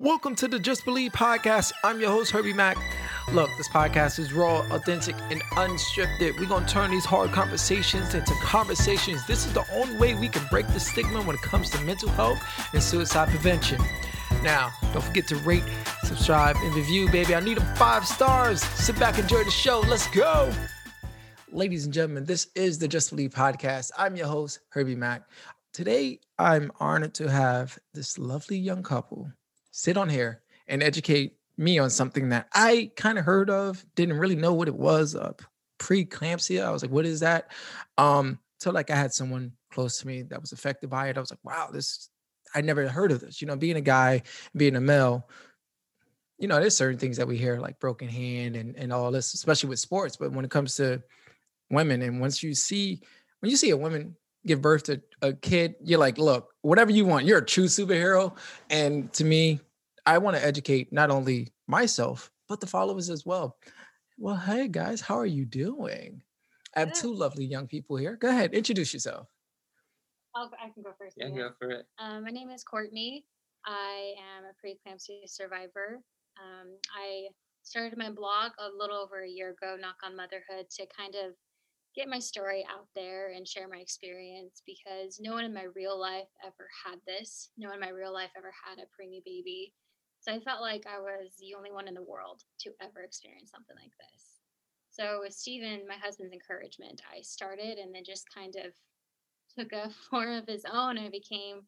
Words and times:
Welcome 0.00 0.36
to 0.36 0.46
the 0.46 0.60
Just 0.60 0.84
Believe 0.84 1.10
podcast. 1.10 1.72
I'm 1.82 2.00
your 2.00 2.10
host, 2.10 2.30
Herbie 2.30 2.52
Mack. 2.52 2.78
Look, 3.32 3.50
this 3.56 3.68
podcast 3.68 4.20
is 4.20 4.32
raw, 4.32 4.60
authentic, 4.70 5.16
and 5.32 5.42
unscripted. 5.56 6.38
We're 6.38 6.46
going 6.46 6.66
to 6.66 6.72
turn 6.72 6.92
these 6.92 7.04
hard 7.04 7.32
conversations 7.32 8.14
into 8.14 8.32
conversations. 8.34 9.26
This 9.26 9.44
is 9.44 9.52
the 9.54 9.64
only 9.72 9.98
way 9.98 10.14
we 10.14 10.28
can 10.28 10.46
break 10.52 10.68
the 10.68 10.78
stigma 10.78 11.20
when 11.22 11.34
it 11.34 11.42
comes 11.42 11.70
to 11.70 11.80
mental 11.80 12.08
health 12.10 12.40
and 12.72 12.80
suicide 12.80 13.28
prevention. 13.30 13.82
Now, 14.44 14.70
don't 14.92 15.02
forget 15.02 15.26
to 15.28 15.36
rate, 15.38 15.64
subscribe, 16.04 16.54
and 16.60 16.76
review, 16.76 17.10
baby. 17.10 17.34
I 17.34 17.40
need 17.40 17.58
them 17.58 17.74
five 17.74 18.06
stars. 18.06 18.62
Sit 18.62 18.96
back, 19.00 19.18
enjoy 19.18 19.42
the 19.42 19.50
show. 19.50 19.80
Let's 19.80 20.06
go. 20.10 20.54
Ladies 21.50 21.86
and 21.86 21.92
gentlemen, 21.92 22.24
this 22.24 22.46
is 22.54 22.78
the 22.78 22.86
Just 22.86 23.10
Believe 23.10 23.30
podcast. 23.34 23.90
I'm 23.98 24.14
your 24.14 24.28
host, 24.28 24.60
Herbie 24.68 24.94
Mack. 24.94 25.28
Today, 25.72 26.20
I'm 26.38 26.70
honored 26.78 27.14
to 27.14 27.28
have 27.28 27.80
this 27.94 28.16
lovely 28.16 28.58
young 28.58 28.84
couple 28.84 29.32
sit 29.78 29.96
on 29.96 30.08
here 30.08 30.42
and 30.66 30.82
educate 30.82 31.36
me 31.56 31.78
on 31.78 31.88
something 31.88 32.30
that 32.30 32.48
I 32.52 32.90
kind 32.96 33.16
of 33.16 33.24
heard 33.24 33.48
of, 33.48 33.84
didn't 33.94 34.18
really 34.18 34.34
know 34.34 34.52
what 34.52 34.66
it 34.66 34.74
was. 34.74 35.14
Uh, 35.14 35.34
preeclampsia. 35.78 36.64
I 36.64 36.70
was 36.70 36.82
like, 36.82 36.90
what 36.90 37.06
is 37.06 37.20
that? 37.20 37.52
Um, 37.96 38.40
so 38.58 38.72
like 38.72 38.90
I 38.90 38.96
had 38.96 39.14
someone 39.14 39.52
close 39.70 40.00
to 40.00 40.08
me 40.08 40.22
that 40.22 40.40
was 40.40 40.50
affected 40.50 40.90
by 40.90 41.08
it. 41.08 41.16
I 41.16 41.20
was 41.20 41.30
like, 41.30 41.44
wow, 41.44 41.68
this 41.72 42.10
I 42.56 42.60
never 42.60 42.88
heard 42.88 43.12
of 43.12 43.20
this. 43.20 43.40
You 43.40 43.46
know, 43.46 43.54
being 43.54 43.76
a 43.76 43.80
guy, 43.80 44.22
being 44.56 44.74
a 44.74 44.80
male, 44.80 45.28
you 46.38 46.48
know, 46.48 46.58
there's 46.58 46.76
certain 46.76 46.98
things 46.98 47.16
that 47.18 47.28
we 47.28 47.38
hear 47.38 47.60
like 47.60 47.78
broken 47.78 48.08
hand 48.08 48.56
and 48.56 48.74
and 48.74 48.92
all 48.92 49.12
this, 49.12 49.32
especially 49.32 49.68
with 49.68 49.78
sports. 49.78 50.16
But 50.16 50.32
when 50.32 50.44
it 50.44 50.50
comes 50.50 50.74
to 50.76 51.04
women, 51.70 52.02
and 52.02 52.20
once 52.20 52.42
you 52.42 52.52
see 52.52 53.00
when 53.38 53.50
you 53.50 53.56
see 53.56 53.70
a 53.70 53.76
woman 53.76 54.16
give 54.44 54.60
birth 54.60 54.84
to 54.84 55.00
a 55.22 55.32
kid, 55.32 55.76
you're 55.84 56.00
like, 56.00 56.18
look, 56.18 56.52
whatever 56.62 56.90
you 56.90 57.04
want, 57.04 57.26
you're 57.26 57.38
a 57.38 57.44
true 57.44 57.66
superhero. 57.66 58.36
And 58.70 59.12
to 59.12 59.24
me, 59.24 59.60
I 60.08 60.16
want 60.16 60.38
to 60.38 60.44
educate 60.44 60.90
not 60.90 61.10
only 61.10 61.52
myself, 61.66 62.32
but 62.48 62.60
the 62.60 62.66
followers 62.66 63.10
as 63.10 63.26
well. 63.26 63.58
Well, 64.16 64.36
hey 64.36 64.66
guys, 64.66 65.02
how 65.02 65.18
are 65.18 65.26
you 65.26 65.44
doing? 65.44 66.22
I 66.74 66.80
have 66.80 66.94
two 66.94 67.12
lovely 67.12 67.44
young 67.44 67.66
people 67.66 67.98
here. 67.98 68.16
Go 68.16 68.30
ahead, 68.30 68.54
introduce 68.54 68.94
yourself. 68.94 69.28
I'll, 70.34 70.50
I 70.64 70.70
can 70.70 70.82
go 70.82 70.92
first. 70.98 71.16
Yeah, 71.18 71.28
go 71.28 71.50
for 71.58 71.68
it. 71.68 71.86
Um, 71.98 72.24
my 72.24 72.30
name 72.30 72.48
is 72.48 72.64
Courtney. 72.64 73.26
I 73.66 74.14
am 74.38 74.44
a 74.44 74.56
preeclampsia 74.56 75.28
survivor. 75.28 76.00
Um, 76.40 76.68
I 76.96 77.28
started 77.62 77.98
my 77.98 78.10
blog 78.10 78.52
a 78.58 78.70
little 78.78 78.96
over 78.96 79.24
a 79.24 79.28
year 79.28 79.50
ago, 79.50 79.76
Knock 79.78 79.96
on 80.02 80.16
Motherhood, 80.16 80.70
to 80.70 80.86
kind 80.86 81.16
of 81.16 81.34
get 81.94 82.08
my 82.08 82.18
story 82.18 82.66
out 82.70 82.86
there 82.96 83.32
and 83.32 83.46
share 83.46 83.68
my 83.68 83.78
experience 83.78 84.62
because 84.64 85.20
no 85.20 85.32
one 85.32 85.44
in 85.44 85.52
my 85.52 85.66
real 85.76 86.00
life 86.00 86.28
ever 86.42 86.66
had 86.86 86.98
this. 87.06 87.50
No 87.58 87.68
one 87.68 87.74
in 87.76 87.80
my 87.80 87.90
real 87.90 88.14
life 88.14 88.30
ever 88.38 88.54
had 88.64 88.78
a 88.78 88.84
preemie 88.84 89.22
baby. 89.22 89.74
So 90.20 90.32
I 90.32 90.40
felt 90.40 90.60
like 90.60 90.84
I 90.86 90.98
was 90.98 91.34
the 91.38 91.54
only 91.54 91.70
one 91.70 91.88
in 91.88 91.94
the 91.94 92.02
world 92.02 92.42
to 92.60 92.72
ever 92.80 93.02
experience 93.02 93.50
something 93.50 93.76
like 93.76 93.92
this. 93.98 94.40
So 94.90 95.20
with 95.22 95.32
Stephen, 95.32 95.86
my 95.86 95.94
husband's 95.94 96.32
encouragement, 96.32 97.02
I 97.12 97.20
started 97.22 97.78
and 97.78 97.94
then 97.94 98.02
just 98.04 98.32
kind 98.34 98.56
of 98.56 98.72
took 99.56 99.72
a 99.72 99.90
form 100.10 100.32
of 100.32 100.46
his 100.46 100.64
own 100.70 100.98
and 100.98 101.10
became 101.12 101.62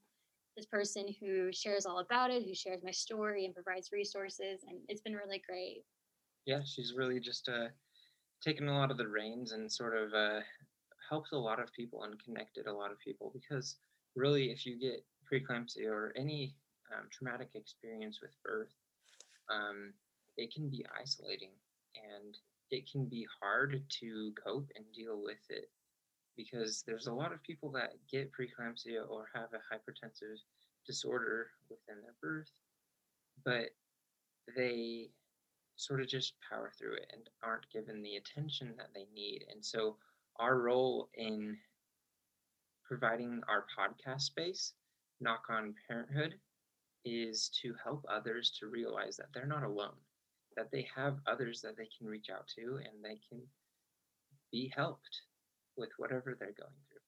this 0.57 0.67
person 0.67 1.15
who 1.21 1.53
shares 1.53 1.87
all 1.87 2.01
about 2.01 2.31
it, 2.31 2.45
who 2.45 2.55
shares 2.55 2.83
my 2.83 2.91
story 2.91 3.45
and 3.45 3.55
provides 3.55 3.91
resources. 3.93 4.65
And 4.69 4.81
it's 4.89 5.01
been 5.01 5.15
really 5.15 5.43
great. 5.49 5.85
Yeah, 6.45 6.61
she's 6.65 6.95
really 6.97 7.21
just 7.21 7.49
uh, 7.49 7.69
taken 8.43 8.69
a 8.69 8.77
lot 8.77 8.91
of 8.91 8.99
the 8.99 9.07
reins 9.07 9.53
and 9.53 9.71
sort 9.71 9.97
of 9.97 10.13
uh, 10.13 10.41
helped 11.09 11.33
a 11.33 11.39
lot 11.39 11.61
of 11.61 11.73
people 11.73 12.03
and 12.03 12.23
connected 12.23 12.67
a 12.67 12.73
lot 12.73 12.91
of 12.91 12.99
people 12.99 13.31
because 13.33 13.77
really, 14.17 14.51
if 14.51 14.67
you 14.67 14.79
get 14.79 15.05
preeclampsia 15.31 15.87
or 15.87 16.13
any 16.17 16.57
um, 16.95 17.07
traumatic 17.11 17.51
experience 17.55 18.21
with 18.21 18.33
birth, 18.45 18.75
um, 19.51 19.93
it 20.37 20.53
can 20.55 20.69
be 20.69 20.85
isolating 21.01 21.51
and 21.95 22.37
it 22.71 22.91
can 22.91 23.07
be 23.07 23.27
hard 23.41 23.83
to 24.01 24.33
cope 24.45 24.71
and 24.77 24.85
deal 24.95 25.21
with 25.23 25.45
it 25.49 25.71
because 26.37 26.83
there's 26.87 27.09
a 27.09 27.13
lot 27.13 27.33
of 27.33 27.43
people 27.43 27.71
that 27.71 27.95
get 28.11 28.31
preeclampsia 28.33 29.09
or 29.09 29.29
have 29.35 29.49
a 29.53 29.75
hypertensive 29.75 30.39
disorder 30.87 31.49
within 31.69 32.01
their 32.03 32.15
birth, 32.23 32.51
but 33.45 33.71
they 34.57 35.11
sort 35.77 36.01
of 36.01 36.09
just 36.09 36.35
power 36.49 36.73
through 36.79 36.95
it 36.95 37.07
and 37.13 37.23
aren't 37.43 37.71
given 37.71 38.03
the 38.03 38.17
attention 38.17 38.75
that 38.77 38.89
they 38.95 39.07
need. 39.15 39.45
And 39.53 39.65
so, 39.65 39.97
our 40.39 40.59
role 40.59 41.09
in 41.15 41.57
providing 42.85 43.43
our 43.49 43.67
podcast 43.79 44.23
space, 44.23 44.73
Knock 45.21 45.45
on 45.51 45.75
Parenthood, 45.87 46.35
is 47.05 47.51
to 47.63 47.75
help 47.83 48.05
others 48.09 48.53
to 48.61 48.67
realize 48.67 49.17
that 49.17 49.27
they're 49.35 49.47
not 49.47 49.63
alone, 49.63 49.97
that 50.57 50.71
they 50.71 50.87
have 50.95 51.19
others 51.27 51.61
that 51.63 51.77
they 51.77 51.89
can 51.97 52.07
reach 52.07 52.29
out 52.31 52.47
to 52.57 52.77
and 52.77 53.03
they 53.03 53.19
can 53.29 53.41
be 54.53 54.73
helped 54.77 55.23
with 55.77 55.91
whatever 55.97 56.37
they're 56.39 56.49
going 56.49 56.71
through. 56.89 57.01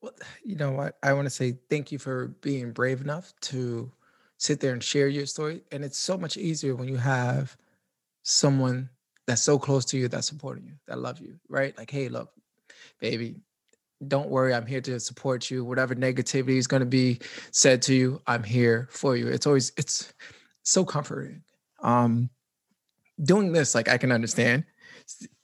Well, 0.00 0.12
you 0.44 0.56
know 0.56 0.72
what? 0.72 0.96
I 1.02 1.12
want 1.12 1.26
to 1.26 1.30
say 1.30 1.58
thank 1.70 1.92
you 1.92 1.98
for 1.98 2.28
being 2.40 2.72
brave 2.72 3.00
enough 3.00 3.32
to 3.42 3.90
sit 4.38 4.60
there 4.60 4.72
and 4.72 4.82
share 4.82 5.08
your 5.08 5.26
story. 5.26 5.62
And 5.70 5.84
it's 5.84 5.98
so 5.98 6.18
much 6.18 6.36
easier 6.36 6.74
when 6.74 6.88
you 6.88 6.96
have 6.96 7.56
someone 8.24 8.90
that's 9.26 9.42
so 9.42 9.58
close 9.58 9.84
to 9.86 9.96
you 9.96 10.08
that's 10.08 10.26
supporting 10.26 10.64
you, 10.64 10.74
that 10.88 10.98
love 10.98 11.20
you, 11.20 11.38
right? 11.48 11.76
Like, 11.78 11.90
hey, 11.90 12.08
look, 12.08 12.30
baby, 13.00 13.36
don't 14.08 14.28
worry, 14.28 14.54
I'm 14.54 14.66
here 14.66 14.80
to 14.82 14.98
support 15.00 15.50
you. 15.50 15.64
Whatever 15.64 15.94
negativity 15.94 16.56
is 16.56 16.66
going 16.66 16.80
to 16.80 16.86
be 16.86 17.20
said 17.50 17.82
to 17.82 17.94
you, 17.94 18.20
I'm 18.26 18.42
here 18.42 18.88
for 18.90 19.16
you. 19.16 19.28
It's 19.28 19.46
always 19.46 19.72
it's 19.76 20.12
so 20.62 20.84
comforting. 20.84 21.42
Um 21.82 22.30
doing 23.22 23.52
this 23.52 23.74
like 23.74 23.88
I 23.88 23.98
can 23.98 24.12
understand. 24.12 24.64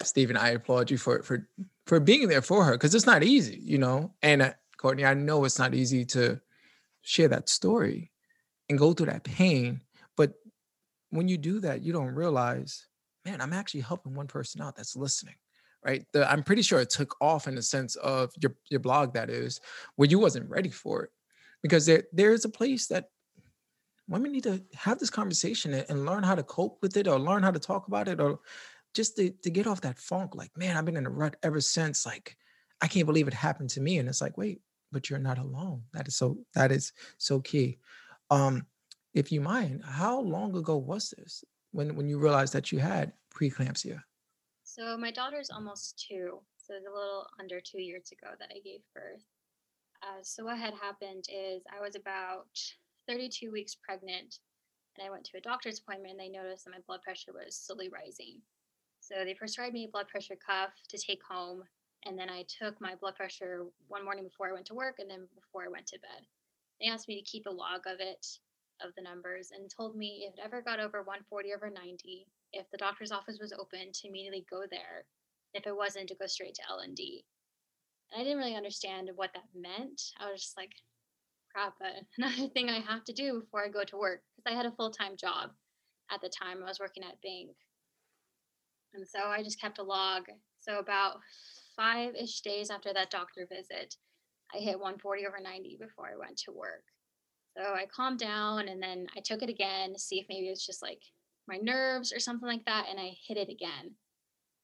Stephen, 0.03 0.37
I 0.37 0.51
applaud 0.51 0.91
you 0.91 0.99
for 0.99 1.23
for 1.23 1.49
for 1.87 2.01
being 2.01 2.29
there 2.29 2.43
for 2.43 2.65
her 2.65 2.73
because 2.73 2.95
it's 2.95 3.07
not 3.07 3.23
easy, 3.23 3.59
you 3.63 3.79
know. 3.79 4.13
And 4.23 4.43
uh, 4.43 4.53
Courtney, 4.77 5.05
I 5.05 5.15
know 5.15 5.45
it's 5.45 5.59
not 5.59 5.75
easy 5.75 6.05
to 6.07 6.41
share 7.03 7.29
that 7.29 7.49
story 7.49 8.13
and 8.69 8.79
go 8.79 8.93
through 8.93 9.07
that 9.07 9.25
pain, 9.25 9.81
but 10.17 10.35
when 11.11 11.29
you 11.29 11.39
do 11.39 11.61
that, 11.61 11.83
you 11.83 11.93
don't 11.93 12.15
realize, 12.15 12.87
man, 13.25 13.41
I'm 13.41 13.55
actually 13.55 13.81
helping 13.81 14.15
one 14.15 14.27
person 14.27 14.61
out 14.61 14.77
that's 14.77 14.95
listening 14.95 15.37
right? 15.85 16.05
The, 16.13 16.31
I'm 16.31 16.43
pretty 16.43 16.63
sure 16.63 16.81
it 16.81 16.91
took 16.91 17.17
off 17.21 17.47
in 17.47 17.55
the 17.55 17.63
sense 17.63 17.97
of 17.97 18.33
your 18.41 18.55
your 18.71 18.81
blog 18.81 19.15
that 19.15 19.31
is 19.31 19.61
where 19.97 20.09
you 20.09 20.19
wasn't 20.19 20.51
ready 20.51 20.71
for 20.71 21.05
it. 21.05 21.11
Because 21.63 21.87
there 21.87 22.05
there 22.13 22.33
is 22.33 22.45
a 22.45 22.51
place 22.51 22.87
that 22.89 23.07
women 24.09 24.33
need 24.33 24.45
to 24.45 24.63
have 24.75 24.99
this 24.99 25.11
conversation 25.11 25.75
and, 25.75 26.07
learn 26.07 26.23
how 26.23 26.35
to 26.35 26.43
cope 26.43 26.79
with 26.81 26.97
it 26.97 27.07
or 27.07 27.19
learn 27.19 27.43
how 27.43 27.51
to 27.51 27.59
talk 27.59 27.89
about 27.89 28.09
it 28.09 28.21
or 28.21 28.41
just 28.95 29.17
to, 29.17 29.31
to 29.43 29.51
get 29.51 29.67
off 29.67 29.83
that 29.83 29.99
funk 29.99 30.35
like 30.35 30.51
man 30.57 30.77
I've 30.77 30.87
been 30.87 30.97
in 30.97 31.07
a 31.07 31.11
rut 31.11 31.37
ever 31.43 31.61
since 31.61 32.07
like 32.07 32.37
I 32.81 32.87
can't 32.87 33.07
believe 33.07 33.29
it 33.29 33.35
happened 33.35 33.71
to 33.71 33.81
me. 33.81 33.99
And 33.99 34.09
it's 34.09 34.21
like 34.21 34.37
wait 34.37 34.61
but 34.91 35.11
you're 35.11 35.19
not 35.19 35.39
alone. 35.39 35.83
That 35.93 36.09
is 36.09 36.17
so 36.17 36.39
that 36.55 36.73
is 36.73 36.93
so 37.19 37.41
key. 37.41 37.79
Um 38.31 38.67
if 39.15 39.31
you 39.31 39.41
mind 39.41 39.83
how 39.85 40.21
long 40.21 40.57
ago 40.57 40.77
was 40.77 41.13
this 41.17 41.45
when 41.73 41.95
when 41.97 42.09
you 42.09 42.19
realized 42.19 42.55
that 42.55 42.73
you 42.73 42.79
had 42.79 43.13
preeclampsia 43.35 44.03
so 44.69 44.99
my 44.99 45.11
daughter's 45.11 45.49
almost 45.49 46.05
two, 46.09 46.41
so 46.59 46.75
it's 46.75 46.87
a 46.87 46.95
little 46.95 47.27
under 47.41 47.59
two 47.59 47.81
years 47.81 48.13
ago 48.13 48.35
that 48.39 48.51
I 48.55 48.61
gave 48.61 48.81
birth. 48.95 49.25
Uh, 50.03 50.21
so 50.23 50.45
what 50.45 50.59
had 50.59 50.75
happened 50.75 51.25
is 51.33 51.63
I 51.75 51.81
was 51.81 51.97
about 51.97 52.53
32 53.09 53.51
weeks 53.51 53.75
pregnant, 53.75 54.41
and 54.95 55.07
I 55.07 55.11
went 55.11 55.25
to 55.25 55.39
a 55.39 55.41
doctor's 55.41 55.79
appointment, 55.79 56.13
and 56.13 56.21
they 56.21 56.29
noticed 56.29 56.67
that 56.67 56.73
my 56.73 56.85
blood 56.87 57.01
pressure 57.01 57.33
was 57.33 57.57
slowly 57.57 57.89
rising. 57.89 58.43
So 59.01 59.25
they 59.25 59.33
prescribed 59.33 59.73
me 59.73 59.87
a 59.87 59.91
blood 59.91 60.09
pressure 60.09 60.37
cuff 60.37 60.75
to 60.91 60.99
take 60.99 61.23
home, 61.25 61.63
and 62.05 62.19
then 62.19 62.29
I 62.29 62.45
took 62.61 62.79
my 62.79 62.95
blood 62.95 63.17
pressure 63.17 63.65
one 63.89 64.05
morning 64.05 64.25
before 64.25 64.51
I 64.51 64.53
went 64.53 64.67
to 64.67 64.75
work, 64.75 64.97
and 64.99 65.09
then 65.09 65.27
before 65.35 65.65
I 65.65 65.73
went 65.73 65.87
to 65.89 65.99
bed. 66.01 66.27
They 66.79 66.89
asked 66.89 67.09
me 67.09 67.17
to 67.17 67.31
keep 67.31 67.47
a 67.47 67.51
log 67.51 67.87
of 67.87 68.01
it, 68.01 68.27
of 68.85 68.95
the 68.97 69.03
numbers, 69.03 69.51
and 69.51 69.71
told 69.71 69.97
me 69.97 70.29
if 70.29 70.35
it 70.35 70.45
ever 70.45 70.61
got 70.61 70.79
over 70.79 70.99
140 70.99 71.55
over 71.55 71.71
90, 71.71 72.27
if 72.59 72.71
the 72.71 72.79
doctor's 72.79 73.13
office 73.13 73.39
was 73.41 73.53
open 73.53 73.93
to 73.93 74.09
immediately 74.09 74.45
go 74.51 74.63
there 74.71 75.07
if 75.55 75.67
it 75.67 75.77
wasn't 75.77 76.09
to 76.09 76.15
go 76.17 76.27
straight 76.27 76.55
to 76.55 76.63
l&d 76.69 77.25
and 78.13 78.21
i 78.21 78.25
didn't 78.25 78.39
really 78.39 78.57
understand 78.57 79.11
what 79.15 79.31
that 79.35 79.45
meant. 79.55 80.01
I 80.19 80.31
was 80.31 80.43
just 80.43 80.57
like 80.57 80.73
crap 81.53 81.75
another 82.19 82.49
thing 82.49 82.69
i 82.69 82.81
have 82.81 83.05
to 83.05 83.13
do 83.13 83.41
before 83.41 83.65
i 83.65 83.69
go 83.69 83.85
to 83.85 83.97
work 83.97 84.23
because 84.37 84.53
i 84.53 84.57
had 84.57 84.67
a 84.67 84.73
full-time 84.73 85.17
job 85.17 85.51
at 86.11 86.21
the 86.21 86.29
time 86.29 86.59
i 86.63 86.69
was 86.69 86.81
working 86.81 87.03
at 87.03 87.21
bank 87.23 87.57
and 88.95 89.07
so 89.07 89.21
i 89.21 89.43
just 89.43 89.61
kept 89.61 89.79
a 89.79 89.83
log. 89.83 90.25
So 90.61 90.79
about 90.79 91.21
five-ish 91.77 92.41
days 92.41 92.71
after 92.71 92.93
that 92.93 93.11
doctor 93.11 93.47
visit 93.49 93.97
i 94.55 94.59
hit 94.59 94.79
140 94.79 95.27
over 95.27 95.39
90 95.41 95.79
before 95.81 96.09
i 96.13 96.17
went 96.17 96.37
to 96.39 96.53
work. 96.53 96.85
So 97.57 97.63
i 97.63 97.87
calmed 97.87 98.19
down 98.19 98.69
and 98.69 98.83
then 98.83 99.07
i 99.17 99.21
took 99.21 99.43
it 99.43 99.49
again 99.49 99.93
to 99.93 99.99
see 99.99 100.19
if 100.19 100.27
maybe 100.29 100.49
it's 100.49 100.67
just 100.67 100.83
like 100.83 101.03
my 101.49 101.57
nerves 101.57 102.13
or 102.13 102.21
something 102.21 102.49
like 102.49 102.65
that, 102.67 102.87
and 102.91 103.01
I 103.01 103.17
hit 103.27 103.37
it 103.37 103.49
again. 103.49 103.95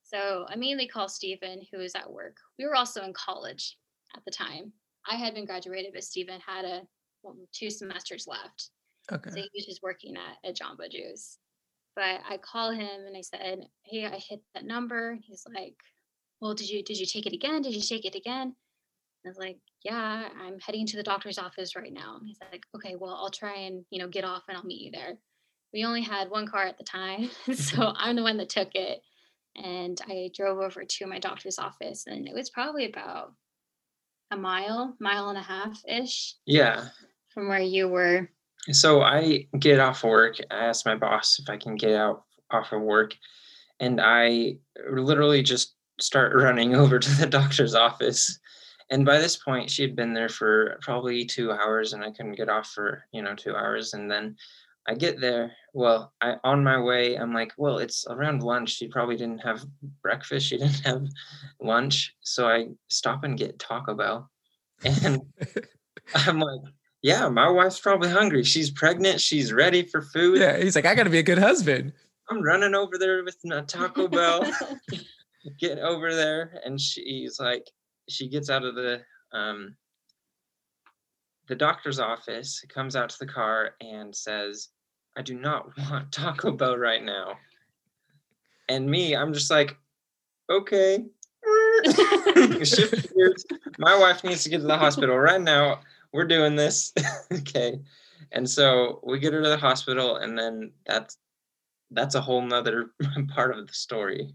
So 0.03 0.47
I 0.49 0.55
immediately 0.55 0.87
called 0.87 1.11
Stephen, 1.11 1.63
who 1.73 1.79
was 1.79 1.95
at 1.95 2.11
work. 2.11 2.37
We 2.59 2.67
were 2.67 2.77
also 2.77 3.03
in 3.03 3.15
college 3.15 3.79
at 4.15 4.25
the 4.25 4.31
time. 4.31 4.73
I 5.09 5.17
had 5.17 5.35
been 5.35 5.47
graduated, 5.47 5.93
but 5.95 6.05
Stephen 6.05 6.41
had 6.47 6.65
a 6.65 6.83
well, 7.23 7.37
two 7.53 7.71
semesters 7.71 8.27
left. 8.27 8.71
Okay. 9.11 9.31
So 9.31 9.37
he 9.37 9.51
was 9.55 9.67
just 9.67 9.83
working 9.83 10.15
at, 10.17 10.49
at 10.49 10.57
Jamba 10.57 10.91
Juice. 10.91 11.39
But 11.97 12.21
I 12.29 12.39
call 12.39 12.71
him 12.71 13.07
and 13.07 13.17
I 13.17 13.21
said, 13.21 13.67
Hey, 13.85 14.07
I 14.07 14.19
hit 14.19 14.41
that 14.55 14.65
number. 14.65 15.19
He's 15.23 15.45
like, 15.55 15.77
Well, 16.41 16.55
did 16.55 16.69
you 16.69 16.83
did 16.83 16.99
you 16.99 17.07
take 17.07 17.27
it 17.27 17.33
again? 17.33 17.63
Did 17.63 17.75
you 17.75 17.83
take 17.83 18.05
it 18.05 18.15
again? 18.15 18.55
I 19.25 19.29
was 19.29 19.39
like, 19.39 19.59
Yeah, 19.85 20.29
I'm 20.41 20.59
heading 20.61 20.87
to 20.87 20.97
the 20.97 21.03
doctor's 21.03 21.39
office 21.39 21.77
right 21.77 21.93
now. 21.93 22.17
And 22.19 22.27
He's 22.27 22.39
like, 22.53 22.65
Okay, 22.77 22.97
well, 22.99 23.15
I'll 23.15 23.31
try 23.31 23.55
and 23.55 23.85
you 23.91 24.01
know 24.01 24.09
get 24.09 24.25
off 24.25 24.45
and 24.49 24.57
I'll 24.57 24.65
meet 24.65 24.83
you 24.83 24.91
there. 24.91 25.19
We 25.75 25.85
only 25.85 26.03
had 26.03 26.31
one 26.31 26.47
car 26.47 26.63
at 26.63 26.79
the 26.79 26.85
time, 26.85 27.23
mm-hmm. 27.47 27.53
so 27.55 27.93
I'm 27.97 28.15
the 28.15 28.23
one 28.23 28.37
that 28.37 28.49
took 28.49 28.75
it. 28.75 29.03
And 29.57 30.01
I 30.09 30.31
drove 30.35 30.59
over 30.59 30.85
to 30.85 31.07
my 31.07 31.19
doctor's 31.19 31.59
office, 31.59 32.07
and 32.07 32.29
it 32.29 32.35
was 32.35 32.49
probably 32.49 32.87
about 32.87 33.33
a 34.31 34.37
mile, 34.37 34.97
mile 35.01 35.29
and 35.29 35.39
a 35.39 35.43
half 35.43 35.83
ish 35.87 36.37
Yeah. 36.47 36.89
from 37.33 37.49
where 37.49 37.61
you 37.61 37.89
were. 37.89 38.31
So 38.71 39.03
I 39.03 39.49
get 39.59 39.81
off 39.81 40.03
work. 40.05 40.37
I 40.51 40.67
ask 40.67 40.87
my 40.87 40.95
boss 40.95 41.39
if 41.39 41.51
I 41.51 41.57
can 41.57 41.75
get 41.75 41.95
out 41.95 42.23
off 42.51 42.73
of 42.73 42.81
work, 42.81 43.15
and 43.81 44.01
I 44.01 44.57
literally 44.89 45.43
just 45.43 45.75
start 46.01 46.35
running 46.35 46.75
over 46.77 46.99
to 47.01 47.11
the 47.11 47.27
doctor's 47.27 47.75
office. 47.75 48.39
And 48.91 49.05
by 49.05 49.19
this 49.19 49.37
point, 49.37 49.71
she 49.71 49.83
had 49.83 49.97
been 49.97 50.15
there 50.15 50.29
for 50.29 50.79
probably 50.83 51.25
two 51.25 51.51
hours, 51.51 51.93
and 51.93 52.05
I 52.05 52.11
couldn't 52.11 52.37
get 52.37 52.49
off 52.49 52.69
for 52.69 53.05
you 53.13 53.23
know 53.23 53.35
two 53.35 53.57
hours. 53.57 53.95
And 53.95 54.11
then 54.11 54.37
I 54.87 54.95
get 54.95 55.21
there. 55.21 55.53
Well, 55.75 56.13
I 56.21 56.37
on 56.45 56.63
my 56.63 56.81
way, 56.81 57.17
I'm 57.17 57.35
like, 57.35 57.53
well, 57.59 57.79
it's 57.79 58.07
around 58.09 58.45
lunch. 58.45 58.77
She 58.77 58.87
probably 58.87 59.17
didn't 59.17 59.41
have 59.41 59.67
breakfast. 60.03 60.47
She 60.47 60.57
didn't 60.59 60.87
have 60.87 61.09
lunch, 61.61 62.15
so 62.21 62.49
I 62.49 62.69
stop 62.89 63.25
and 63.25 63.37
get 63.37 63.59
Taco 63.59 63.95
Bell, 63.95 64.31
and 64.85 65.21
I'm 66.15 66.39
like, 66.39 66.61
yeah, 67.03 67.29
my 67.29 67.51
wife's 67.51 67.81
probably 67.81 68.09
hungry. 68.09 68.45
She's 68.45 68.71
pregnant. 68.71 69.21
She's 69.21 69.53
ready 69.53 69.83
for 69.83 70.01
food. 70.01 70.39
yeah, 70.39 70.57
he's 70.57 70.77
like, 70.77 70.87
I 70.87 70.95
got 70.95 71.05
to 71.05 71.11
be 71.11 71.19
a 71.19 71.25
good 71.25 71.39
husband. 71.39 71.93
I'm 72.31 72.41
running 72.41 72.77
over 72.77 72.97
there 72.97 73.25
with 73.25 73.37
a 73.51 73.63
Taco 73.63 74.07
Bell. 74.07 74.49
Get 75.61 75.81
over 75.81 76.15
there, 76.15 76.61
and 76.65 76.81
she's 76.81 77.41
like, 77.41 77.69
she 78.09 78.29
gets 78.29 78.49
out 78.49 78.65
of 78.65 78.77
the 78.77 79.03
um 79.33 79.75
the 81.49 81.57
doctor's 81.57 81.99
office, 81.99 82.65
comes 82.69 82.95
out 82.95 83.11
to 83.11 83.19
the 83.19 83.27
car, 83.27 83.73
and 83.81 84.15
says, 84.15 84.69
"I 85.17 85.23
do 85.23 85.35
not 85.35 85.77
want 85.91 86.13
Taco 86.13 86.53
Bell 86.53 86.77
right 86.77 87.03
now." 87.03 87.39
And 88.69 88.89
me, 88.89 89.15
I'm 89.15 89.33
just 89.35 89.51
like, 89.51 89.77
okay. 90.51 91.05
Shift 92.65 93.15
gears. 93.15 93.45
My 93.79 93.99
wife 93.99 94.25
needs 94.25 94.43
to 94.45 94.49
get 94.49 94.61
to 94.61 94.67
the 94.67 94.79
hospital 94.79 95.19
right 95.19 95.41
now. 95.41 95.81
We're 96.13 96.27
doing 96.27 96.57
this. 96.57 96.93
okay. 97.33 97.81
And 98.33 98.49
so 98.49 99.01
we 99.05 99.19
get 99.19 99.33
her 99.33 99.43
to 99.43 99.49
the 99.49 99.59
hospital, 99.59 100.17
and 100.17 100.39
then 100.39 100.73
that's 100.87 101.19
that's 101.91 102.15
a 102.15 102.21
whole 102.21 102.41
nother 102.41 102.91
part 103.35 103.57
of 103.57 103.67
the 103.67 103.75
story. 103.75 104.35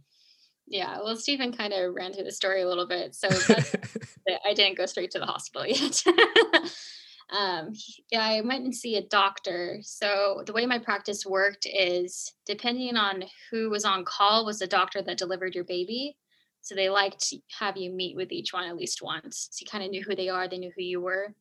Yeah, 0.68 1.00
well, 1.04 1.16
Stephen 1.16 1.52
kind 1.52 1.74
of 1.74 1.96
ran 1.96 2.14
through 2.14 2.26
the 2.26 2.32
story 2.32 2.62
a 2.62 2.68
little 2.68 2.86
bit, 2.86 3.16
so 3.16 3.28
that's. 3.28 3.76
I 4.46 4.54
didn't 4.54 4.78
go 4.78 4.86
straight 4.86 5.12
to 5.12 5.20
the 5.20 5.26
hospital 5.26 5.66
yet. 5.66 6.04
Um, 7.32 7.74
he- 7.74 8.04
I 8.16 8.42
went 8.42 8.64
and 8.64 8.76
see 8.76 8.98
a 8.98 9.08
doctor. 9.08 9.80
So 9.84 10.44
the 10.46 10.54
way 10.54 10.66
my 10.66 10.80
practice 10.80 11.26
worked 11.26 11.68
is 11.72 12.34
depending 12.46 12.98
on 12.98 13.24
who 13.52 13.70
was 13.70 13.86
on 13.86 14.06
call 14.06 14.46
was 14.46 14.60
the 14.60 14.68
doctor 14.68 15.02
that 15.02 15.18
delivered 15.18 15.56
your 15.56 15.64
baby. 15.64 16.18
So 16.62 16.76
they 16.76 16.90
liked 16.90 17.20
to 17.30 17.38
have 17.60 17.78
you 17.78 17.92
meet 17.92 18.16
with 18.16 18.32
each 18.32 18.54
one 18.54 18.66
at 18.66 18.76
least 18.76 19.02
once. 19.02 19.50
So 19.52 19.64
you 19.64 19.68
kind 19.72 19.84
of 19.84 19.92
knew 19.92 20.04
who 20.04 20.16
they 20.16 20.30
are, 20.30 20.48
they 20.48 20.58
knew 20.58 20.72
who 20.76 20.84
you 20.84 21.02
were. 21.02 21.34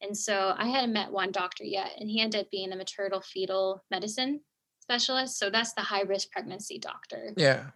And 0.00 0.16
so 0.16 0.54
I 0.56 0.68
hadn't 0.68 0.92
met 0.92 1.10
one 1.10 1.32
doctor 1.32 1.64
yet, 1.64 1.92
and 1.98 2.10
he 2.10 2.20
ended 2.20 2.42
up 2.42 2.50
being 2.50 2.72
a 2.72 2.76
maternal 2.76 3.20
fetal 3.20 3.82
medicine 3.90 4.40
specialist. 4.80 5.38
So 5.38 5.48
that's 5.48 5.72
the 5.72 5.80
high 5.80 6.02
risk 6.02 6.30
pregnancy 6.30 6.78
doctor. 6.78 7.32
yeah. 7.36 7.70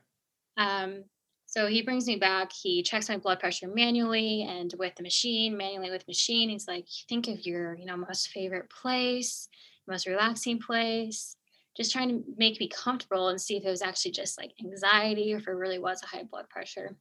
Um, 0.57 1.05
so 1.49 1.67
he 1.67 1.81
brings 1.81 2.07
me 2.07 2.17
back. 2.17 2.53
He 2.53 2.83
checks 2.83 3.09
my 3.09 3.17
blood 3.17 3.41
pressure 3.41 3.69
manually 3.69 4.43
and 4.43 4.73
with 4.79 4.95
the 4.97 5.03
machine, 5.03 5.57
manually 5.57 5.91
with 5.91 6.07
machine. 6.07 6.51
He's 6.51 6.69
like, 6.69 6.85
think 7.09 7.27
of 7.27 7.47
your, 7.47 7.75
you 7.75 7.87
know, 7.87 7.97
most 7.97 8.29
favorite 8.29 8.69
place, 8.69 9.49
most 9.87 10.07
relaxing 10.07 10.59
place. 10.59 11.37
Just 11.75 11.91
trying 11.91 12.11
to 12.11 12.23
make 12.37 12.61
me 12.61 12.69
comfortable 12.69 13.29
and 13.29 13.41
see 13.41 13.57
if 13.57 13.65
it 13.65 13.71
was 13.71 13.81
actually 13.81 14.11
just 14.11 14.39
like 14.39 14.53
anxiety 14.63 15.33
or 15.33 15.39
if 15.39 15.49
it 15.49 15.53
really 15.53 15.79
was 15.79 16.03
a 16.03 16.07
high 16.07 16.25
blood 16.25 16.51
pressure. 16.51 16.95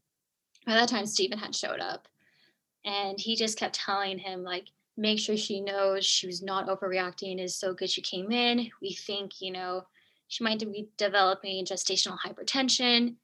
By 0.66 0.76
that 0.76 0.88
time, 0.88 1.06
Stephen 1.08 1.40
had 1.40 1.54
showed 1.54 1.82
up 1.82 2.08
and 2.86 3.20
he 3.20 3.36
just 3.36 3.60
kept 3.60 3.76
telling 3.76 4.18
him, 4.18 4.44
like, 4.44 4.68
make 4.96 5.20
sure 5.20 5.36
she 5.36 5.60
knows 5.60 6.06
she 6.06 6.26
was 6.26 6.42
not 6.42 6.70
overreacting. 6.70 7.38
It's 7.40 7.54
so 7.54 7.74
good 7.74 7.90
she 7.90 8.02
came 8.02 8.32
in. 8.32 8.72
We 8.82 8.94
think, 8.94 9.42
you 9.42 9.52
know, 9.52 9.88
she 10.30 10.46
might 10.46 10.60
be 10.60 10.88
developing 10.96 11.66
gestational 11.66 12.18
hypertension. 12.26 13.16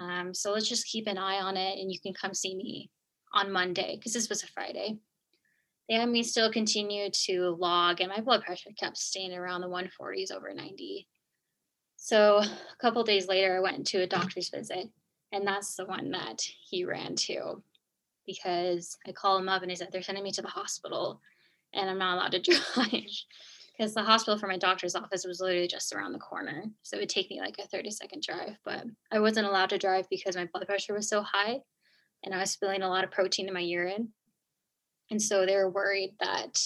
Um, 0.00 0.34
so 0.34 0.52
let's 0.52 0.68
just 0.68 0.86
keep 0.86 1.06
an 1.06 1.18
eye 1.18 1.40
on 1.40 1.56
it 1.56 1.78
and 1.78 1.90
you 1.90 1.98
can 1.98 2.12
come 2.12 2.34
see 2.34 2.54
me 2.54 2.90
on 3.32 3.50
Monday 3.50 3.96
because 3.96 4.12
this 4.12 4.28
was 4.28 4.42
a 4.42 4.48
Friday. 4.48 4.98
They 5.88 5.96
had 5.96 6.08
me 6.08 6.22
still 6.22 6.52
continue 6.52 7.10
to 7.24 7.56
log 7.58 8.00
and 8.00 8.10
my 8.10 8.20
blood 8.20 8.42
pressure 8.42 8.70
kept 8.78 8.96
staying 8.96 9.32
around 9.32 9.60
the 9.62 9.68
140s 9.68 10.30
over 10.30 10.52
90. 10.54 11.08
So 11.96 12.38
a 12.38 12.48
couple 12.80 13.02
days 13.02 13.26
later, 13.26 13.56
I 13.56 13.60
went 13.60 13.78
into 13.78 14.02
a 14.02 14.06
doctor's 14.06 14.48
visit 14.48 14.88
and 15.32 15.46
that's 15.46 15.74
the 15.74 15.86
one 15.86 16.10
that 16.12 16.40
he 16.68 16.84
ran 16.84 17.16
to 17.16 17.62
because 18.26 18.96
I 19.06 19.12
called 19.12 19.42
him 19.42 19.48
up 19.48 19.62
and 19.62 19.70
he 19.70 19.76
said 19.76 19.88
they're 19.90 20.02
sending 20.02 20.24
me 20.24 20.32
to 20.32 20.42
the 20.42 20.48
hospital 20.48 21.20
and 21.74 21.90
I'm 21.90 21.98
not 21.98 22.16
allowed 22.16 22.32
to 22.32 22.38
drive 22.74 23.04
because 23.80 23.94
the 23.94 24.02
hospital 24.02 24.38
for 24.38 24.46
my 24.46 24.58
doctor's 24.58 24.94
office 24.94 25.24
was 25.24 25.40
literally 25.40 25.66
just 25.66 25.94
around 25.94 26.12
the 26.12 26.18
corner. 26.18 26.64
So 26.82 26.98
it 26.98 27.00
would 27.00 27.08
take 27.08 27.30
me 27.30 27.40
like 27.40 27.56
a 27.58 27.66
30 27.66 27.90
second 27.90 28.22
drive, 28.22 28.58
but 28.62 28.84
I 29.10 29.20
wasn't 29.20 29.46
allowed 29.46 29.70
to 29.70 29.78
drive 29.78 30.06
because 30.10 30.36
my 30.36 30.46
blood 30.52 30.66
pressure 30.66 30.92
was 30.92 31.08
so 31.08 31.22
high 31.22 31.60
and 32.22 32.34
I 32.34 32.40
was 32.40 32.50
spilling 32.50 32.82
a 32.82 32.88
lot 32.90 33.04
of 33.04 33.10
protein 33.10 33.48
in 33.48 33.54
my 33.54 33.60
urine. 33.60 34.10
And 35.10 35.20
so 35.20 35.46
they 35.46 35.56
were 35.56 35.70
worried 35.70 36.10
that 36.20 36.62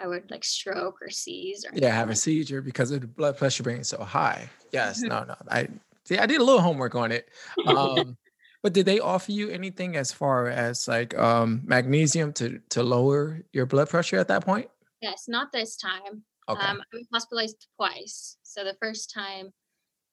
I 0.00 0.06
would 0.06 0.30
like 0.30 0.42
stroke 0.42 1.02
or 1.02 1.10
seize 1.10 1.66
or 1.66 1.70
Yeah, 1.74 1.94
have 1.94 2.08
a 2.08 2.16
seizure 2.16 2.62
because 2.62 2.92
of 2.92 3.02
the 3.02 3.08
blood 3.08 3.36
pressure 3.36 3.62
being 3.62 3.84
so 3.84 4.02
high. 4.02 4.48
Yes, 4.72 5.02
no, 5.02 5.22
no. 5.22 5.36
I 5.50 5.68
see. 6.06 6.16
I 6.16 6.24
did 6.24 6.40
a 6.40 6.44
little 6.44 6.62
homework 6.62 6.94
on 6.94 7.12
it. 7.12 7.28
Um, 7.66 8.16
but 8.62 8.72
did 8.72 8.86
they 8.86 9.00
offer 9.00 9.32
you 9.32 9.50
anything 9.50 9.96
as 9.96 10.12
far 10.12 10.48
as 10.48 10.88
like 10.88 11.14
um, 11.18 11.60
magnesium 11.66 12.32
to 12.34 12.60
to 12.70 12.82
lower 12.82 13.42
your 13.52 13.66
blood 13.66 13.90
pressure 13.90 14.16
at 14.16 14.28
that 14.28 14.46
point? 14.46 14.70
Yes, 15.02 15.24
not 15.28 15.52
this 15.52 15.76
time. 15.76 16.24
Okay. 16.48 16.60
Um, 16.60 16.80
I 16.80 16.96
was 16.96 17.06
hospitalized 17.12 17.66
twice. 17.76 18.36
So 18.42 18.64
the 18.64 18.76
first 18.80 19.12
time, 19.12 19.52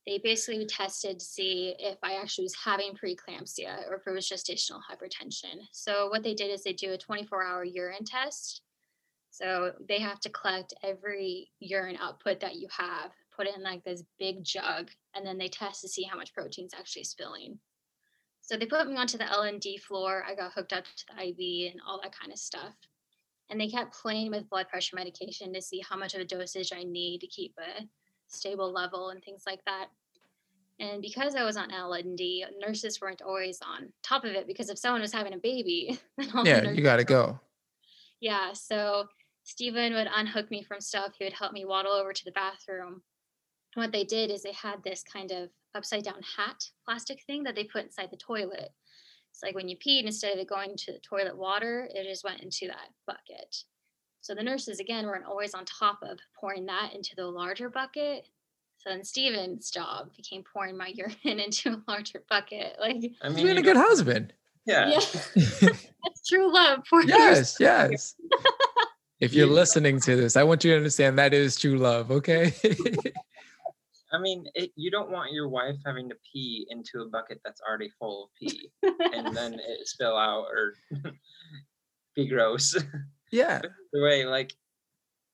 they 0.08 0.20
basically 0.24 0.66
tested 0.66 1.20
to 1.20 1.26
see 1.26 1.76
if 1.78 1.98
I 2.04 2.14
actually 2.14 2.46
was 2.46 2.56
having 2.56 2.94
preeclampsia 2.94 3.88
or 3.90 3.96
if 3.96 4.08
it 4.08 4.12
was 4.12 4.28
gestational 4.28 4.80
hypertension. 4.90 5.60
So 5.72 6.10
what 6.10 6.24
they 6.24 6.34
did 6.34 6.50
is 6.50 6.64
they 6.64 6.74
do 6.74 6.94
a 6.94 6.98
24-hour 6.98 7.66
urine 7.66 8.06
test. 8.06 8.62
So 9.30 9.74
they 9.88 10.00
have 10.00 10.20
to 10.22 10.30
collect 10.30 10.74
every 10.84 11.50
urine 11.60 11.98
output 12.02 12.40
that 12.40 12.56
you 12.56 12.68
have, 12.78 13.12
put 13.36 13.48
it 13.48 13.56
in 13.56 13.64
like 13.64 13.84
this 13.84 14.04
big 14.18 14.44
jug, 14.44 14.90
and 15.16 15.26
then 15.26 15.38
they 15.38 15.48
test 15.50 15.82
to 15.82 15.88
see 15.88 16.04
how 16.04 16.18
much 16.18 16.34
protein's 16.34 16.74
actually 16.74 17.04
spilling. 17.04 17.60
So 18.42 18.58
they 18.58 18.66
put 18.66 18.88
me 18.88 18.98
onto 18.98 19.18
the 19.18 19.32
L&D 19.32 19.78
floor. 19.78 20.26
I 20.28 20.36
got 20.36 20.54
hooked 20.54 20.74
up 20.74 20.84
to 20.84 21.06
the 21.08 21.28
IV 21.28 21.72
and 21.74 21.82
all 21.88 22.02
that 22.02 22.18
kind 22.18 22.34
of 22.34 22.40
stuff 22.40 22.74
and 23.52 23.60
they 23.60 23.68
kept 23.68 23.94
playing 23.94 24.32
with 24.32 24.50
blood 24.50 24.70
pressure 24.70 24.96
medication 24.96 25.54
to 25.54 25.62
see 25.62 25.84
how 25.88 25.98
much 25.98 26.16
of 26.16 26.22
a 26.22 26.26
dosage 26.26 26.72
I 26.74 26.84
need 26.84 27.20
to 27.20 27.28
keep 27.28 27.54
a 27.60 27.84
stable 28.28 28.72
level 28.72 29.10
and 29.10 29.22
things 29.22 29.44
like 29.46 29.64
that. 29.66 29.88
And 30.80 31.02
because 31.02 31.36
I 31.36 31.44
was 31.44 31.58
on 31.58 31.70
L&D, 31.70 32.46
nurses 32.60 33.02
weren't 33.02 33.22
always 33.22 33.60
on 33.62 33.92
top 34.02 34.24
of 34.24 34.32
it 34.32 34.48
because 34.48 34.70
if 34.70 34.80
someone 34.80 35.02
was 35.02 35.14
having 35.14 35.34
a 35.34 35.38
baby, 35.38 36.00
then 36.18 36.46
yeah, 36.46 36.72
you 36.72 36.82
got 36.82 36.96
to 36.98 37.04
go. 37.04 37.40
Yeah, 38.22 38.54
so 38.54 39.06
Stephen 39.44 39.94
would 39.94 40.08
unhook 40.16 40.50
me 40.50 40.64
from 40.64 40.80
stuff. 40.80 41.14
He 41.20 41.26
would 41.26 41.34
help 41.34 41.52
me 41.52 41.66
waddle 41.66 41.92
over 41.92 42.14
to 42.14 42.26
the 42.26 42.32
bathroom. 42.32 43.02
And 43.76 43.84
what 43.84 43.92
they 43.92 44.06
did 44.06 44.32
is 44.32 44.44
they 44.44 44.54
had 44.54 44.82
this 44.84 45.04
kind 45.04 45.32
of 45.32 45.50
upside 45.76 46.04
down 46.04 46.22
hat 46.38 46.64
plastic 46.86 47.22
thing 47.28 47.44
that 47.44 47.56
they 47.56 47.66
put 47.66 47.84
inside 47.84 48.10
the 48.12 48.18
toilet. 48.18 48.70
It's 49.32 49.42
like 49.44 49.56
when 49.56 49.68
you 49.68 49.78
peed, 49.78 50.06
instead 50.06 50.34
of 50.34 50.40
it 50.40 50.48
going 50.50 50.76
to 50.78 50.92
the 50.94 51.00
toilet 51.00 51.38
water, 51.38 51.88
it 51.94 52.04
just 52.08 52.24
went 52.24 52.42
into 52.42 52.68
that 52.68 52.90
bucket. 53.08 53.64
So 54.22 54.36
the 54.36 54.44
nurses, 54.44 54.80
again, 54.80 55.08
weren't 55.08 55.26
always 55.26 55.54
on 55.54 55.66
top 55.66 56.00
of 56.04 56.20
pouring 56.40 56.66
that 56.68 56.94
into 56.94 57.16
the 57.16 57.26
larger 57.26 57.70
bucket. 57.70 58.28
So 58.78 58.90
then 58.90 59.04
Stephen's 59.04 59.72
job 59.72 60.10
became 60.16 60.44
pouring 60.44 60.78
my 60.78 60.88
urine 60.96 61.40
into 61.40 61.70
a 61.72 61.82
larger 61.88 62.24
bucket. 62.30 62.76
Like, 62.80 62.98
I 63.22 63.28
You're 63.28 63.36
mean, 63.36 63.46
being 63.46 63.58
a 63.58 63.62
good 63.64 63.78
husband. 63.78 64.34
yeah. 64.66 64.90
yeah, 64.90 65.00
that's 66.04 66.28
true 66.28 66.54
love. 66.54 66.84
Pour 66.90 67.02
your 67.02 67.18
yes, 67.18 67.58
yes. 67.60 68.16
If 69.20 69.34
you're 69.34 69.48
listening 69.48 70.00
to 70.02 70.16
this, 70.16 70.36
I 70.36 70.44
want 70.44 70.64
you 70.64 70.72
to 70.72 70.78
understand 70.78 71.18
that 71.20 71.34
is 71.34 71.56
true 71.56 71.78
love. 71.78 72.10
Okay. 72.12 72.54
I 74.14 74.20
mean, 74.20 74.46
it, 74.56 74.72
you 74.76 74.92
don't 74.92 75.12
want 75.12 75.32
your 75.32 75.48
wife 75.48 75.78
having 75.86 76.10
to 76.10 76.16
pee 76.32 76.68
into 76.70 77.02
a 77.02 77.10
bucket 77.10 77.40
that's 77.44 77.62
already 77.62 77.90
full 78.00 78.26
of 78.26 78.30
pee 78.40 78.70
and 78.84 79.36
then 79.36 79.54
it 79.68 79.88
spill 79.88 80.18
out 80.18 80.48
or 80.52 80.74
be 82.16 82.28
gross. 82.28 82.76
yeah. 83.32 83.62
the 83.94 84.02
way, 84.02 84.26
like, 84.26 84.54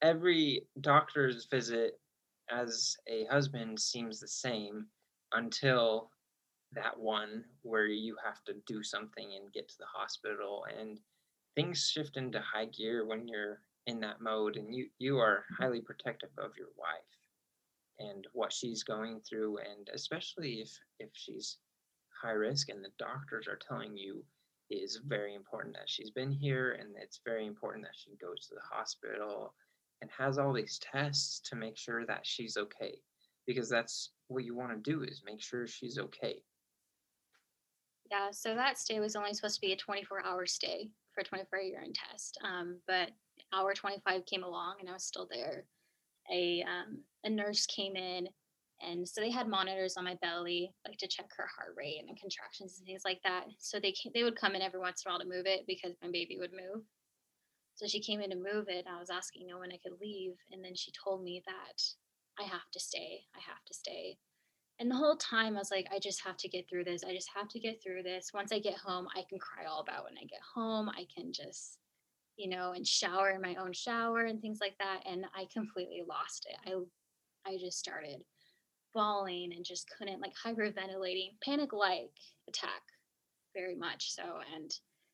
every 0.00 0.62
doctor's 0.80 1.46
visit 1.50 1.94
as 2.50 2.96
a 3.08 3.24
husband 3.26 3.78
seems 3.78 4.20
the 4.20 4.28
same 4.28 4.86
until 5.32 6.10
that 6.72 6.98
one 6.98 7.44
where 7.62 7.86
you 7.86 8.16
have 8.24 8.42
to 8.44 8.54
do 8.66 8.82
something 8.82 9.32
and 9.40 9.52
get 9.52 9.68
to 9.68 9.74
the 9.78 9.86
hospital 9.86 10.64
and 10.78 10.98
things 11.54 11.90
shift 11.92 12.16
into 12.16 12.40
high 12.40 12.66
gear 12.66 13.06
when 13.06 13.26
you're 13.26 13.60
in 13.86 14.00
that 14.00 14.20
mode 14.20 14.56
and 14.56 14.74
you 14.74 14.86
you 14.98 15.18
are 15.18 15.44
highly 15.58 15.80
protective 15.80 16.28
of 16.38 16.52
your 16.58 16.68
wife 16.76 17.17
and 17.98 18.26
what 18.32 18.52
she's 18.52 18.82
going 18.82 19.20
through 19.20 19.58
and 19.58 19.88
especially 19.92 20.60
if 20.60 20.70
if 20.98 21.10
she's 21.12 21.58
high 22.22 22.30
risk 22.32 22.68
and 22.68 22.84
the 22.84 22.90
doctors 22.98 23.46
are 23.48 23.58
telling 23.68 23.96
you 23.96 24.24
is 24.70 25.00
very 25.06 25.34
important 25.34 25.74
that 25.74 25.88
she's 25.88 26.10
been 26.10 26.30
here 26.30 26.76
and 26.80 26.90
it's 27.00 27.20
very 27.24 27.46
important 27.46 27.84
that 27.84 27.96
she 27.96 28.16
goes 28.16 28.46
to 28.46 28.54
the 28.54 28.76
hospital 28.76 29.54
and 30.02 30.10
has 30.16 30.38
all 30.38 30.52
these 30.52 30.78
tests 30.78 31.40
to 31.40 31.56
make 31.56 31.76
sure 31.76 32.04
that 32.06 32.20
she's 32.24 32.56
okay 32.56 32.98
because 33.46 33.68
that's 33.68 34.10
what 34.28 34.44
you 34.44 34.54
want 34.54 34.70
to 34.72 34.90
do 34.90 35.02
is 35.02 35.22
make 35.24 35.40
sure 35.40 35.66
she's 35.66 35.98
okay 35.98 36.42
Yeah, 38.10 38.30
so 38.30 38.54
that 38.54 38.78
stay 38.78 39.00
was 39.00 39.16
only 39.16 39.32
supposed 39.32 39.56
to 39.56 39.60
be 39.60 39.72
a 39.72 39.76
24 39.76 40.24
hour 40.24 40.46
stay 40.46 40.90
for 41.14 41.22
a 41.22 41.24
24 41.24 41.60
urine 41.60 41.92
test. 41.92 42.38
Um, 42.44 42.78
but 42.86 43.10
hour 43.52 43.74
25 43.74 44.24
came 44.26 44.44
along 44.44 44.76
and 44.80 44.88
I 44.88 44.92
was 44.92 45.04
still 45.04 45.28
there. 45.30 45.64
A, 46.32 46.62
um, 46.62 46.98
a 47.24 47.30
nurse 47.30 47.66
came 47.66 47.96
in 47.96 48.28
and 48.80 49.08
so 49.08 49.20
they 49.20 49.30
had 49.30 49.48
monitors 49.48 49.96
on 49.96 50.04
my 50.04 50.16
belly, 50.22 50.72
like 50.86 50.98
to 50.98 51.08
check 51.08 51.26
her 51.36 51.48
heart 51.56 51.74
rate 51.76 52.04
and 52.06 52.18
contractions 52.18 52.78
and 52.78 52.86
things 52.86 53.02
like 53.04 53.20
that. 53.24 53.46
So 53.58 53.80
they 53.80 53.92
came, 53.92 54.12
they 54.14 54.22
would 54.22 54.38
come 54.38 54.54
in 54.54 54.62
every 54.62 54.78
once 54.78 55.02
in 55.04 55.10
a 55.10 55.12
while 55.12 55.20
to 55.20 55.26
move 55.26 55.46
it 55.46 55.64
because 55.66 55.96
my 56.02 56.10
baby 56.10 56.36
would 56.38 56.52
move. 56.52 56.84
So 57.74 57.86
she 57.86 58.00
came 58.00 58.20
in 58.20 58.30
to 58.30 58.36
move 58.36 58.66
it. 58.68 58.86
I 58.88 58.98
was 58.98 59.10
asking 59.10 59.46
know, 59.46 59.58
when 59.58 59.72
I 59.72 59.78
could 59.82 60.00
leave, 60.00 60.34
and 60.52 60.64
then 60.64 60.74
she 60.74 60.92
told 60.92 61.22
me 61.22 61.42
that 61.46 61.82
I 62.38 62.44
have 62.44 62.70
to 62.72 62.80
stay. 62.80 63.24
I 63.34 63.40
have 63.40 63.64
to 63.66 63.74
stay. 63.74 64.18
And 64.80 64.90
the 64.90 64.96
whole 64.96 65.16
time 65.16 65.56
I 65.56 65.58
was 65.58 65.72
like, 65.72 65.88
I 65.92 65.98
just 65.98 66.24
have 66.24 66.36
to 66.38 66.48
get 66.48 66.68
through 66.68 66.84
this. 66.84 67.02
I 67.02 67.12
just 67.12 67.30
have 67.34 67.48
to 67.48 67.58
get 67.58 67.82
through 67.82 68.04
this. 68.04 68.30
Once 68.32 68.52
I 68.52 68.60
get 68.60 68.76
home, 68.76 69.08
I 69.16 69.24
can 69.28 69.38
cry 69.38 69.64
all 69.64 69.80
about 69.80 70.04
when 70.04 70.16
I 70.18 70.24
get 70.24 70.40
home. 70.54 70.88
I 70.88 71.04
can 71.12 71.32
just, 71.32 71.78
you 72.38 72.48
know, 72.48 72.72
and 72.72 72.86
shower 72.86 73.30
in 73.30 73.42
my 73.42 73.56
own 73.56 73.72
shower 73.72 74.20
and 74.20 74.40
things 74.40 74.58
like 74.60 74.76
that. 74.78 75.02
And 75.04 75.26
I 75.36 75.46
completely 75.52 76.02
lost 76.08 76.46
it. 76.48 76.56
I 76.66 77.50
I 77.50 77.58
just 77.58 77.78
started 77.78 78.20
bawling 78.94 79.52
and 79.54 79.64
just 79.64 79.90
couldn't 79.98 80.20
like 80.20 80.32
hyperventilating, 80.44 81.32
panic 81.44 81.72
like 81.72 82.10
attack 82.48 82.82
very 83.54 83.74
much 83.74 84.14
so. 84.14 84.22
And 84.54 84.70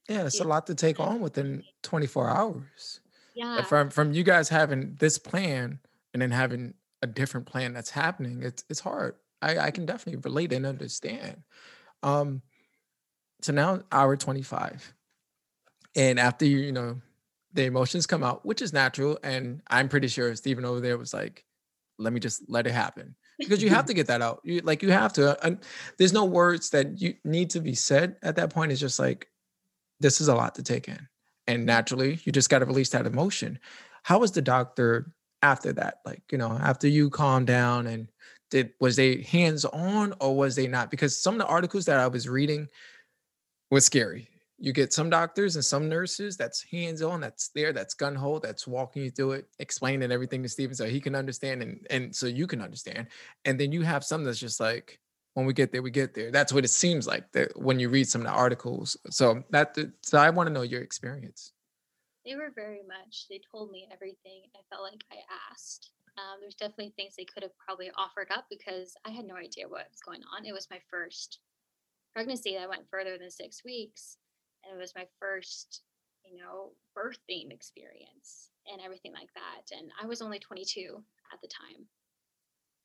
Yeah, 0.09 0.26
it's 0.26 0.40
a 0.40 0.45
lot 0.45 0.66
to 0.69 0.75
take 0.75 1.00
on 1.00 1.21
within 1.21 1.64
24 1.83 2.28
hours. 2.28 3.00
Yeah, 3.35 3.62
From 3.62 3.90
from 3.90 4.12
you 4.12 4.23
guys 4.23 4.49
having 4.49 4.97
this 5.00 5.19
plan 5.19 5.81
and 6.12 6.23
then 6.23 6.31
having 6.31 6.75
a 7.02 7.07
different 7.07 7.47
plan 7.47 7.73
that's 7.73 7.90
happening, 7.90 8.43
it's 8.43 8.64
it's 8.69 8.81
hard. 8.81 9.16
I, 9.43 9.59
I 9.59 9.71
can 9.71 9.87
definitely 9.87 10.21
relate 10.23 10.52
and 10.52 10.64
understand. 10.64 11.43
Um, 12.02 12.43
so 13.43 13.52
now 13.52 13.83
hour 13.90 14.16
25. 14.16 14.95
And 15.97 16.19
after 16.19 16.45
you, 16.45 16.59
you 16.59 16.73
know, 16.73 17.00
the 17.54 17.64
emotions 17.64 18.06
come 18.06 18.23
out, 18.23 18.44
which 18.44 18.61
is 18.61 18.73
natural. 18.73 19.18
And 19.23 19.62
I'm 19.68 19.88
pretty 19.88 20.08
sure 20.08 20.34
Stephen 20.34 20.64
over 20.64 20.80
there 20.80 20.99
was 20.99 21.14
like, 21.14 21.44
let 21.99 22.12
me 22.12 22.20
just 22.20 22.42
let 22.49 22.66
it 22.66 22.73
happen. 22.73 23.14
Because 23.38 23.62
you 23.62 23.70
have 23.70 23.84
to 23.87 23.94
get 23.94 24.08
that 24.08 24.20
out. 24.20 24.40
You 24.44 24.61
like 24.61 24.82
you 24.82 24.90
have 24.90 25.12
to. 25.14 25.32
Uh, 25.32 25.46
and 25.46 25.58
there's 25.96 26.12
no 26.12 26.25
words 26.25 26.70
that 26.70 27.00
you 27.00 27.14
need 27.25 27.50
to 27.50 27.61
be 27.61 27.75
said 27.75 28.16
at 28.23 28.37
that 28.37 28.50
point. 28.50 28.73
It's 28.73 28.80
just 28.80 28.99
like, 28.99 29.28
this 30.00 30.20
is 30.20 30.28
a 30.28 30.34
lot 30.34 30.56
to 30.56 30.62
take 30.62 30.88
in. 30.88 31.08
And 31.46 31.64
naturally, 31.64 32.18
you 32.25 32.32
just 32.32 32.50
got 32.50 32.61
to 32.61 32.66
release 32.66 32.90
that 32.90 33.06
emotion. 33.06 33.58
How 34.02 34.18
was 34.18 34.32
the 34.32 34.42
doctor 34.42 35.12
after 35.42 35.73
that? 35.75 36.00
Like, 36.04 36.23
you 36.32 36.38
know, 36.38 36.52
after 36.52 36.88
you 36.88 37.11
calmed 37.11 37.46
down 37.46 37.87
and 37.87 38.08
did 38.50 38.73
was 38.80 38.96
they 38.96 39.23
hands 39.23 39.64
on 39.64 40.14
or 40.20 40.37
was 40.37 40.56
they 40.56 40.66
not? 40.66 40.90
Because 40.90 41.16
some 41.16 41.34
of 41.34 41.38
the 41.38 41.46
articles 41.46 41.84
that 41.84 42.00
I 42.00 42.08
was 42.08 42.28
reading 42.28 42.68
was 43.70 43.87
scary. 43.87 44.28
You 44.64 44.73
get 44.73 44.94
some 44.94 45.11
doctors 45.11 45.56
and 45.56 45.64
some 45.64 45.90
nurses 45.90 46.38
that's 46.38 46.62
hands 46.62 47.02
on, 47.02 47.21
that's 47.21 47.49
there, 47.49 47.75
that's 47.75 47.92
gun 47.92 48.14
ho, 48.14 48.38
that's 48.38 48.66
walking 48.66 49.02
you 49.02 49.11
through 49.11 49.33
it, 49.33 49.47
explaining 49.59 50.11
everything 50.11 50.42
to 50.42 50.49
Stephen 50.49 50.75
so 50.75 50.87
he 50.87 51.02
can 51.02 51.14
understand 51.14 51.61
and 51.61 51.87
and 51.90 52.16
so 52.16 52.25
you 52.26 52.47
can 52.47 52.62
understand. 52.62 53.09
And 53.44 53.61
then 53.61 53.73
you 53.73 53.83
have 53.83 54.04
some 54.04 54.25
that's 54.25 54.38
just 54.38 54.61
like, 54.61 54.99
when 55.35 55.44
we 55.44 55.52
get 55.52 55.71
there, 55.71 55.83
we 55.83 55.90
get 55.90 56.14
there. 56.14 56.30
That's 56.30 56.50
what 56.50 56.64
it 56.64 56.68
seems 56.68 57.06
like 57.06 57.30
that 57.33 57.54
when 57.61 57.78
you 57.78 57.90
read 57.90 58.09
some 58.09 58.23
of 58.23 58.26
the 58.26 58.33
articles. 58.33 58.97
So 59.11 59.44
that 59.50 59.76
so 60.02 60.16
I 60.16 60.30
want 60.30 60.47
to 60.47 60.52
know 60.54 60.62
your 60.62 60.80
experience. 60.80 61.52
they 62.25 62.35
were 62.35 62.50
very 62.54 62.80
much. 62.88 63.26
They 63.28 63.42
told 63.52 63.71
me 63.71 63.87
everything. 63.92 64.44
I 64.56 64.61
felt 64.71 64.83
like 64.83 65.04
I 65.12 65.16
asked. 65.52 65.90
Um, 66.16 66.38
there's 66.40 66.54
definitely 66.54 66.94
things 66.97 67.16
they 67.18 67.26
could 67.26 67.42
have 67.42 67.59
probably 67.59 67.90
offered 67.99 68.28
up 68.30 68.47
because 68.49 68.94
I 69.04 69.11
had 69.11 69.26
no 69.26 69.35
idea 69.35 69.68
what 69.68 69.88
was 69.90 70.00
going 70.00 70.23
on. 70.35 70.47
It 70.47 70.54
was 70.54 70.68
my 70.71 70.80
first 70.90 71.40
pregnancy 72.14 72.56
that 72.56 72.68
went 72.71 72.88
further 72.90 73.18
than 73.18 73.30
six 73.30 73.62
weeks, 73.62 74.16
and 74.64 74.76
it 74.76 74.80
was 74.80 74.94
my 74.94 75.06
first, 75.21 75.83
you 76.25 76.37
know, 76.38 76.73
birthing 76.97 77.52
experience 77.52 78.50
and 78.71 78.80
everything 78.83 79.12
like 79.12 79.28
that. 79.35 79.76
And 79.76 79.90
I 80.00 80.06
was 80.06 80.23
only 80.23 80.38
22 80.38 81.02
at 81.33 81.40
the 81.40 81.49
time, 81.49 81.87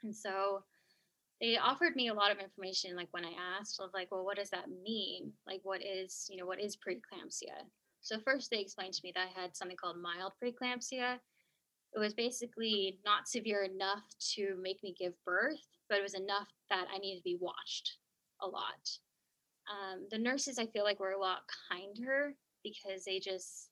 and 0.04 0.16
so 0.16 0.64
they 1.42 1.58
offered 1.58 1.96
me 1.96 2.10
a 2.10 2.14
lot 2.14 2.32
of 2.32 2.40
information 2.40 2.96
like 2.96 3.08
when 3.12 3.24
i 3.24 3.32
asked 3.58 3.80
of 3.80 3.90
like 3.94 4.12
well 4.12 4.26
what 4.26 4.38
does 4.38 4.50
that 4.50 4.70
mean? 4.84 5.32
Like 5.48 5.62
what 5.64 5.82
is 5.86 6.28
you 6.30 6.38
know 6.38 6.46
what 6.46 6.62
is 6.62 6.76
preeclampsia? 6.78 7.66
So 8.02 8.20
first 8.20 8.50
they 8.50 8.60
explained 8.60 8.94
to 8.94 9.02
me 9.04 9.12
that 9.16 9.28
i 9.28 9.42
had 9.42 9.56
something 9.56 9.78
called 9.78 10.02
mild 10.02 10.34
preeclampsia. 10.42 11.18
It 11.96 12.00
was 12.00 12.14
basically 12.14 13.00
not 13.04 13.28
severe 13.28 13.64
enough 13.64 14.04
to 14.36 14.56
make 14.62 14.84
me 14.84 14.94
give 14.98 15.14
birth 15.26 15.66
but 15.90 15.98
it 15.98 16.04
was 16.04 16.14
enough 16.14 16.50
that 16.70 16.88
i 16.94 16.98
needed 17.00 17.18
to 17.18 17.24
be 17.24 17.38
watched 17.40 17.98
a 18.42 18.48
lot 18.48 18.90
um, 19.70 20.08
the 20.12 20.18
nurses 20.18 20.60
i 20.60 20.66
feel 20.66 20.84
like 20.84 21.00
were 21.00 21.12
a 21.12 21.20
lot 21.20 21.42
kinder 21.70 22.34
because 22.64 23.06
they 23.06 23.20
just 23.20 23.70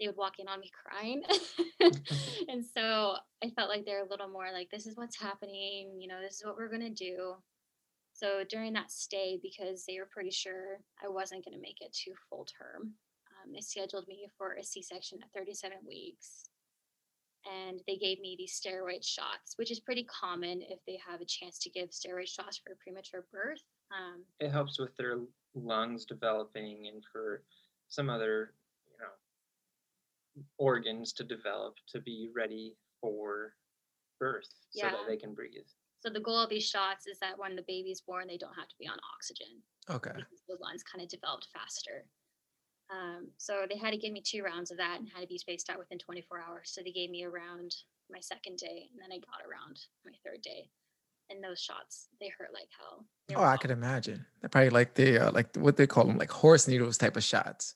they 0.00 0.06
would 0.06 0.16
walk 0.16 0.38
in 0.38 0.48
on 0.48 0.60
me 0.60 0.70
crying. 0.84 1.22
and 2.48 2.64
so 2.64 3.14
I 3.42 3.50
felt 3.50 3.68
like 3.68 3.84
they're 3.84 4.04
a 4.04 4.08
little 4.08 4.28
more 4.28 4.48
like, 4.52 4.70
this 4.70 4.86
is 4.86 4.96
what's 4.96 5.20
happening, 5.20 5.96
you 5.98 6.08
know, 6.08 6.20
this 6.20 6.34
is 6.34 6.44
what 6.44 6.56
we're 6.56 6.68
going 6.68 6.80
to 6.80 6.90
do. 6.90 7.34
So 8.12 8.44
during 8.48 8.72
that 8.74 8.90
stay, 8.90 9.38
because 9.42 9.84
they 9.86 9.98
were 9.98 10.08
pretty 10.10 10.30
sure 10.30 10.80
I 11.02 11.08
wasn't 11.08 11.44
going 11.44 11.56
to 11.56 11.62
make 11.62 11.80
it 11.80 11.92
to 12.04 12.12
full 12.28 12.46
term, 12.46 12.92
um, 13.30 13.52
they 13.52 13.60
scheduled 13.60 14.06
me 14.08 14.28
for 14.38 14.54
a 14.54 14.64
C 14.64 14.82
section 14.82 15.18
at 15.22 15.32
37 15.36 15.78
weeks. 15.86 16.44
And 17.46 17.80
they 17.86 17.96
gave 17.96 18.20
me 18.20 18.36
these 18.38 18.58
steroid 18.58 19.04
shots, 19.04 19.54
which 19.56 19.70
is 19.70 19.78
pretty 19.78 20.04
common 20.04 20.62
if 20.62 20.78
they 20.86 20.98
have 21.06 21.20
a 21.20 21.26
chance 21.26 21.58
to 21.58 21.70
give 21.70 21.90
steroid 21.90 22.28
shots 22.28 22.58
for 22.58 22.76
premature 22.82 23.26
birth. 23.30 23.60
Um, 23.90 24.24
it 24.40 24.50
helps 24.50 24.78
with 24.78 24.96
their 24.96 25.18
lungs 25.54 26.04
developing 26.04 26.88
and 26.92 27.02
for 27.12 27.42
some 27.88 28.10
other 28.10 28.54
you 28.90 28.98
know 28.98 30.44
organs 30.58 31.12
to 31.12 31.24
develop 31.24 31.74
to 31.88 32.00
be 32.00 32.28
ready 32.34 32.74
for 33.00 33.54
birth 34.18 34.48
so 34.70 34.86
that 34.86 35.06
they 35.06 35.16
can 35.16 35.34
breathe 35.34 35.66
so 36.04 36.12
the 36.12 36.20
goal 36.20 36.38
of 36.38 36.50
these 36.50 36.68
shots 36.68 37.06
is 37.06 37.18
that 37.20 37.38
when 37.38 37.56
the 37.56 37.64
baby's 37.66 38.02
born, 38.02 38.26
they 38.28 38.36
don't 38.36 38.54
have 38.54 38.68
to 38.68 38.74
be 38.78 38.86
on 38.86 38.98
oxygen. 39.16 39.62
Okay. 39.88 40.12
the 40.48 40.58
lungs 40.60 40.82
kind 40.82 41.02
of 41.02 41.08
developed 41.08 41.48
faster. 41.50 42.04
Um, 42.92 43.28
so 43.38 43.64
they 43.68 43.78
had 43.78 43.92
to 43.92 43.96
give 43.96 44.12
me 44.12 44.20
two 44.20 44.42
rounds 44.42 44.70
of 44.70 44.76
that 44.76 45.00
and 45.00 45.08
had 45.08 45.22
to 45.22 45.26
be 45.26 45.38
spaced 45.38 45.70
out 45.70 45.78
within 45.78 45.98
24 45.98 46.44
hours. 46.46 46.70
So 46.74 46.82
they 46.84 46.92
gave 46.92 47.08
me 47.08 47.22
a 47.22 47.30
round 47.30 47.74
my 48.10 48.20
second 48.20 48.58
day, 48.58 48.90
and 48.92 49.00
then 49.00 49.16
I 49.16 49.18
got 49.24 49.48
around 49.48 49.80
my 50.04 50.12
third 50.22 50.42
day. 50.42 50.68
And 51.30 51.42
those 51.42 51.60
shots, 51.60 52.08
they 52.20 52.30
hurt 52.38 52.52
like 52.52 52.68
hell. 52.78 53.06
They 53.28 53.34
Oh, 53.34 53.40
were 53.40 53.46
I 53.46 53.56
could 53.56 53.70
imagine. 53.70 54.24
They're 54.40 54.50
probably 54.50 54.70
like 54.70 54.94
the 54.94 55.28
uh, 55.28 55.32
like 55.32 55.56
what 55.56 55.76
they 55.76 55.86
call 55.86 56.04
them, 56.04 56.18
like 56.18 56.30
horse 56.30 56.68
needles 56.68 56.98
type 56.98 57.16
of 57.16 57.24
shots. 57.24 57.74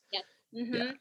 hmm 0.53 0.91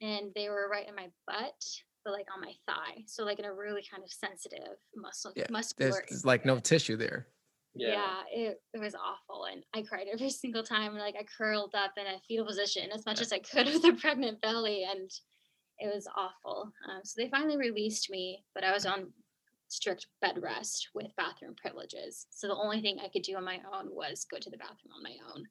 And 0.00 0.32
they 0.34 0.48
were 0.48 0.68
right 0.70 0.88
in 0.88 0.94
my 0.94 1.08
butt, 1.26 1.62
but 2.04 2.12
like 2.12 2.26
on 2.34 2.40
my 2.40 2.52
thigh. 2.66 3.02
So 3.06 3.24
like 3.24 3.38
in 3.38 3.44
a 3.44 3.52
really 3.52 3.82
kind 3.90 4.02
of 4.02 4.10
sensitive 4.10 4.76
muscle, 4.96 5.32
Yeah, 5.36 5.42
There's, 5.44 5.50
muscular. 5.50 6.04
there's 6.08 6.24
like 6.24 6.44
no 6.44 6.58
tissue 6.58 6.96
there. 6.96 7.26
yeah, 7.74 8.22
it, 8.32 8.60
it 8.74 8.80
was 8.80 8.94
awful 8.94 9.44
and 9.44 9.62
i 9.74 9.82
cried 9.82 10.08
every 10.12 10.30
single 10.30 10.62
time 10.64 10.96
like 10.96 11.14
i 11.18 11.22
curled 11.22 11.74
up 11.74 11.92
in 11.96 12.06
a 12.06 12.18
fetal 12.26 12.46
position 12.46 12.90
as 12.92 13.04
much 13.06 13.20
as 13.20 13.32
i 13.32 13.38
could 13.38 13.66
with 13.66 13.84
a 13.84 13.92
pregnant 13.92 14.40
belly 14.40 14.84
and 14.90 15.10
it 15.78 15.94
was 15.94 16.08
awful 16.16 16.72
um, 16.88 17.00
so 17.04 17.14
they 17.22 17.28
finally 17.28 17.56
released 17.56 18.10
me 18.10 18.42
but 18.54 18.64
i 18.64 18.72
was 18.72 18.84
on 18.84 19.12
strict 19.68 20.06
bed 20.20 20.40
rest 20.42 20.88
with 20.94 21.14
bathroom 21.16 21.54
privileges 21.60 22.26
so 22.30 22.48
the 22.48 22.56
only 22.56 22.80
thing 22.80 22.98
i 23.02 23.08
could 23.08 23.22
do 23.22 23.36
on 23.36 23.44
my 23.44 23.60
own 23.72 23.88
was 23.90 24.26
go 24.30 24.38
to 24.38 24.50
the 24.50 24.56
bathroom 24.56 24.92
on 24.96 25.02
my 25.02 25.16
own 25.34 25.44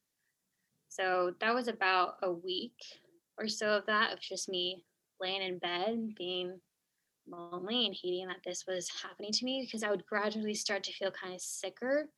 so 0.90 1.34
that 1.40 1.54
was 1.54 1.68
about 1.68 2.16
a 2.24 2.32
week 2.32 2.76
or 3.38 3.48
so 3.48 3.70
of 3.70 3.86
that 3.86 4.12
of 4.14 4.20
just 4.20 4.50
me 4.50 4.84
laying 5.22 5.42
in 5.42 5.60
bed 5.60 6.14
being 6.18 6.60
lonely 7.30 7.86
and 7.86 7.96
hating 8.02 8.28
that 8.28 8.44
this 8.46 8.66
was 8.68 8.90
happening 9.04 9.32
to 9.32 9.46
me 9.46 9.62
because 9.66 9.84
I 9.84 9.90
would 9.90 10.06
gradually 10.06 10.54
start 10.54 10.84
to 10.84 10.94
feel 10.94 11.12
kind 11.12 11.34
of 11.34 11.42
sicker. 11.42 12.10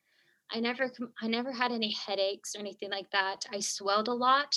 I 0.51 0.60
never 0.60 0.91
I 1.22 1.27
never 1.27 1.51
had 1.51 1.72
any 1.72 1.91
headaches 1.91 2.56
or 2.56 2.60
anything 2.60 2.89
like 2.91 3.10
that. 3.12 3.46
I 3.51 3.60
swelled 3.60 4.08
a 4.08 4.13
lot, 4.13 4.56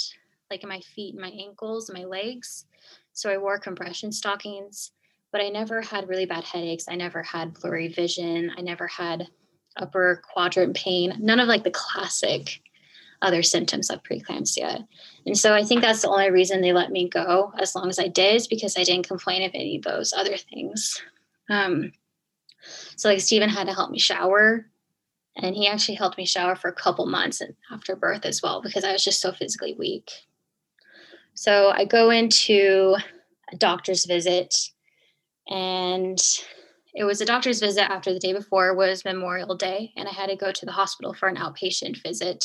like 0.51 0.63
in 0.63 0.69
my 0.69 0.81
feet 0.95 1.15
and 1.15 1.23
my 1.23 1.31
ankles 1.31 1.91
my 1.93 2.05
legs. 2.05 2.67
So 3.13 3.31
I 3.31 3.39
wore 3.39 3.59
compression 3.59 4.13
stockings 4.13 4.93
but 5.33 5.41
I 5.41 5.49
never 5.49 5.81
had 5.81 6.09
really 6.09 6.27
bad 6.27 6.45
headaches. 6.45 6.85
I 6.89 6.95
never 6.95 7.23
had 7.23 7.55
blurry 7.55 7.89
vision. 7.89 8.53
I 8.57 8.61
never 8.61 8.87
had 8.87 9.29
upper 9.77 10.23
quadrant 10.31 10.77
pain. 10.77 11.17
None 11.19 11.41
of 11.41 11.49
like 11.49 11.65
the 11.65 11.71
classic 11.71 12.61
other 13.23 13.43
symptoms 13.43 13.89
of 13.89 14.03
preeclampsia. 14.03 14.87
And 15.27 15.39
so 15.39 15.55
I 15.55 15.63
think 15.63 15.81
that's 15.81 16.03
the 16.03 16.09
only 16.09 16.31
reason 16.31 16.61
they 16.61 16.73
let 16.73 16.91
me 16.91 17.09
go 17.09 17.53
as 17.59 17.75
long 17.75 17.89
as 17.89 17.99
I 17.99 18.09
did 18.09 18.37
is 18.37 18.47
because 18.49 18.77
I 18.77 18.85
didn't 18.85 19.09
complain 19.09 19.43
of 19.43 19.53
any 19.55 19.77
of 19.77 19.85
those 19.85 20.13
other 20.13 20.37
things. 20.37 21.01
Um, 21.49 21.93
so 22.97 23.09
like 23.09 23.21
Stephen 23.21 23.49
had 23.49 23.69
to 23.69 23.75
help 23.75 23.91
me 23.91 23.99
shower 23.99 24.67
and 25.37 25.57
he 25.57 25.67
actually 25.67 25.95
helped 25.95 26.19
me 26.19 26.27
shower 26.27 26.57
for 26.57 26.69
a 26.69 26.75
couple 26.75 27.07
months 27.07 27.41
after 27.73 27.97
birth 27.97 28.27
as 28.27 28.43
well 28.43 28.61
because 28.61 28.85
I 28.85 28.93
was 28.93 29.05
just 29.05 29.21
so 29.21 29.33
physically 29.33 29.75
weak. 29.79 30.11
So 31.35 31.71
I 31.71 31.85
go 31.85 32.11
into 32.11 32.97
a 33.53 33.57
doctor's 33.57 34.05
visit 34.05 34.55
and 35.49 36.19
it 36.95 37.05
was 37.05 37.21
a 37.21 37.27
doctor's 37.27 37.61
visit 37.61 37.91
after 37.91 38.13
the 38.13 38.19
day 38.19 38.33
before 38.33 38.75
was 38.75 39.05
Memorial 39.05 39.57
Day 39.57 39.93
and 39.97 40.09
I 40.09 40.13
had 40.13 40.29
to 40.29 40.37
go 40.37 40.53
to 40.53 40.67
the 40.67 40.73
hospital 40.73 41.15
for 41.15 41.29
an 41.29 41.37
outpatient 41.37 42.03
visit 42.03 42.45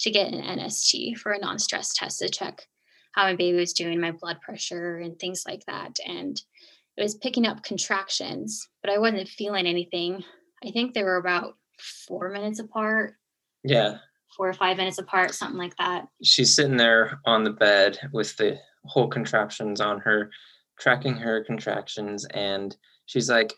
to 0.00 0.10
get 0.10 0.32
an 0.32 0.40
NST 0.40 1.18
for 1.18 1.32
a 1.32 1.38
non-stress 1.38 1.94
test 1.94 2.20
to 2.20 2.28
check 2.28 2.66
how 3.12 3.24
my 3.24 3.34
baby 3.34 3.58
was 3.58 3.72
doing, 3.72 4.00
my 4.00 4.12
blood 4.12 4.40
pressure 4.40 4.98
and 4.98 5.18
things 5.18 5.44
like 5.46 5.64
that. 5.66 5.96
And 6.06 6.40
it 6.96 7.02
was 7.02 7.14
picking 7.16 7.46
up 7.46 7.62
contractions, 7.62 8.68
but 8.82 8.92
I 8.92 8.98
wasn't 8.98 9.28
feeling 9.28 9.66
anything. 9.66 10.24
I 10.64 10.70
think 10.70 10.94
they 10.94 11.02
were 11.02 11.16
about 11.16 11.54
four 12.06 12.30
minutes 12.30 12.60
apart. 12.60 13.14
Yeah. 13.64 13.98
Four 14.36 14.48
or 14.48 14.54
five 14.54 14.76
minutes 14.76 14.98
apart, 14.98 15.34
something 15.34 15.58
like 15.58 15.76
that. 15.76 16.06
She's 16.22 16.54
sitting 16.54 16.76
there 16.76 17.20
on 17.24 17.42
the 17.42 17.50
bed 17.50 17.98
with 18.12 18.36
the 18.36 18.58
whole 18.84 19.08
contraptions 19.08 19.80
on 19.80 19.98
her, 20.00 20.30
tracking 20.80 21.14
her 21.14 21.44
contractions, 21.44 22.24
and 22.26 22.76
she's 23.06 23.30
like, 23.30 23.54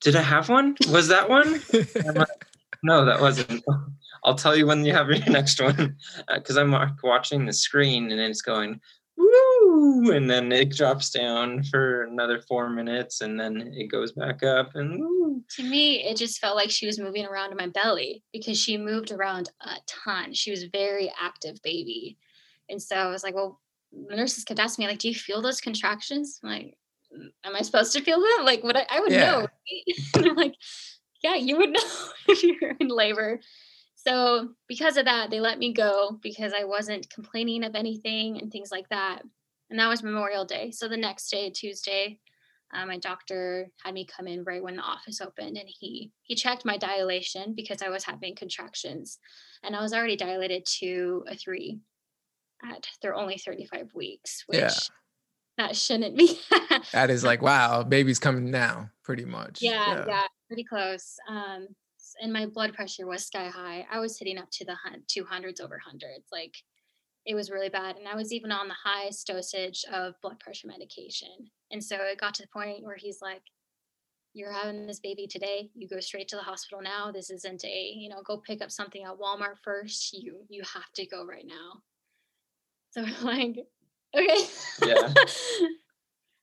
Did 0.00 0.14
I 0.14 0.22
have 0.22 0.48
one? 0.48 0.76
Was 0.90 1.08
that 1.08 1.28
one? 1.28 1.60
like, 1.72 2.46
no, 2.82 3.04
that 3.04 3.20
wasn't. 3.20 3.64
I'll 4.24 4.34
tell 4.34 4.56
you 4.56 4.66
when 4.66 4.84
you 4.84 4.92
have 4.92 5.08
your 5.08 5.18
next 5.28 5.60
one. 5.60 5.96
Because 6.32 6.56
uh, 6.56 6.60
I'm 6.60 6.96
watching 7.02 7.46
the 7.46 7.52
screen 7.52 8.10
and 8.10 8.20
it's 8.20 8.42
going, 8.42 8.80
woo, 9.16 10.10
and 10.12 10.28
then 10.28 10.52
it 10.52 10.70
drops 10.70 11.10
down 11.10 11.62
for 11.64 12.04
another 12.04 12.40
four 12.42 12.68
minutes 12.68 13.20
and 13.20 13.38
then 13.38 13.72
it 13.74 13.90
goes 13.90 14.12
back 14.12 14.42
up 14.42 14.74
and 14.74 15.00
woo. 15.00 15.42
To 15.56 15.62
me, 15.62 16.04
it 16.04 16.16
just 16.16 16.40
felt 16.40 16.56
like 16.56 16.70
she 16.70 16.86
was 16.86 16.98
moving 16.98 17.26
around 17.26 17.50
in 17.50 17.56
my 17.56 17.68
belly 17.68 18.22
because 18.32 18.58
she 18.58 18.76
moved 18.76 19.12
around 19.12 19.50
a 19.60 19.76
ton. 19.86 20.34
She 20.34 20.50
was 20.50 20.64
very 20.64 21.12
active 21.20 21.60
baby. 21.62 22.16
And 22.68 22.82
so 22.82 22.96
I 22.96 23.08
was 23.08 23.22
like, 23.22 23.34
well, 23.34 23.60
the 23.67 23.67
nurses 24.08 24.44
kept 24.44 24.60
asking 24.60 24.84
me, 24.84 24.90
like, 24.90 24.98
do 24.98 25.08
you 25.08 25.14
feel 25.14 25.42
those 25.42 25.60
contractions? 25.60 26.40
I'm 26.42 26.50
like, 26.50 26.74
mm, 27.14 27.28
am 27.44 27.56
I 27.56 27.62
supposed 27.62 27.92
to 27.94 28.02
feel 28.02 28.20
them? 28.20 28.44
Like, 28.44 28.62
what 28.62 28.76
I, 28.76 28.86
I 28.90 29.00
would 29.00 29.12
yeah. 29.12 29.30
know. 29.30 29.46
and 30.14 30.24
they're 30.24 30.34
like, 30.34 30.54
yeah, 31.22 31.34
you 31.34 31.56
would 31.56 31.70
know 31.72 32.08
if 32.28 32.42
you're 32.42 32.76
in 32.80 32.88
labor. 32.88 33.40
So, 33.94 34.50
because 34.68 34.96
of 34.96 35.06
that, 35.06 35.30
they 35.30 35.40
let 35.40 35.58
me 35.58 35.72
go 35.72 36.18
because 36.22 36.52
I 36.58 36.64
wasn't 36.64 37.10
complaining 37.10 37.64
of 37.64 37.74
anything 37.74 38.40
and 38.40 38.50
things 38.50 38.70
like 38.70 38.88
that. 38.90 39.22
And 39.70 39.78
that 39.78 39.88
was 39.88 40.02
Memorial 40.02 40.44
Day. 40.44 40.70
So, 40.70 40.88
the 40.88 40.96
next 40.96 41.28
day, 41.30 41.50
Tuesday, 41.50 42.20
uh, 42.74 42.84
my 42.84 42.98
doctor 42.98 43.70
had 43.82 43.94
me 43.94 44.04
come 44.04 44.26
in 44.26 44.44
right 44.44 44.62
when 44.62 44.76
the 44.76 44.82
office 44.82 45.20
opened 45.20 45.56
and 45.56 45.68
he 45.68 46.12
he 46.22 46.34
checked 46.34 46.64
my 46.64 46.76
dilation 46.76 47.54
because 47.54 47.80
I 47.80 47.88
was 47.88 48.04
having 48.04 48.34
contractions 48.34 49.18
and 49.62 49.74
I 49.74 49.80
was 49.80 49.94
already 49.94 50.16
dilated 50.16 50.66
to 50.80 51.24
a 51.28 51.34
3 51.34 51.80
at 52.64 52.86
they're 53.02 53.14
only 53.14 53.38
35 53.38 53.90
weeks 53.94 54.44
which 54.46 54.60
yeah. 54.60 54.70
that 55.56 55.76
shouldn't 55.76 56.16
be 56.16 56.38
that 56.92 57.10
is 57.10 57.24
like 57.24 57.42
wow 57.42 57.82
baby's 57.82 58.18
coming 58.18 58.50
now 58.50 58.90
pretty 59.04 59.24
much 59.24 59.58
yeah 59.60 59.94
yeah, 59.94 60.04
yeah 60.06 60.26
pretty 60.48 60.64
close 60.64 61.16
um 61.28 61.68
and 62.20 62.32
my 62.32 62.46
blood 62.46 62.74
pressure 62.74 63.06
was 63.06 63.26
sky 63.26 63.48
high. 63.48 63.86
I 63.90 64.00
was 64.00 64.18
hitting 64.18 64.38
up 64.38 64.50
to 64.52 64.64
the 64.64 64.76
200s 65.08 65.60
over 65.60 65.78
hundreds. 65.78 66.28
Like 66.32 66.56
it 67.26 67.34
was 67.34 67.50
really 67.50 67.68
bad. 67.68 67.96
And 67.96 68.08
I 68.08 68.16
was 68.16 68.32
even 68.32 68.52
on 68.52 68.68
the 68.68 68.74
highest 68.82 69.26
dosage 69.26 69.84
of 69.92 70.14
blood 70.22 70.40
pressure 70.40 70.68
medication. 70.68 71.50
And 71.70 71.82
so 71.82 71.96
it 71.96 72.20
got 72.20 72.34
to 72.34 72.42
the 72.42 72.48
point 72.48 72.84
where 72.84 72.96
he's 72.96 73.20
like, 73.20 73.42
you're 74.34 74.52
having 74.52 74.86
this 74.86 75.00
baby 75.00 75.26
today 75.26 75.70
you 75.74 75.88
go 75.88 75.98
straight 76.00 76.28
to 76.28 76.36
the 76.36 76.42
hospital 76.42 76.80
now 76.82 77.10
this 77.10 77.30
isn't 77.30 77.64
a 77.64 77.92
you 77.96 78.10
know 78.10 78.22
go 78.22 78.36
pick 78.36 78.62
up 78.62 78.70
something 78.70 79.02
at 79.02 79.18
walmart 79.18 79.56
first 79.64 80.12
you 80.12 80.44
you 80.50 80.62
have 80.62 80.92
to 80.94 81.06
go 81.06 81.24
right 81.24 81.46
now 81.46 81.80
so 82.90 83.02
I'm 83.02 83.14
like 83.24 83.56
okay 84.16 84.46
yeah 84.86 85.12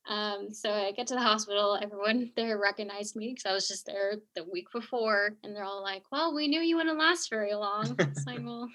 Um, 0.08 0.54
so 0.54 0.72
I 0.72 0.92
get 0.92 1.08
to 1.08 1.16
the 1.16 1.22
hospital. 1.22 1.80
Everyone 1.82 2.32
there 2.36 2.60
recognized 2.60 3.16
me 3.16 3.30
because 3.30 3.50
I 3.50 3.54
was 3.54 3.68
just 3.68 3.86
there 3.86 4.16
the 4.36 4.44
week 4.44 4.68
before, 4.72 5.32
and 5.44 5.56
they're 5.56 5.64
all 5.64 5.82
like, 5.82 6.04
"Well, 6.12 6.34
we 6.36 6.48
knew 6.48 6.62
you 6.62 6.78
wouldn't 6.78 7.00
last 7.00 7.30
very 7.30 7.56
long." 7.56 7.96
It's 7.98 8.26
like, 8.28 8.40
well, 8.44 8.70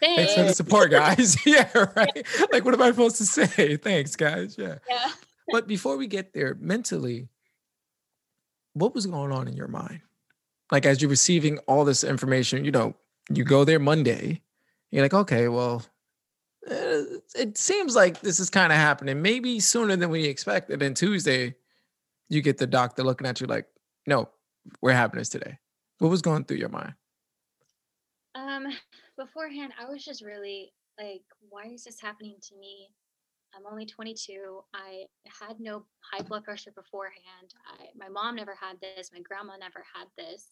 thanks. 0.00 0.16
thanks 0.16 0.34
for 0.34 0.42
the 0.42 0.52
support, 0.52 0.90
guys. 0.90 1.46
yeah, 1.46 1.70
right. 1.96 2.26
like, 2.52 2.64
what 2.64 2.74
am 2.74 2.82
I 2.82 2.90
supposed 2.90 3.16
to 3.16 3.24
say? 3.24 3.76
Thanks, 3.76 4.16
guys. 4.16 4.56
Yeah. 4.58 4.76
Yeah. 4.88 5.10
but 5.48 5.66
before 5.66 5.96
we 5.96 6.06
get 6.06 6.34
there, 6.34 6.54
mentally, 6.60 7.28
what 8.74 8.94
was 8.94 9.06
going 9.06 9.32
on 9.32 9.48
in 9.48 9.56
your 9.56 9.68
mind? 9.68 10.00
Like, 10.70 10.84
as 10.84 11.00
you're 11.00 11.10
receiving 11.10 11.58
all 11.60 11.86
this 11.86 12.04
information, 12.04 12.66
you 12.66 12.70
know, 12.70 12.94
you 13.32 13.44
go 13.44 13.64
there 13.64 13.78
Monday, 13.78 14.42
you're 14.90 15.02
like, 15.02 15.14
okay, 15.14 15.48
well, 15.48 15.82
it 17.34 17.56
seems 17.56 17.94
like 17.94 18.20
this 18.20 18.40
is 18.40 18.50
kind 18.50 18.72
of 18.72 18.78
happening 18.78 19.22
maybe 19.22 19.60
sooner 19.60 19.96
than 19.96 20.10
we 20.10 20.24
expected. 20.24 20.82
And 20.82 20.96
Tuesday, 20.96 21.54
you 22.28 22.42
get 22.42 22.58
the 22.58 22.66
doctor 22.66 23.02
looking 23.02 23.26
at 23.26 23.40
you 23.40 23.46
like, 23.46 23.66
no, 24.06 24.28
we're 24.80 24.92
having 24.92 25.18
this 25.18 25.28
today. 25.28 25.58
What 25.98 26.08
was 26.10 26.22
going 26.22 26.44
through 26.44 26.58
your 26.58 26.68
mind? 26.68 26.94
Um, 28.34 28.66
beforehand, 29.18 29.72
I 29.80 29.90
was 29.90 30.04
just 30.04 30.22
really 30.22 30.72
like, 30.98 31.22
why 31.48 31.64
is 31.72 31.84
this 31.84 32.00
happening 32.00 32.36
to 32.48 32.56
me? 32.56 32.88
I'm 33.54 33.66
only 33.70 33.84
22. 33.86 34.60
I 34.74 35.04
had 35.26 35.58
no 35.58 35.84
high 36.12 36.22
blood 36.22 36.44
pressure 36.44 36.70
beforehand. 36.70 37.52
I, 37.66 37.86
my 37.96 38.08
mom 38.08 38.36
never 38.36 38.54
had 38.54 38.76
this. 38.80 39.10
My 39.12 39.20
grandma 39.20 39.56
never 39.56 39.84
had 39.94 40.06
this. 40.16 40.46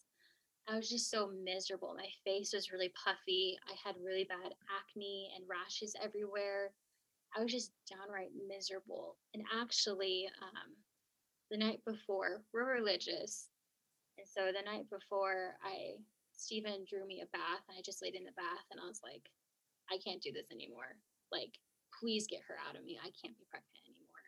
I 0.68 0.76
was 0.76 0.88
just 0.90 1.10
so 1.10 1.30
miserable. 1.42 1.94
My 1.96 2.08
face 2.24 2.52
was 2.52 2.72
really 2.72 2.92
puffy. 3.02 3.58
I 3.66 3.74
had 3.82 3.96
really 4.04 4.24
bad 4.24 4.52
acne 4.68 5.30
and 5.34 5.48
rashes 5.48 5.96
everywhere. 6.02 6.72
I 7.36 7.42
was 7.42 7.52
just 7.52 7.72
downright 7.88 8.30
miserable. 8.46 9.16
And 9.34 9.44
actually, 9.48 10.28
um, 10.42 10.76
the 11.50 11.56
night 11.56 11.80
before, 11.86 12.42
we're 12.52 12.74
religious. 12.74 13.48
And 14.18 14.26
so 14.28 14.52
the 14.52 14.64
night 14.64 14.90
before, 14.90 15.56
I 15.64 15.96
Stephen 16.36 16.84
drew 16.88 17.06
me 17.06 17.22
a 17.22 17.32
bath 17.32 17.64
and 17.68 17.76
I 17.78 17.82
just 17.82 18.02
laid 18.02 18.14
in 18.14 18.24
the 18.24 18.36
bath 18.36 18.66
and 18.70 18.78
I 18.78 18.86
was 18.86 19.00
like, 19.02 19.24
I 19.90 19.96
can't 20.04 20.22
do 20.22 20.32
this 20.32 20.52
anymore. 20.52 21.00
Like, 21.32 21.56
please 21.98 22.26
get 22.28 22.40
her 22.46 22.56
out 22.68 22.76
of 22.76 22.84
me. 22.84 22.98
I 23.00 23.10
can't 23.16 23.36
be 23.36 23.48
pregnant 23.48 23.74
anymore. 23.88 24.24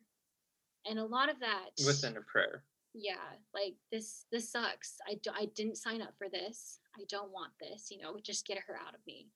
And 0.87 0.99
a 0.99 1.05
lot 1.05 1.29
of 1.29 1.39
that 1.41 1.71
within 1.85 2.17
a 2.17 2.23
prayer 2.23 2.65
yeah 2.95 3.39
like 3.55 3.75
this 3.93 4.25
this 4.33 4.51
sucks. 4.51 4.97
I 5.09 5.15
do, 5.23 5.31
i 5.35 5.47
didn't 5.55 5.77
sign 5.77 6.03
up 6.03 6.15
for 6.19 6.29
this. 6.29 6.81
I 6.97 7.05
don't 7.09 7.33
want 7.33 7.53
this 7.61 7.89
you 7.91 7.99
know 7.99 8.17
just 8.23 8.47
get 8.47 8.59
her 8.67 8.75
out 8.75 8.95
of 8.95 9.01
me. 9.07 9.29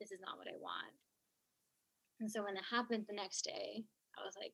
This 0.00 0.12
is 0.12 0.20
not 0.20 0.38
what 0.38 0.48
i 0.48 0.56
want. 0.60 0.92
And 2.20 2.30
so 2.30 2.44
when 2.44 2.56
it 2.56 2.62
happened 2.70 3.04
the 3.08 3.14
next 3.14 3.42
day 3.42 3.84
i 4.18 4.24
was 4.24 4.34
like 4.38 4.52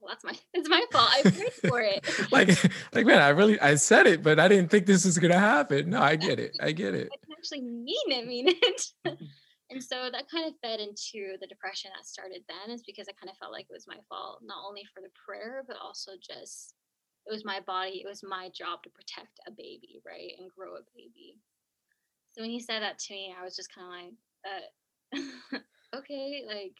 well 0.00 0.10
that's 0.10 0.24
my 0.24 0.32
it's 0.54 0.68
my 0.68 0.84
fault. 0.92 1.10
I 1.12 1.22
prayed 1.30 1.52
for 1.52 1.80
it. 1.80 2.04
Like 2.30 2.48
like 2.92 3.06
man 3.06 3.20
i 3.20 3.28
really 3.28 3.60
i 3.60 3.74
said 3.74 4.06
it 4.06 4.22
but 4.22 4.40
i 4.40 4.48
didn't 4.48 4.70
think 4.70 4.86
this 4.86 5.04
was 5.04 5.18
gonna 5.18 5.38
happen. 5.38 5.90
No 5.90 6.00
i 6.00 6.16
get 6.16 6.38
it. 6.38 6.56
I 6.60 6.72
get 6.72 6.94
it. 6.94 7.08
I 7.12 7.32
actually 7.38 7.62
mean 7.62 8.08
it 8.08 8.26
mean 8.26 8.48
it. 8.48 8.92
And 9.68 9.82
so 9.82 10.08
that 10.12 10.30
kind 10.30 10.46
of 10.46 10.54
fed 10.62 10.78
into 10.78 11.36
the 11.40 11.46
depression 11.48 11.90
that 11.94 12.06
started 12.06 12.42
then 12.48 12.74
is 12.74 12.82
because 12.86 13.08
i 13.08 13.12
kind 13.20 13.30
of 13.30 13.36
felt 13.36 13.52
like 13.52 13.66
it 13.68 13.74
was 13.74 13.86
my 13.86 13.98
fault 14.08 14.40
not 14.42 14.64
only 14.66 14.84
for 14.94 15.00
the 15.00 15.10
prayer 15.14 15.64
but 15.66 15.76
also 15.82 16.12
just 16.22 16.74
it 17.26 17.32
was 17.32 17.44
my 17.44 17.60
body 17.60 18.02
it 18.04 18.08
was 18.08 18.22
my 18.22 18.48
job 18.54 18.82
to 18.82 18.90
protect 18.90 19.40
a 19.46 19.50
baby 19.50 20.00
right 20.06 20.32
and 20.38 20.50
grow 20.50 20.76
a 20.76 20.86
baby. 20.94 21.38
So 22.32 22.42
when 22.42 22.50
he 22.50 22.60
said 22.60 22.82
that 22.82 22.98
to 22.98 23.14
me 23.14 23.34
i 23.38 23.44
was 23.44 23.56
just 23.56 23.72
kind 23.74 23.86
of 23.86 23.92
like 23.96 24.14
uh, 24.46 25.58
okay 25.98 26.44
like 26.46 26.76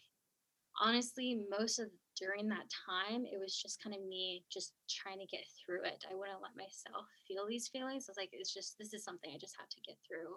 honestly 0.80 1.40
most 1.50 1.78
of 1.78 1.88
during 2.16 2.48
that 2.48 2.68
time 2.88 3.24
it 3.24 3.40
was 3.40 3.56
just 3.56 3.82
kind 3.82 3.94
of 3.94 4.00
me 4.04 4.44
just 4.52 4.72
trying 4.88 5.18
to 5.20 5.28
get 5.28 5.44
through 5.56 5.84
it. 5.84 6.04
I 6.08 6.14
wouldn't 6.16 6.40
let 6.40 6.56
myself 6.56 7.04
feel 7.28 7.44
these 7.44 7.68
feelings 7.68 8.08
i 8.08 8.12
was 8.12 8.20
like 8.20 8.32
it's 8.32 8.52
just 8.52 8.76
this 8.78 8.92
is 8.92 9.04
something 9.04 9.32
i 9.32 9.38
just 9.40 9.56
have 9.58 9.68
to 9.68 9.84
get 9.84 9.96
through. 10.04 10.36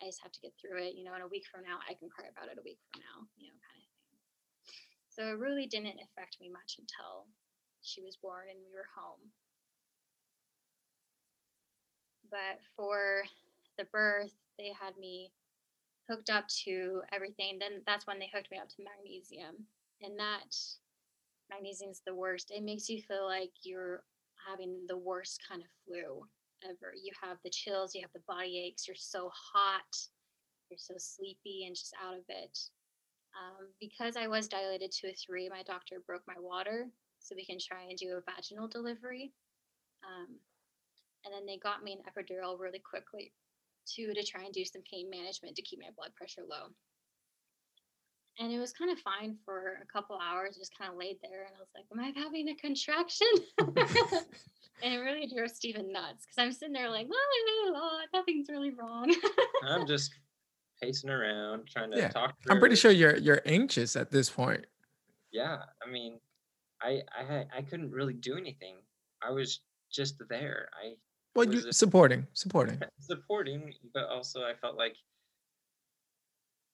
I 0.00 0.08
just 0.08 0.24
have 0.24 0.32
to 0.32 0.40
get 0.40 0.52
through 0.56 0.80
it 0.80 0.96
you 0.96 1.04
know 1.04 1.14
in 1.16 1.22
a 1.24 1.28
week 1.28 1.44
from 1.48 1.64
now 1.64 1.80
i 1.88 1.92
can 1.96 2.08
cry 2.08 2.28
about 2.28 2.48
it 2.48 2.60
a 2.60 2.64
week 2.64 2.80
from 2.88 3.04
now 3.04 3.28
you 3.36 3.48
know 3.48 3.56
kind 3.60 3.80
of 3.80 3.88
thing. 3.92 4.16
So 5.12 5.20
it 5.28 5.40
really 5.40 5.68
didn't 5.68 6.00
affect 6.00 6.40
me 6.40 6.48
much 6.48 6.80
until 6.80 7.28
she 7.82 8.02
was 8.02 8.16
born 8.16 8.46
and 8.50 8.58
we 8.58 8.74
were 8.74 8.88
home. 8.94 9.20
But 12.30 12.60
for 12.76 13.22
the 13.78 13.84
birth, 13.84 14.34
they 14.58 14.72
had 14.78 14.96
me 14.98 15.32
hooked 16.08 16.30
up 16.30 16.46
to 16.64 17.02
everything. 17.12 17.58
Then 17.58 17.82
that's 17.86 18.06
when 18.06 18.18
they 18.18 18.30
hooked 18.32 18.50
me 18.50 18.58
up 18.58 18.68
to 18.68 18.84
magnesium. 18.84 19.66
And 20.02 20.18
that 20.18 20.54
magnesium 21.50 21.90
is 21.90 22.02
the 22.06 22.14
worst. 22.14 22.50
It 22.50 22.62
makes 22.62 22.88
you 22.88 23.02
feel 23.02 23.26
like 23.26 23.50
you're 23.62 24.02
having 24.48 24.86
the 24.88 24.96
worst 24.96 25.40
kind 25.48 25.62
of 25.62 25.68
flu 25.84 26.26
ever. 26.64 26.94
You 26.94 27.12
have 27.22 27.38
the 27.42 27.50
chills, 27.50 27.94
you 27.94 28.02
have 28.02 28.12
the 28.12 28.22
body 28.26 28.62
aches, 28.66 28.86
you're 28.86 28.94
so 28.96 29.30
hot, 29.34 29.96
you're 30.70 30.78
so 30.78 30.94
sleepy 30.98 31.64
and 31.66 31.74
just 31.74 31.94
out 32.02 32.14
of 32.14 32.24
it. 32.28 32.58
Um, 33.34 33.68
because 33.80 34.16
I 34.16 34.26
was 34.26 34.48
dilated 34.48 34.90
to 34.92 35.08
a 35.08 35.12
three, 35.12 35.48
my 35.48 35.62
doctor 35.62 36.02
broke 36.06 36.22
my 36.26 36.38
water 36.38 36.88
so 37.20 37.34
we 37.36 37.44
can 37.44 37.58
try 37.60 37.84
and 37.88 37.96
do 37.96 38.18
a 38.18 38.30
vaginal 38.30 38.68
delivery. 38.68 39.32
Um, 40.04 40.36
and 41.24 41.32
then 41.34 41.46
they 41.46 41.58
got 41.58 41.84
me 41.84 41.92
an 41.92 42.02
epidural 42.08 42.58
really 42.58 42.80
quickly 42.80 43.32
too 43.86 44.12
to 44.14 44.24
try 44.24 44.44
and 44.44 44.52
do 44.52 44.64
some 44.64 44.82
pain 44.90 45.08
management 45.10 45.56
to 45.56 45.62
keep 45.62 45.80
my 45.80 45.90
blood 45.96 46.14
pressure 46.16 46.42
low. 46.48 46.68
And 48.38 48.52
it 48.52 48.58
was 48.58 48.72
kind 48.72 48.90
of 48.90 48.98
fine 49.00 49.36
for 49.44 49.80
a 49.82 49.86
couple 49.92 50.18
hours, 50.18 50.56
just 50.56 50.76
kind 50.76 50.90
of 50.90 50.98
laid 50.98 51.18
there. 51.22 51.44
And 51.44 51.54
I 51.56 51.60
was 51.60 51.68
like, 51.74 51.84
Am 51.92 52.00
I 52.00 52.18
having 52.18 52.48
a 52.48 52.54
contraction? 52.56 53.26
and 54.82 54.94
it 54.94 54.98
really 54.98 55.26
drove 55.26 55.50
Stephen 55.50 55.92
nuts 55.92 56.24
because 56.24 56.38
I'm 56.38 56.52
sitting 56.52 56.72
there 56.72 56.88
like, 56.88 57.06
oh, 57.12 58.00
nothing's 58.14 58.48
really 58.48 58.70
wrong. 58.70 59.14
I'm 59.66 59.86
just 59.86 60.12
pacing 60.82 61.10
around 61.10 61.68
trying 61.68 61.90
to 61.90 61.98
Yeah, 61.98 62.08
talk. 62.08 62.34
I'm 62.48 62.58
pretty 62.60 62.76
through 62.76 62.92
sure 62.92 62.92
you're 62.92 63.16
you're 63.18 63.42
anxious 63.44 63.96
at 63.96 64.10
this 64.10 64.30
point. 64.30 64.64
Yeah, 65.32 65.58
I 65.86 65.90
mean, 65.90 66.18
I 66.82 67.02
I 67.18 67.24
had 67.24 67.48
I 67.56 67.62
couldn't 67.62 67.90
really 67.90 68.14
do 68.14 68.36
anything. 68.36 68.76
I 69.22 69.30
was 69.30 69.60
just 69.90 70.16
there. 70.28 70.68
I 70.74 70.94
Well, 71.34 71.46
you 71.46 71.66
Was 71.66 71.76
supporting, 71.76 72.26
supporting. 72.32 72.80
supporting, 73.00 73.74
but 73.92 74.08
also 74.08 74.42
I 74.42 74.54
felt 74.54 74.76
like 74.76 74.96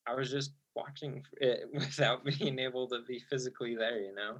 I 0.07 0.14
was 0.14 0.31
just 0.31 0.53
watching 0.75 1.23
it 1.40 1.69
without 1.73 2.25
being 2.38 2.59
able 2.59 2.88
to 2.88 3.03
be 3.07 3.21
physically 3.31 3.75
there. 3.75 4.01
You 4.01 4.14
know, 4.14 4.38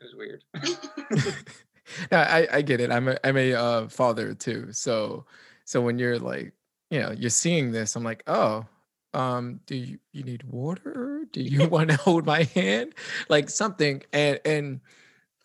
it 0.00 0.04
was 0.04 0.14
weird. 0.14 0.44
no, 2.12 2.18
I 2.18 2.48
I 2.52 2.62
get 2.62 2.80
it. 2.80 2.90
I'm 2.90 3.08
a 3.08 3.18
I'm 3.24 3.36
a 3.36 3.54
uh, 3.54 3.88
father 3.88 4.34
too. 4.34 4.72
So 4.72 5.26
so 5.64 5.80
when 5.80 5.98
you're 5.98 6.18
like, 6.18 6.52
you 6.90 7.00
know, 7.00 7.12
you're 7.12 7.30
seeing 7.30 7.72
this, 7.72 7.96
I'm 7.96 8.04
like, 8.04 8.22
oh, 8.26 8.66
um, 9.14 9.60
do 9.66 9.76
you 9.76 9.98
you 10.12 10.22
need 10.22 10.42
water? 10.44 11.24
Do 11.32 11.40
you 11.40 11.68
want 11.74 11.90
to 11.90 11.96
hold 11.96 12.26
my 12.26 12.44
hand? 12.44 12.94
Like 13.28 13.48
something. 13.50 14.02
And 14.12 14.40
and 14.44 14.80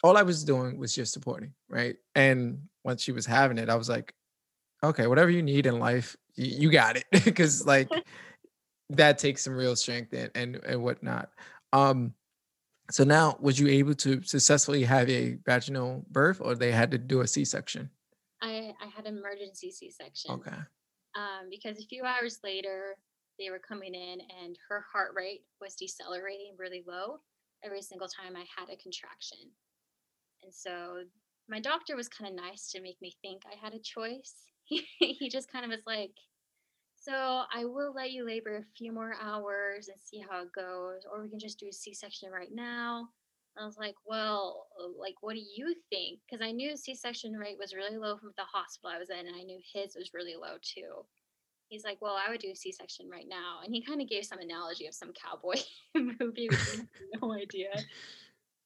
all 0.03 0.17
I 0.17 0.23
was 0.23 0.43
doing 0.43 0.77
was 0.77 0.93
just 0.95 1.13
supporting, 1.13 1.53
right? 1.69 1.95
And 2.15 2.63
once 2.83 3.03
she 3.03 3.11
was 3.11 3.25
having 3.25 3.57
it, 3.57 3.69
I 3.69 3.75
was 3.75 3.89
like, 3.89 4.13
okay, 4.83 5.07
whatever 5.07 5.29
you 5.29 5.43
need 5.43 5.65
in 5.65 5.79
life, 5.79 6.15
you, 6.35 6.71
got 6.71 6.95
it. 6.95 7.05
Because 7.25 7.65
like 7.65 7.89
that 8.89 9.17
takes 9.17 9.43
some 9.43 9.53
real 9.53 9.75
strength 9.75 10.13
and 10.13 10.31
and, 10.35 10.55
and 10.65 10.81
whatnot. 10.81 11.29
Um 11.73 12.13
so 12.91 13.03
now, 13.03 13.37
was 13.39 13.59
you 13.59 13.67
able 13.67 13.93
to 13.95 14.23
successfully 14.23 14.83
have 14.83 15.07
a 15.09 15.37
vaginal 15.45 16.03
birth, 16.09 16.41
or 16.41 16.55
they 16.55 16.71
had 16.71 16.89
to 16.89 16.97
do 16.97 17.21
a 17.21 17.27
C-section? 17.27 17.87
I, 18.41 18.73
I 18.81 18.87
had 18.95 19.05
an 19.05 19.17
emergency 19.17 19.69
C 19.71 19.91
section. 19.91 20.31
Okay. 20.31 20.57
Um, 21.15 21.49
because 21.51 21.77
a 21.79 21.85
few 21.85 22.03
hours 22.03 22.39
later, 22.43 22.95
they 23.39 23.49
were 23.49 23.59
coming 23.59 23.95
in 23.95 24.19
and 24.43 24.57
her 24.67 24.83
heart 24.91 25.11
rate 25.15 25.41
was 25.61 25.75
decelerating 25.75 26.55
really 26.57 26.83
low 26.87 27.19
every 27.63 27.81
single 27.81 28.07
time 28.07 28.35
I 28.35 28.45
had 28.55 28.69
a 28.69 28.81
contraction. 28.81 29.39
And 30.43 30.53
so 30.53 31.03
my 31.49 31.59
doctor 31.59 31.95
was 31.95 32.07
kind 32.07 32.29
of 32.29 32.43
nice 32.43 32.69
to 32.71 32.81
make 32.81 32.97
me 33.01 33.15
think 33.21 33.41
I 33.45 33.55
had 33.55 33.73
a 33.73 33.79
choice. 33.79 34.33
He, 34.99 35.29
just 35.29 35.51
kind 35.51 35.65
of 35.65 35.71
was 35.71 35.81
like, 35.87 36.11
So 36.95 37.43
I 37.51 37.65
will 37.65 37.91
let 37.91 38.11
you 38.11 38.23
labor 38.23 38.57
a 38.57 38.77
few 38.77 38.91
more 38.91 39.15
hours 39.19 39.87
and 39.87 39.97
see 39.99 40.23
how 40.29 40.43
it 40.43 40.51
goes, 40.53 41.01
or 41.11 41.23
we 41.23 41.29
can 41.29 41.39
just 41.39 41.59
do 41.59 41.69
a 41.69 41.73
C 41.73 41.93
section 41.93 42.29
right 42.31 42.53
now. 42.53 43.09
I 43.59 43.65
was 43.65 43.77
like, 43.77 43.95
well, 44.05 44.67
like, 44.97 45.15
what 45.21 45.33
do 45.33 45.41
you 45.41 45.75
think? 45.89 46.19
Because 46.23 46.45
I 46.45 46.51
knew 46.51 46.77
C-section 46.77 47.33
rate 47.33 47.57
was 47.59 47.73
really 47.73 47.97
low 47.97 48.17
from 48.17 48.31
the 48.37 48.43
hospital 48.43 48.95
I 48.95 48.99
was 48.99 49.09
in, 49.09 49.27
and 49.27 49.35
I 49.35 49.43
knew 49.43 49.59
his 49.73 49.95
was 49.95 50.11
really 50.13 50.35
low 50.35 50.55
too. 50.61 51.03
He's 51.69 51.83
like, 51.83 51.99
well, 52.01 52.17
I 52.17 52.29
would 52.29 52.41
do 52.41 52.51
a 52.51 52.55
C-section 52.55 53.09
right 53.09 53.27
now, 53.27 53.59
and 53.63 53.73
he 53.73 53.83
kind 53.83 54.01
of 54.01 54.09
gave 54.09 54.25
some 54.25 54.39
analogy 54.39 54.87
of 54.87 54.95
some 54.95 55.13
cowboy 55.13 55.55
movie, 55.95 56.49
no 57.21 57.33
idea. 57.33 57.69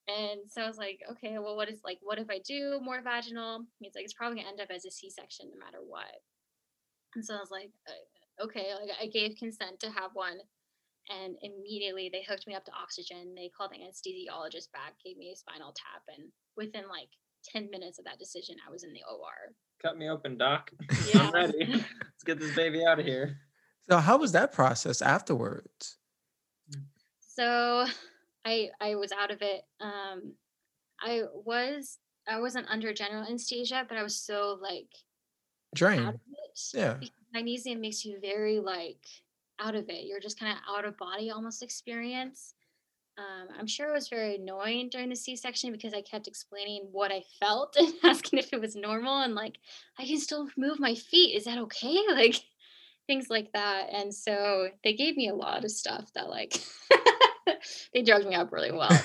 And 0.08 0.42
so 0.50 0.62
I 0.62 0.68
was 0.68 0.78
like, 0.78 1.00
okay, 1.12 1.38
well, 1.40 1.56
what 1.56 1.70
is 1.70 1.80
like, 1.84 2.00
what 2.02 2.20
if 2.20 2.30
I 2.30 2.40
do 2.46 2.80
more 2.82 3.02
vaginal? 3.02 3.66
He's 3.80 3.94
like, 3.96 4.04
it's 4.04 4.14
probably 4.14 4.38
gonna 4.38 4.50
end 4.50 4.62
up 4.62 4.70
as 4.74 4.86
a 4.86 4.92
C-section 4.92 5.50
no 5.54 5.66
matter 5.66 5.80
what. 5.86 6.12
And 7.16 7.24
so 7.24 7.36
I 7.36 7.40
was 7.40 7.52
like, 7.52 7.72
uh, 7.88 8.46
okay, 8.46 8.74
like 8.74 8.90
I 9.02 9.08
gave 9.08 9.38
consent 9.38 9.80
to 9.82 9.88
have 9.92 10.12
one 10.14 10.40
and 11.10 11.36
immediately 11.42 12.10
they 12.12 12.24
hooked 12.28 12.48
me 12.48 12.56
up 12.56 12.66
to 12.66 12.72
oxygen. 12.72 13.36
They 13.36 13.52
called 13.56 13.72
the 13.72 13.84
anesthesiologist 13.84 14.72
back, 14.72 14.96
gave 15.04 15.18
me 15.18 15.32
a 15.32 15.36
spinal 15.36 15.74
tap, 15.76 16.04
and 16.08 16.32
within 16.56 16.88
like 16.88 17.10
10 17.52 17.70
minutes 17.70 18.00
of 18.00 18.06
that 18.06 18.20
decision, 18.20 18.56
I 18.66 18.72
was 18.72 18.84
in 18.84 18.94
the 18.94 19.04
OR. 19.04 19.52
Cut 19.82 19.98
me 19.98 20.10
open, 20.10 20.38
doc. 20.38 20.72
Yeah. 21.14 21.22
I'm 21.24 21.32
ready. 21.34 21.66
Let's 21.66 22.24
get 22.26 22.40
this 22.40 22.56
baby 22.56 22.86
out 22.86 23.00
of 23.00 23.06
here. 23.06 23.38
So 23.90 23.98
how 23.98 24.18
was 24.18 24.32
that 24.32 24.54
process 24.54 25.02
afterwards? 25.02 25.98
So 27.20 27.86
I 28.46 28.70
I 28.80 28.96
was 28.96 29.12
out 29.12 29.32
of 29.32 29.42
it. 29.42 29.64
Um 29.82 30.34
I 31.02 31.24
was 31.34 31.98
I 32.28 32.40
wasn't 32.40 32.70
under 32.70 32.94
general 32.94 33.24
anesthesia, 33.26 33.86
but 33.90 33.98
I 33.98 34.04
was 34.04 34.16
so 34.16 34.58
like 34.62 34.88
out 34.94 35.76
Drain. 35.76 36.00
of 36.06 36.16
it. 36.16 36.60
Yeah. 36.74 36.94
because 36.94 37.10
magnesium 37.34 37.82
makes 37.82 38.06
you 38.06 38.20
very 38.22 38.60
like 38.60 39.06
out 39.60 39.76
of 39.76 39.90
it. 39.90 40.06
You're 40.06 40.20
just 40.22 40.40
kind 40.40 40.54
of 40.58 40.60
out 40.78 40.86
of 40.86 40.98
body 40.98 41.32
almost 41.32 41.62
experience. 41.64 42.54
Um, 43.18 43.50
I'm 43.60 43.68
sure 43.68 43.90
it 43.90 43.94
was 43.94 44.08
very 44.08 44.36
annoying 44.36 44.90
during 44.90 45.10
the 45.10 45.16
C-section 45.16 45.72
because 45.72 45.94
I 45.94 46.02
kept 46.02 46.28
explaining 46.28 46.88
what 46.92 47.12
I 47.12 47.22
felt 47.40 47.76
and 47.80 47.94
asking 48.04 48.40
if 48.40 48.52
it 48.54 48.62
was 48.62 48.76
normal 48.76 49.22
and 49.22 49.36
like 49.36 49.58
I 50.00 50.06
can 50.06 50.20
still 50.20 50.48
move 50.58 50.80
my 50.80 50.96
feet. 50.96 51.36
Is 51.36 51.46
that 51.46 51.60
okay? 51.60 51.98
Like 52.10 52.36
things 53.06 53.30
like 53.30 53.52
that. 53.54 53.88
And 53.92 54.14
so 54.14 54.70
they 54.84 54.94
gave 54.94 55.18
me 55.18 55.28
a 55.28 55.36
lot 55.36 55.66
of 55.66 55.72
stuff 55.72 56.10
that 56.16 56.30
like 56.30 56.54
they 57.94 58.02
drugged 58.02 58.26
me 58.28 58.36
up 58.36 58.52
really 58.52 58.72
well. 58.72 58.98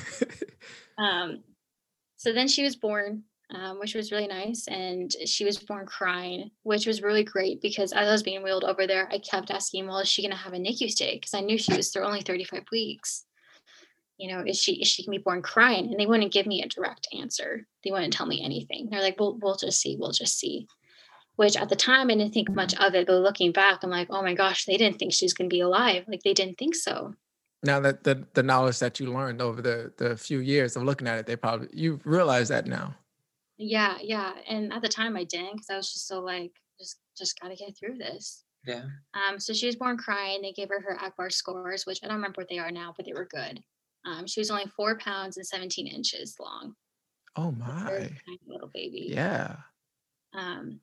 Um, 0.99 1.43
so 2.17 2.33
then 2.33 2.49
she 2.49 2.65
was 2.65 2.77
born, 2.77 3.23
um, 3.55 3.79
which 3.79 3.95
was 3.95 4.13
really 4.13 4.27
nice. 4.27 4.67
And 4.69 5.11
she 5.27 5.45
was 5.45 5.59
born 5.59 5.87
crying, 5.87 6.51
which 6.65 6.87
was 6.87 7.03
really 7.03 7.25
great 7.25 7.63
because 7.63 7.93
as 7.93 8.09
I 8.09 8.13
was 8.13 8.23
being 8.23 8.43
wheeled 8.43 8.65
over 8.65 8.87
there, 8.87 9.09
I 9.11 9.19
kept 9.19 9.51
asking, 9.51 9.87
well, 9.87 10.01
is 10.01 10.09
she 10.09 10.23
going 10.23 10.33
to 10.33 10.37
have 10.37 10.53
a 10.53 10.59
NICU 10.59 10.91
stay? 10.91 11.15
Because 11.15 11.35
I 11.35 11.41
knew 11.41 11.57
she 11.57 11.75
was 11.75 11.91
through 11.91 12.05
only 12.05 12.21
35 12.21 12.65
weeks. 12.73 13.25
You 14.19 14.33
know, 14.33 14.43
is 14.45 14.61
she 14.61 14.75
is 14.83 14.89
she 14.89 15.05
going 15.05 15.15
to 15.15 15.21
be 15.21 15.25
born 15.25 15.43
crying? 15.43 15.87
And 15.87 15.99
they 15.99 16.07
wouldn't 16.07 16.33
give 16.33 16.47
me 16.47 16.63
a 16.63 16.69
direct 16.69 17.09
answer. 17.17 17.67
They 17.85 17.91
wouldn't 17.93 18.13
tell 18.13 18.27
me 18.27 18.43
anything. 18.45 18.89
They're 18.91 19.01
like, 19.01 19.19
we'll, 19.19 19.39
we'll 19.41 19.57
just 19.57 19.81
see. 19.81 19.97
We'll 19.97 20.13
just 20.13 20.39
see. 20.39 20.67
Which 21.37 21.57
at 21.57 21.69
the 21.69 21.77
time 21.77 22.11
I 22.11 22.17
didn't 22.17 22.35
think 22.35 22.51
much 22.51 22.75
of 22.79 22.95
it, 22.97 23.07
but 23.07 23.23
looking 23.23 23.53
back, 23.53 23.85
I'm 23.85 23.91
like, 23.91 24.09
oh 24.11 24.23
my 24.23 24.35
gosh, 24.35 24.65
they 24.65 24.77
didn't 24.77 24.99
think 24.99 25.13
she 25.13 25.25
was 25.25 25.35
going 25.35 25.49
to 25.49 25.55
be 25.55 25.61
alive. 25.61 26.05
Like 26.09 26.23
they 26.25 26.35
didn't 26.35 26.59
think 26.59 26.75
so. 26.75 27.15
now 27.63 27.81
that 27.81 28.05
the 28.05 28.27
the 28.35 28.43
knowledge 28.43 28.79
that 28.81 29.01
you 29.01 29.13
learned 29.13 29.41
over 29.43 29.61
the 29.63 29.93
the 29.97 30.17
few 30.17 30.39
years 30.41 30.77
of 30.77 30.83
looking 30.83 31.09
at 31.09 31.19
it, 31.19 31.27
they 31.27 31.37
probably 31.37 31.69
you 31.73 32.01
realize 32.05 32.49
that 32.49 32.67
now. 32.67 32.95
Yeah, 33.57 33.99
yeah. 34.03 34.33
And 34.49 34.73
at 34.73 34.83
the 34.83 34.89
time 34.89 35.17
I 35.17 35.25
didn't 35.25 35.53
because 35.55 35.71
I 35.71 35.77
was 35.77 35.93
just 35.93 36.07
so 36.07 36.21
like, 36.21 36.53
just 36.79 36.99
just 37.17 37.39
gotta 37.41 37.57
get 37.57 37.77
through 37.77 37.99
this. 37.99 38.45
Yeah. 38.67 38.85
Um, 39.15 39.39
so 39.41 39.53
she 39.53 39.67
was 39.67 39.77
born 39.77 39.97
crying. 39.97 40.43
They 40.43 40.53
gave 40.53 40.69
her 40.69 40.81
her 40.81 40.99
Apgar 41.01 41.31
scores, 41.31 41.87
which 41.87 42.01
I 42.03 42.07
don't 42.07 42.17
remember 42.17 42.41
what 42.41 42.49
they 42.49 42.59
are 42.59 42.71
now, 42.71 42.93
but 42.97 43.07
they 43.07 43.13
were 43.13 43.25
good. 43.31 43.63
Um, 44.05 44.27
she 44.27 44.41
was 44.41 44.51
only 44.51 44.67
four 44.77 44.99
pounds 44.99 45.37
and 45.37 45.47
17 45.47 45.87
inches 45.87 46.37
long. 46.41 46.75
Oh 47.37 47.53
my. 47.53 47.67
tiny 47.89 48.41
little 48.47 48.71
baby. 48.73 49.09
Yeah. 49.11 49.57
Um, 50.35 50.81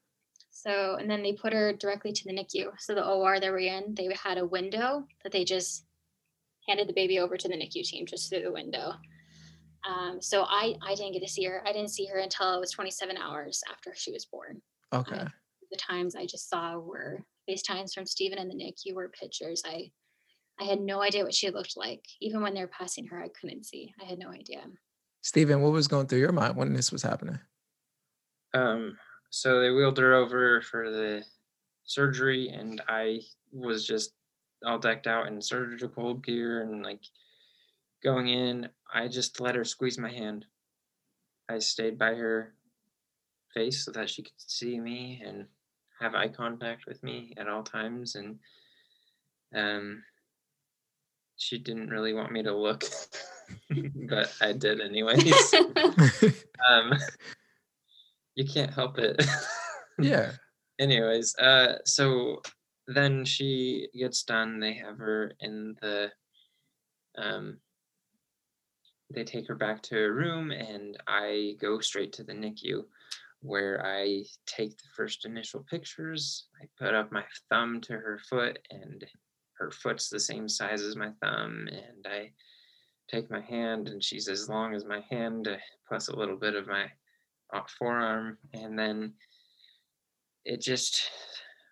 so 0.49 0.95
and 0.95 1.09
then 1.09 1.21
they 1.21 1.33
put 1.33 1.53
her 1.53 1.73
directly 1.73 2.11
to 2.11 2.23
the 2.25 2.33
NICU. 2.33 2.71
So 2.79 2.95
the 2.95 3.05
OR 3.05 3.39
they 3.39 3.49
were 3.49 3.59
in, 3.59 3.93
they 3.95 4.09
had 4.21 4.37
a 4.37 4.45
window 4.45 5.05
that 5.23 5.31
they 5.31 5.43
just 5.43 5.85
handed 6.67 6.87
the 6.87 6.93
baby 6.93 7.19
over 7.19 7.37
to 7.37 7.47
the 7.47 7.55
NICU 7.55 7.83
team 7.83 8.05
just 8.05 8.29
through 8.29 8.41
the 8.43 8.51
window. 8.51 8.93
Um, 9.87 10.19
so 10.21 10.43
I 10.43 10.75
I 10.81 10.95
didn't 10.95 11.13
get 11.13 11.21
to 11.21 11.27
see 11.27 11.43
her. 11.43 11.61
I 11.65 11.71
didn't 11.71 11.91
see 11.91 12.07
her 12.07 12.19
until 12.19 12.55
it 12.55 12.59
was 12.59 12.71
27 12.71 13.17
hours 13.17 13.61
after 13.71 13.93
she 13.95 14.11
was 14.11 14.25
born. 14.25 14.61
Okay. 14.93 15.25
the 15.71 15.77
times 15.77 16.15
I 16.15 16.25
just 16.25 16.49
saw 16.49 16.77
were 16.77 17.23
FaceTimes 17.49 17.93
from 17.93 18.05
Stephen 18.05 18.39
and 18.39 18.49
the 18.49 18.55
NICU 18.55 18.95
were 18.95 19.09
pictures. 19.09 19.61
I 19.65 19.91
I 20.59 20.63
had 20.63 20.79
no 20.79 21.01
idea 21.01 21.23
what 21.23 21.33
she 21.33 21.49
looked 21.49 21.75
like. 21.75 22.05
Even 22.21 22.41
when 22.41 22.53
they 22.53 22.61
were 22.61 22.67
passing 22.67 23.07
her, 23.07 23.21
I 23.21 23.29
couldn't 23.29 23.65
see. 23.65 23.93
I 24.01 24.05
had 24.05 24.19
no 24.19 24.29
idea. 24.29 24.61
Stephen, 25.21 25.61
what 25.61 25.71
was 25.71 25.87
going 25.87 26.07
through 26.07 26.19
your 26.19 26.31
mind 26.31 26.55
when 26.55 26.73
this 26.73 26.91
was 26.91 27.01
happening? 27.01 27.39
Um, 28.53 28.97
so 29.29 29.59
they 29.59 29.71
wheeled 29.71 29.97
her 29.97 30.13
over 30.13 30.61
for 30.61 30.89
the 30.89 31.23
surgery, 31.83 32.49
and 32.49 32.81
I 32.87 33.21
was 33.51 33.85
just 33.85 34.13
all 34.65 34.79
decked 34.79 35.07
out 35.07 35.27
in 35.27 35.41
surgical 35.41 36.13
gear 36.13 36.61
and 36.61 36.83
like 36.83 37.01
going 38.03 38.29
in. 38.29 38.69
I 38.93 39.07
just 39.07 39.41
let 39.41 39.55
her 39.55 39.65
squeeze 39.65 39.97
my 39.97 40.11
hand. 40.11 40.45
I 41.49 41.59
stayed 41.59 41.97
by 41.97 42.13
her 42.13 42.53
face 43.53 43.83
so 43.83 43.91
that 43.91 44.09
she 44.09 44.23
could 44.23 44.33
see 44.37 44.79
me 44.79 45.21
and 45.25 45.45
have 45.99 46.15
eye 46.15 46.27
contact 46.27 46.85
with 46.85 47.03
me 47.03 47.33
at 47.37 47.49
all 47.49 47.63
times, 47.63 48.15
and 48.15 48.39
um, 49.53 50.03
she 51.37 51.57
didn't 51.57 51.89
really 51.89 52.13
want 52.13 52.31
me 52.31 52.43
to 52.43 52.55
look, 52.55 52.83
but 54.09 54.33
I 54.41 54.53
did 54.53 54.81
anyways. 54.81 55.53
um 56.69 56.93
you 58.35 58.45
can't 58.45 58.73
help 58.73 58.97
it. 58.99 59.25
Yeah. 59.99 60.31
Anyways, 60.79 61.35
uh, 61.37 61.77
so 61.85 62.41
then 62.87 63.25
she 63.25 63.87
gets 63.97 64.23
done. 64.23 64.59
They 64.59 64.73
have 64.73 64.97
her 64.97 65.33
in 65.39 65.75
the, 65.81 66.11
um, 67.17 67.59
they 69.13 69.23
take 69.23 69.47
her 69.47 69.55
back 69.55 69.81
to 69.83 69.95
her 69.95 70.13
room, 70.13 70.51
and 70.51 70.97
I 71.07 71.55
go 71.61 71.79
straight 71.79 72.11
to 72.13 72.23
the 72.23 72.33
NICU, 72.33 72.83
where 73.39 73.85
I 73.85 74.23
take 74.45 74.77
the 74.77 74.89
first 74.95 75.25
initial 75.25 75.65
pictures. 75.69 76.47
I 76.61 76.65
put 76.77 76.93
up 76.93 77.11
my 77.11 77.23
thumb 77.49 77.79
to 77.81 77.93
her 77.93 78.19
foot, 78.29 78.59
and 78.69 79.05
her 79.57 79.71
foot's 79.71 80.09
the 80.09 80.19
same 80.19 80.47
size 80.47 80.81
as 80.81 80.95
my 80.95 81.11
thumb, 81.21 81.67
and 81.71 82.05
I 82.05 82.31
take 83.07 83.29
my 83.29 83.41
hand, 83.41 83.87
and 83.87 84.03
she's 84.03 84.27
as 84.27 84.49
long 84.49 84.73
as 84.73 84.85
my 84.85 85.01
hand, 85.09 85.47
uh, 85.47 85.57
plus 85.87 86.07
a 86.07 86.15
little 86.15 86.37
bit 86.37 86.55
of 86.55 86.67
my 86.67 86.85
uh, 87.53 87.61
forearm, 87.77 88.37
and 88.53 88.77
then 88.77 89.13
it 90.43 90.61
just 90.61 91.09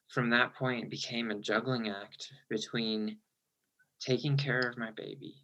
from 0.10 0.30
that 0.30 0.54
point 0.56 0.90
became 0.90 1.32
a 1.32 1.40
juggling 1.40 1.90
act 1.90 2.32
between 2.50 3.18
taking 4.00 4.38
care 4.38 4.60
of 4.60 4.78
my 4.78 4.92
baby 4.92 5.36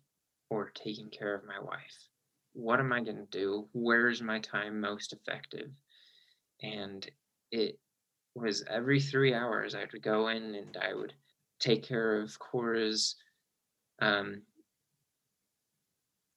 or 0.50 0.72
taking 0.76 1.10
care 1.10 1.34
of 1.34 1.46
my 1.46 1.60
wife. 1.60 2.08
What 2.54 2.80
am 2.80 2.92
I 2.92 3.02
going 3.02 3.18
to 3.18 3.38
do? 3.38 3.68
Where 3.74 4.10
is 4.10 4.22
my 4.22 4.40
time 4.40 4.80
most 4.80 5.14
effective? 5.14 5.70
And 6.62 7.10
it 7.52 7.80
was 8.36 8.64
every 8.70 9.00
three 9.00 9.34
hours 9.34 9.76
I 9.76 9.86
would 9.92 10.02
go 10.02 10.28
in 10.28 10.56
and 10.56 10.78
I 10.78 10.94
would 10.94 11.14
take 11.60 11.84
care 11.84 12.22
of 12.22 12.38
Cora's, 12.40 13.16
um, 14.02 14.42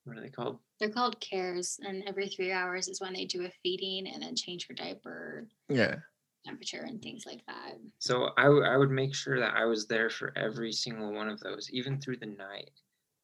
what 0.05 0.19
are 0.19 0.21
they 0.21 0.31
called? 0.31 0.59
They're 0.81 0.91
called 0.91 1.21
cares, 1.21 1.79
and 1.83 2.03
every 2.07 2.29
three 2.29 2.51
hours 2.51 2.89
is 2.89 3.01
when 3.01 3.13
they 3.13 3.25
do 3.25 3.45
a 3.45 3.51
feeding 3.63 4.09
and 4.09 4.23
then 4.23 4.35
change 4.35 4.67
her 4.67 4.75
diaper, 4.75 5.47
Yeah. 5.69 5.97
temperature, 6.45 6.83
and 6.83 7.01
things 7.01 7.25
like 7.25 7.45
that. 7.47 7.75
So 8.01 8.31
I, 8.37 8.45
w- 8.45 8.65
I 8.65 8.77
would 8.77 8.91
make 8.91 9.15
sure 9.15 9.39
that 9.39 9.55
I 9.55 9.65
was 9.65 9.87
there 9.87 10.11
for 10.11 10.37
every 10.37 10.73
single 10.73 11.13
one 11.13 11.29
of 11.29 11.39
those, 11.41 11.71
even 11.73 12.01
through 12.01 12.17
the 12.17 12.27
night, 12.27 12.73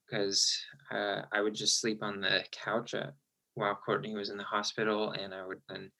because 0.06 0.56
uh, 0.92 1.22
I 1.32 1.40
would 1.40 1.54
just 1.54 1.80
sleep 1.80 2.02
on 2.02 2.20
the 2.20 2.44
couch 2.52 2.94
at, 2.94 3.14
while 3.54 3.74
Courtney 3.74 4.14
was 4.14 4.30
in 4.30 4.36
the 4.36 4.44
hospital, 4.44 5.10
and 5.10 5.34
I 5.34 5.44
would 5.44 5.60
then 5.68 5.90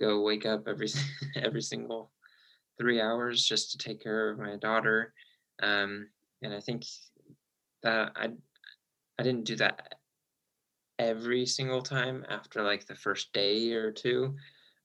go 0.00 0.22
wake 0.22 0.46
up 0.46 0.66
every 0.66 0.88
every 1.36 1.60
single 1.60 2.12
three 2.80 3.00
hours 3.00 3.44
just 3.44 3.72
to 3.72 3.78
take 3.78 4.02
care 4.02 4.30
of 4.30 4.38
my 4.38 4.56
daughter. 4.56 5.12
Um, 5.62 6.08
and 6.42 6.52
I 6.52 6.60
think 6.60 6.84
that 7.82 8.12
I 8.16 8.30
I 9.18 9.22
didn't 9.22 9.44
do 9.44 9.56
that 9.56 9.96
every 10.98 11.46
single 11.46 11.82
time 11.82 12.24
after 12.28 12.62
like 12.62 12.86
the 12.86 12.94
first 12.94 13.32
day 13.32 13.72
or 13.72 13.90
two, 13.90 14.34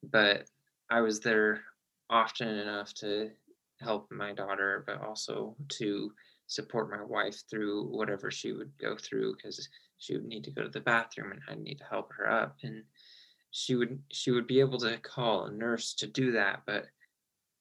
but 0.04 0.46
I 0.90 1.02
was 1.02 1.20
there 1.20 1.62
often 2.10 2.48
enough 2.48 2.94
to 2.96 3.32
help 3.80 4.12
my 4.12 4.34
daughter, 4.34 4.84
but 4.86 5.02
also 5.02 5.56
to 5.70 6.12
support 6.48 6.90
my 6.90 7.04
wife 7.04 7.44
through 7.50 7.86
whatever 7.86 8.32
she 8.32 8.52
would 8.52 8.72
go 8.80 8.96
through 8.98 9.36
because 9.36 9.70
she 10.00 10.16
would 10.16 10.26
need 10.26 10.44
to 10.44 10.52
go 10.52 10.64
to 10.64 10.70
the 10.70 10.80
bathroom 10.80 11.32
and 11.32 11.42
I'd 11.48 11.60
need 11.60 11.78
to 11.78 11.86
help 11.86 12.12
her 12.14 12.30
up 12.30 12.58
and 12.64 12.84
she 13.52 13.76
would 13.76 14.00
she 14.12 14.32
would 14.32 14.48
be 14.48 14.60
able 14.60 14.78
to 14.80 14.98
call 15.00 15.46
a 15.46 15.52
nurse 15.52 15.94
to 15.96 16.08
do 16.08 16.32
that, 16.34 16.62
but 16.66 16.86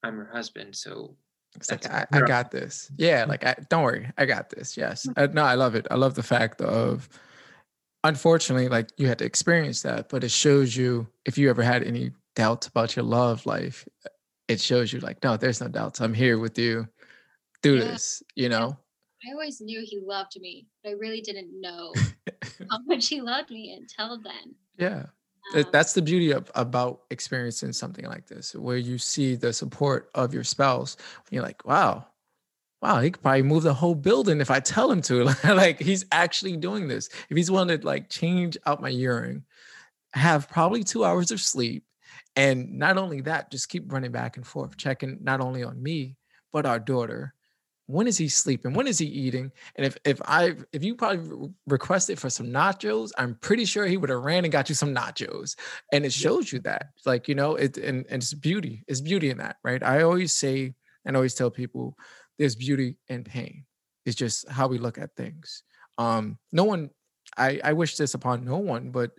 I'm 0.03 0.17
her 0.17 0.29
husband, 0.31 0.75
so 0.75 1.15
It's 1.55 1.69
like 1.71 1.89
I, 1.89 2.05
I 2.11 2.21
got 2.21 2.51
this. 2.51 2.91
Yeah, 2.97 3.25
like 3.27 3.45
I 3.45 3.55
don't 3.69 3.83
worry, 3.83 4.09
I 4.17 4.25
got 4.25 4.49
this. 4.49 4.77
Yes. 4.77 5.07
Uh, 5.17 5.27
no, 5.33 5.43
I 5.43 5.55
love 5.55 5.75
it. 5.75 5.87
I 5.91 5.95
love 5.95 6.13
the 6.15 6.23
fact 6.23 6.61
of 6.61 7.09
unfortunately, 8.03 8.69
like 8.69 8.89
you 8.97 9.07
had 9.07 9.19
to 9.19 9.25
experience 9.25 9.81
that, 9.81 10.09
but 10.09 10.23
it 10.23 10.31
shows 10.31 10.75
you 10.75 11.07
if 11.25 11.37
you 11.37 11.49
ever 11.49 11.63
had 11.63 11.83
any 11.83 12.11
doubts 12.35 12.67
about 12.67 12.95
your 12.95 13.03
love 13.03 13.45
life, 13.45 13.87
it 14.47 14.61
shows 14.61 14.93
you 14.93 14.99
like, 14.99 15.23
no, 15.23 15.37
there's 15.37 15.59
no 15.61 15.67
doubts. 15.67 15.99
I'm 15.99 16.13
here 16.13 16.39
with 16.39 16.57
you. 16.57 16.87
Do 17.61 17.75
Yeah. 17.75 17.83
this, 17.85 18.23
you 18.35 18.47
know? 18.49 18.77
I 19.27 19.33
always 19.33 19.59
knew 19.59 19.81
he 19.83 19.99
loved 19.99 20.39
me, 20.39 20.67
but 20.83 20.91
I 20.91 20.93
really 20.93 21.19
didn't 21.19 21.49
know 21.59 21.93
how 22.71 22.79
much 22.85 23.07
he 23.09 23.19
loved 23.21 23.49
me 23.49 23.77
until 23.77 24.21
then. 24.21 24.55
yeah. 24.77 25.07
Th- 25.53 25.67
That's 25.71 25.93
the 25.93 26.01
beauty 26.01 26.31
of 26.31 26.51
about 26.55 27.01
experiencing 27.09 27.73
something 27.73 28.05
like 28.05 28.27
this, 28.27 28.55
where 28.55 28.77
you 28.77 28.97
see 28.97 29.35
the 29.35 29.53
support 29.53 30.09
of 30.15 30.33
your 30.33 30.43
spouse. 30.43 30.97
You're 31.31 31.43
like, 31.43 31.65
wow, 31.65 32.05
wow, 32.81 32.99
he 32.99 33.11
could 33.11 33.21
probably 33.21 33.43
move 33.43 33.63
the 33.63 33.73
whole 33.73 33.95
building 33.95 34.41
if 34.41 34.51
I 34.51 34.59
tell 34.59 34.91
him 34.91 35.01
to. 35.03 35.23
like 35.45 35.79
he's 35.79 36.05
actually 36.11 36.57
doing 36.57 36.87
this. 36.87 37.09
If 37.29 37.37
he's 37.37 37.51
willing 37.51 37.69
to 37.69 37.85
like 37.85 38.09
change 38.09 38.57
out 38.65 38.81
my 38.81 38.89
urine, 38.89 39.45
have 40.13 40.49
probably 40.49 40.83
two 40.83 41.03
hours 41.03 41.31
of 41.31 41.41
sleep, 41.41 41.83
and 42.35 42.77
not 42.77 42.97
only 42.97 43.21
that, 43.21 43.51
just 43.51 43.69
keep 43.69 43.91
running 43.91 44.11
back 44.11 44.37
and 44.37 44.45
forth, 44.45 44.77
checking 44.77 45.19
not 45.21 45.41
only 45.41 45.63
on 45.63 45.81
me 45.81 46.15
but 46.51 46.65
our 46.65 46.79
daughter. 46.79 47.33
When 47.89 48.05
is 48.05 48.19
he 48.19 48.29
sleeping? 48.29 48.73
When 48.73 48.85
is 48.85 48.99
he 48.99 49.07
eating? 49.07 49.51
And 49.75 49.83
if 49.83 49.97
if 50.05 50.21
I 50.23 50.55
if 50.71 50.83
you 50.83 50.93
probably 50.93 51.49
requested 51.65 52.19
for 52.19 52.29
some 52.29 52.45
nachos, 52.45 53.09
I'm 53.17 53.33
pretty 53.33 53.65
sure 53.65 53.87
he 53.87 53.97
would 53.97 54.11
have 54.11 54.21
ran 54.21 54.45
and 54.45 54.51
got 54.51 54.69
you 54.69 54.75
some 54.75 54.93
nachos. 54.93 55.55
And 55.91 56.05
it 56.05 56.13
shows 56.13 56.53
you 56.53 56.59
that, 56.59 56.91
like 57.07 57.27
you 57.27 57.33
know, 57.33 57.55
it 57.55 57.77
and, 57.77 58.05
and 58.07 58.21
it's 58.21 58.35
beauty. 58.35 58.83
It's 58.87 59.01
beauty 59.01 59.31
in 59.31 59.39
that, 59.39 59.55
right? 59.63 59.81
I 59.81 60.03
always 60.03 60.35
say 60.35 60.75
and 61.03 61.15
always 61.15 61.33
tell 61.33 61.49
people, 61.49 61.97
there's 62.37 62.55
beauty 62.55 62.97
in 63.07 63.23
pain. 63.23 63.65
It's 64.05 64.15
just 64.15 64.47
how 64.47 64.67
we 64.67 64.77
look 64.77 64.99
at 64.99 65.15
things. 65.15 65.63
Um, 65.97 66.37
no 66.51 66.65
one, 66.65 66.91
I 67.37 67.59
I 67.63 67.73
wish 67.73 67.97
this 67.97 68.13
upon 68.13 68.45
no 68.45 68.57
one, 68.57 68.91
but 68.91 69.13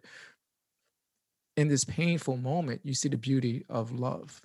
in 1.56 1.66
this 1.66 1.82
painful 1.82 2.36
moment, 2.36 2.82
you 2.84 2.94
see 2.94 3.08
the 3.08 3.18
beauty 3.18 3.64
of 3.68 3.90
love, 3.90 4.40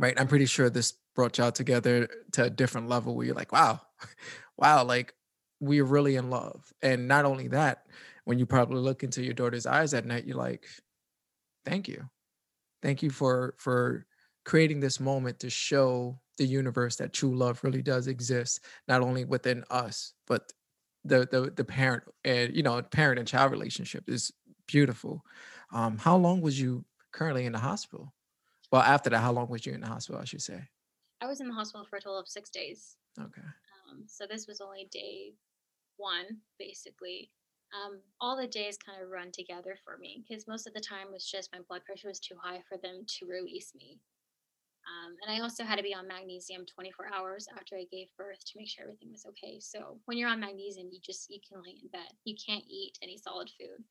right? 0.00 0.18
I'm 0.18 0.26
pretty 0.26 0.46
sure 0.46 0.70
this 0.70 0.94
brought 1.14 1.36
y'all 1.38 1.52
together 1.52 2.08
to 2.32 2.44
a 2.44 2.50
different 2.50 2.88
level 2.88 3.14
where 3.14 3.26
you're 3.26 3.34
like, 3.34 3.52
wow, 3.52 3.80
wow, 4.56 4.82
like 4.82 5.14
we're 5.60 5.84
really 5.84 6.16
in 6.16 6.30
love. 6.30 6.72
And 6.82 7.06
not 7.06 7.26
only 7.26 7.48
that, 7.48 7.86
when 8.24 8.38
you 8.38 8.46
probably 8.46 8.80
look 8.80 9.04
into 9.04 9.22
your 9.22 9.34
daughter's 9.34 9.66
eyes 9.66 9.92
at 9.92 10.06
night, 10.06 10.24
you're 10.24 10.36
like, 10.36 10.66
thank 11.66 11.86
you. 11.86 12.08
Thank 12.82 13.02
you 13.02 13.10
for 13.10 13.54
for 13.58 14.06
creating 14.46 14.80
this 14.80 15.00
moment 15.00 15.38
to 15.40 15.50
show 15.50 16.18
the 16.38 16.46
universe 16.46 16.96
that 16.96 17.12
true 17.12 17.36
love 17.36 17.62
really 17.62 17.82
does 17.82 18.06
exist, 18.06 18.60
not 18.88 19.02
only 19.02 19.26
within 19.26 19.64
us, 19.70 20.14
but 20.26 20.50
the 21.04 21.28
the 21.30 21.52
the 21.54 21.64
parent 21.64 22.04
and 22.24 22.56
you 22.56 22.62
know, 22.62 22.80
parent 22.80 23.18
and 23.18 23.28
child 23.28 23.52
relationship 23.52 24.04
is 24.08 24.32
beautiful. 24.66 25.22
Um, 25.72 25.98
how 25.98 26.16
long 26.16 26.40
was 26.40 26.58
you 26.58 26.86
currently 27.12 27.44
in 27.44 27.52
the 27.52 27.58
hospital? 27.58 28.14
Well, 28.70 28.82
after 28.82 29.10
that, 29.10 29.18
how 29.18 29.32
long 29.32 29.48
was 29.48 29.66
you 29.66 29.72
in 29.72 29.80
the 29.80 29.88
hospital? 29.88 30.20
I 30.20 30.24
should 30.24 30.42
say. 30.42 30.62
I 31.20 31.26
was 31.26 31.40
in 31.40 31.48
the 31.48 31.54
hospital 31.54 31.86
for 31.88 31.96
a 31.96 32.00
total 32.00 32.18
of 32.18 32.28
six 32.28 32.50
days. 32.50 32.96
Okay. 33.18 33.42
Um, 33.90 34.04
so 34.06 34.26
this 34.26 34.46
was 34.46 34.60
only 34.60 34.88
day 34.90 35.34
one, 35.96 36.38
basically. 36.58 37.30
Um, 37.74 38.00
all 38.20 38.36
the 38.36 38.48
days 38.48 38.76
kind 38.78 39.02
of 39.02 39.10
run 39.10 39.30
together 39.32 39.76
for 39.84 39.96
me 39.98 40.24
because 40.26 40.48
most 40.48 40.66
of 40.66 40.74
the 40.74 40.80
time 40.80 41.12
was 41.12 41.24
just 41.24 41.52
my 41.52 41.60
blood 41.68 41.84
pressure 41.84 42.08
was 42.08 42.18
too 42.18 42.34
high 42.42 42.62
for 42.68 42.78
them 42.78 43.04
to 43.06 43.26
release 43.26 43.72
me. 43.76 44.00
Um, 44.88 45.14
and 45.22 45.36
I 45.36 45.42
also 45.42 45.62
had 45.62 45.76
to 45.76 45.82
be 45.82 45.94
on 45.94 46.08
magnesium 46.08 46.64
24 46.66 47.10
hours 47.14 47.46
after 47.56 47.76
I 47.76 47.86
gave 47.92 48.08
birth 48.16 48.42
to 48.44 48.52
make 48.56 48.68
sure 48.68 48.84
everything 48.84 49.12
was 49.12 49.26
okay. 49.26 49.60
So 49.60 50.00
when 50.06 50.18
you're 50.18 50.28
on 50.28 50.40
magnesium, 50.40 50.88
you 50.90 50.98
just 51.04 51.30
you 51.30 51.38
can 51.46 51.62
lay 51.62 51.78
in 51.82 51.88
bed. 51.88 52.10
You 52.24 52.34
can't 52.34 52.64
eat 52.68 52.98
any 53.02 53.16
solid 53.16 53.50
food. 53.58 53.84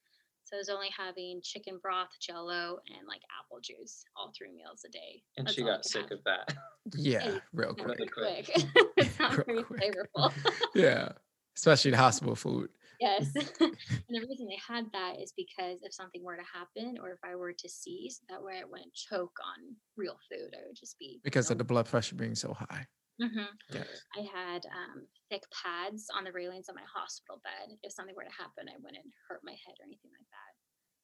So 0.50 0.58
I 0.58 0.60
was 0.60 0.70
only 0.70 0.90
having 0.98 1.42
chicken 1.44 1.78
broth, 1.82 2.10
jello, 2.20 2.80
and 2.98 3.08
like 3.08 3.22
apple 3.40 3.60
juice 3.62 4.04
all 4.16 4.32
three 4.36 4.52
meals 4.52 4.82
a 4.86 4.90
day. 4.90 5.22
and 5.38 5.46
That's 5.46 5.56
she 5.56 5.62
got 5.64 5.86
sick 5.86 6.04
have. 6.04 6.12
of 6.14 6.24
that. 6.26 6.54
Yeah, 6.96 7.20
Hey, 7.20 7.40
real 7.54 7.76
quick. 7.76 8.00
Really 8.00 8.08
quick. 8.08 8.46
quick. 8.52 8.66
it's 8.98 9.20
not 9.20 9.38
Real 9.38 9.46
very 9.46 9.64
quick. 9.64 9.96
flavorful. 10.16 10.34
Yeah. 10.74 11.10
Especially 11.56 11.92
the 11.92 11.98
hospital 11.98 12.36
food. 12.36 12.70
Yes. 13.00 13.32
and 13.36 13.76
the 14.10 14.20
reason 14.28 14.48
they 14.48 14.60
had 14.68 14.86
that 14.94 15.20
is 15.22 15.34
because 15.38 15.80
if 15.84 15.94
something 15.94 16.24
were 16.24 16.36
to 16.36 16.44
happen 16.52 16.98
or 17.02 17.12
if 17.12 17.20
I 17.24 17.36
were 17.36 17.54
to 17.54 17.70
seize, 17.70 18.22
that 18.30 18.42
way 18.42 18.60
I 18.62 18.66
wouldn't 18.66 18.94
choke 18.94 19.38
on 19.46 19.76
real 19.98 20.18
food. 20.30 20.54
I 20.56 20.66
would 20.68 20.76
just 20.78 20.98
be 20.98 21.20
Because 21.24 21.52
of 21.52 21.58
the 21.60 21.64
blood 21.64 21.86
pressure 21.86 22.16
being 22.16 22.36
so 22.36 22.54
high. 22.54 22.88
Hmm 23.20 23.52
Yes. 23.72 24.02
I 24.18 24.22
had 24.22 24.66
um, 24.66 25.06
thick 25.30 25.44
pads 25.52 26.08
on 26.16 26.24
the 26.24 26.32
railings 26.32 26.70
of 26.70 26.76
my 26.76 26.88
hospital 26.92 27.42
bed. 27.44 27.78
If 27.84 27.92
something 27.92 28.16
were 28.16 28.24
to 28.24 28.32
happen, 28.32 28.68
I 28.70 28.78
wouldn't 28.82 29.06
hurt 29.28 29.42
my 29.44 29.52
head 29.52 29.76
or 29.80 29.86
anything 29.86 30.12
like 30.12 30.28
that. 30.32 30.52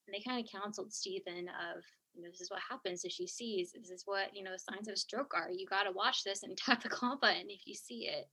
And 0.08 0.14
they 0.14 0.22
kind 0.24 0.44
of 0.44 0.52
counseled 0.52 0.94
Stephen 0.94 1.50
of, 1.50 1.84
you 2.14 2.22
know, 2.24 2.30
this 2.30 2.42
is 2.42 2.52
what 2.52 2.62
happens 2.68 3.04
if 3.04 3.12
she 3.12 3.28
sees. 3.28 3.74
This 3.74 3.90
is 3.90 4.04
what, 4.06 4.36
you 4.36 4.44
know, 4.44 4.52
signs 4.58 4.88
of 4.88 4.94
a 4.94 4.98
stroke 4.98 5.34
are. 5.36 5.50
You 5.52 5.66
got 5.66 5.84
to 5.84 5.92
watch 5.92 6.24
this 6.24 6.44
and 6.44 6.58
tap 6.58 6.84
the 6.84 6.90
call 6.90 7.18
button 7.18 7.50
if 7.50 7.62
you 7.66 7.74
see 7.74 8.08
it. 8.08 8.30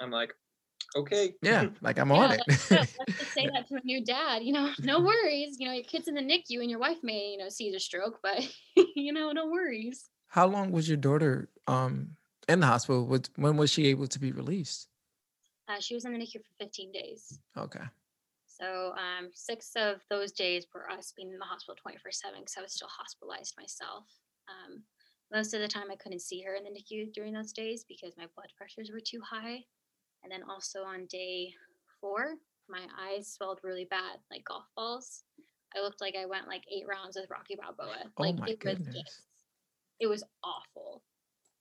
I'm 0.00 0.10
like, 0.10 0.32
okay. 0.96 1.34
Yeah, 1.42 1.68
like 1.82 1.98
I'm 1.98 2.10
Yeah, 2.10 2.20
on 2.20 2.32
it. 2.32 2.40
let's, 2.46 2.68
go. 2.68 2.76
let's 2.98 3.18
just 3.18 3.34
say 3.34 3.48
that 3.52 3.66
to 3.68 3.76
a 3.76 3.80
new 3.84 4.04
dad. 4.04 4.42
You 4.42 4.52
know, 4.52 4.70
no 4.82 5.00
worries. 5.04 5.56
You 5.58 5.66
know, 5.68 5.74
your 5.74 5.84
kid's 5.84 6.08
in 6.08 6.14
the 6.14 6.22
NICU 6.22 6.60
and 6.60 6.70
your 6.70 6.78
wife 6.78 6.98
may, 7.02 7.30
you 7.32 7.38
know, 7.38 7.48
see 7.48 7.74
a 7.74 7.80
stroke, 7.80 8.20
but 8.22 8.46
you 8.94 9.12
know, 9.12 9.32
no 9.32 9.46
worries. 9.46 10.08
How 10.28 10.46
long 10.46 10.72
was 10.72 10.88
your 10.88 10.98
daughter 10.98 11.48
um 11.66 12.17
in 12.48 12.60
the 12.60 12.66
hospital? 12.66 13.06
Was- 13.06 13.30
When 13.36 13.56
was 13.56 13.70
she 13.70 13.86
able 13.88 14.06
to 14.08 14.18
be 14.18 14.32
released? 14.32 14.88
Uh, 15.68 15.80
she 15.80 15.94
was 15.94 16.04
in 16.04 16.12
the 16.12 16.18
NICU 16.18 16.42
for 16.42 16.54
15 16.58 16.92
days. 16.92 17.38
Okay. 17.56 17.84
So 18.46 18.92
um, 18.96 19.28
six 19.34 19.72
of 19.76 20.00
those 20.10 20.32
days 20.32 20.66
were 20.74 20.90
us 20.90 21.12
being 21.16 21.30
in 21.30 21.38
the 21.38 21.44
hospital 21.44 21.76
24 21.80 22.10
7 22.10 22.40
because 22.40 22.56
I 22.56 22.62
was 22.62 22.72
still 22.72 22.88
hospitalized 22.88 23.54
myself. 23.56 24.04
Um, 24.48 24.82
most 25.30 25.52
of 25.52 25.60
the 25.60 25.68
time, 25.68 25.90
I 25.92 25.96
couldn't 25.96 26.22
see 26.22 26.40
her 26.42 26.54
in 26.54 26.64
the 26.64 26.70
NICU 26.70 27.12
during 27.12 27.34
those 27.34 27.52
days 27.52 27.84
because 27.86 28.16
my 28.16 28.24
blood 28.34 28.48
pressures 28.56 28.90
were 28.90 29.00
too 29.00 29.20
high. 29.20 29.62
And 30.24 30.32
then 30.32 30.42
also 30.48 30.82
on 30.82 31.06
day 31.06 31.52
four, 32.00 32.36
my 32.68 32.80
eyes 32.98 33.28
swelled 33.32 33.60
really 33.62 33.84
bad, 33.84 34.18
like 34.30 34.44
golf 34.44 34.64
balls. 34.74 35.22
I 35.76 35.80
looked 35.82 36.00
like 36.00 36.16
I 36.16 36.24
went 36.24 36.48
like 36.48 36.64
eight 36.72 36.86
rounds 36.88 37.16
with 37.16 37.28
Rocky 37.30 37.56
Balboa. 37.56 38.10
Oh 38.16 38.22
Like 38.22 38.38
my 38.38 38.48
it 38.48 38.64
was 38.64 38.78
just, 38.78 39.22
it 40.00 40.06
was 40.06 40.24
awful. 40.42 41.02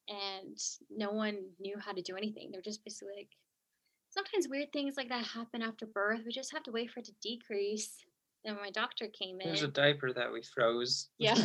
And 0.10 0.58
no 0.90 1.12
one 1.12 1.38
knew 1.60 1.78
how 1.78 1.92
to 1.92 2.02
do 2.02 2.16
anything. 2.16 2.50
They're 2.52 2.62
just 2.62 2.84
basically 2.86 3.14
like, 3.18 3.30
sometimes 4.10 4.48
weird 4.50 4.72
things 4.72 4.96
like 4.98 5.10
that 5.10 5.26
happen 5.26 5.62
after 5.62 5.86
birth. 5.86 6.22
We 6.26 6.32
just 6.32 6.54
have 6.54 6.64
to 6.64 6.72
wait 6.72 6.92
for 6.92 7.02
it 7.02 7.06
to 7.08 7.12
decrease. 7.22 7.94
And 8.46 8.56
my 8.58 8.70
doctor 8.72 9.08
came 9.08 9.42
in. 9.42 9.48
There's 9.50 9.64
a 9.64 9.68
diaper 9.68 10.14
that 10.14 10.32
we 10.32 10.42
froze. 10.42 11.10
yeah, 11.18 11.36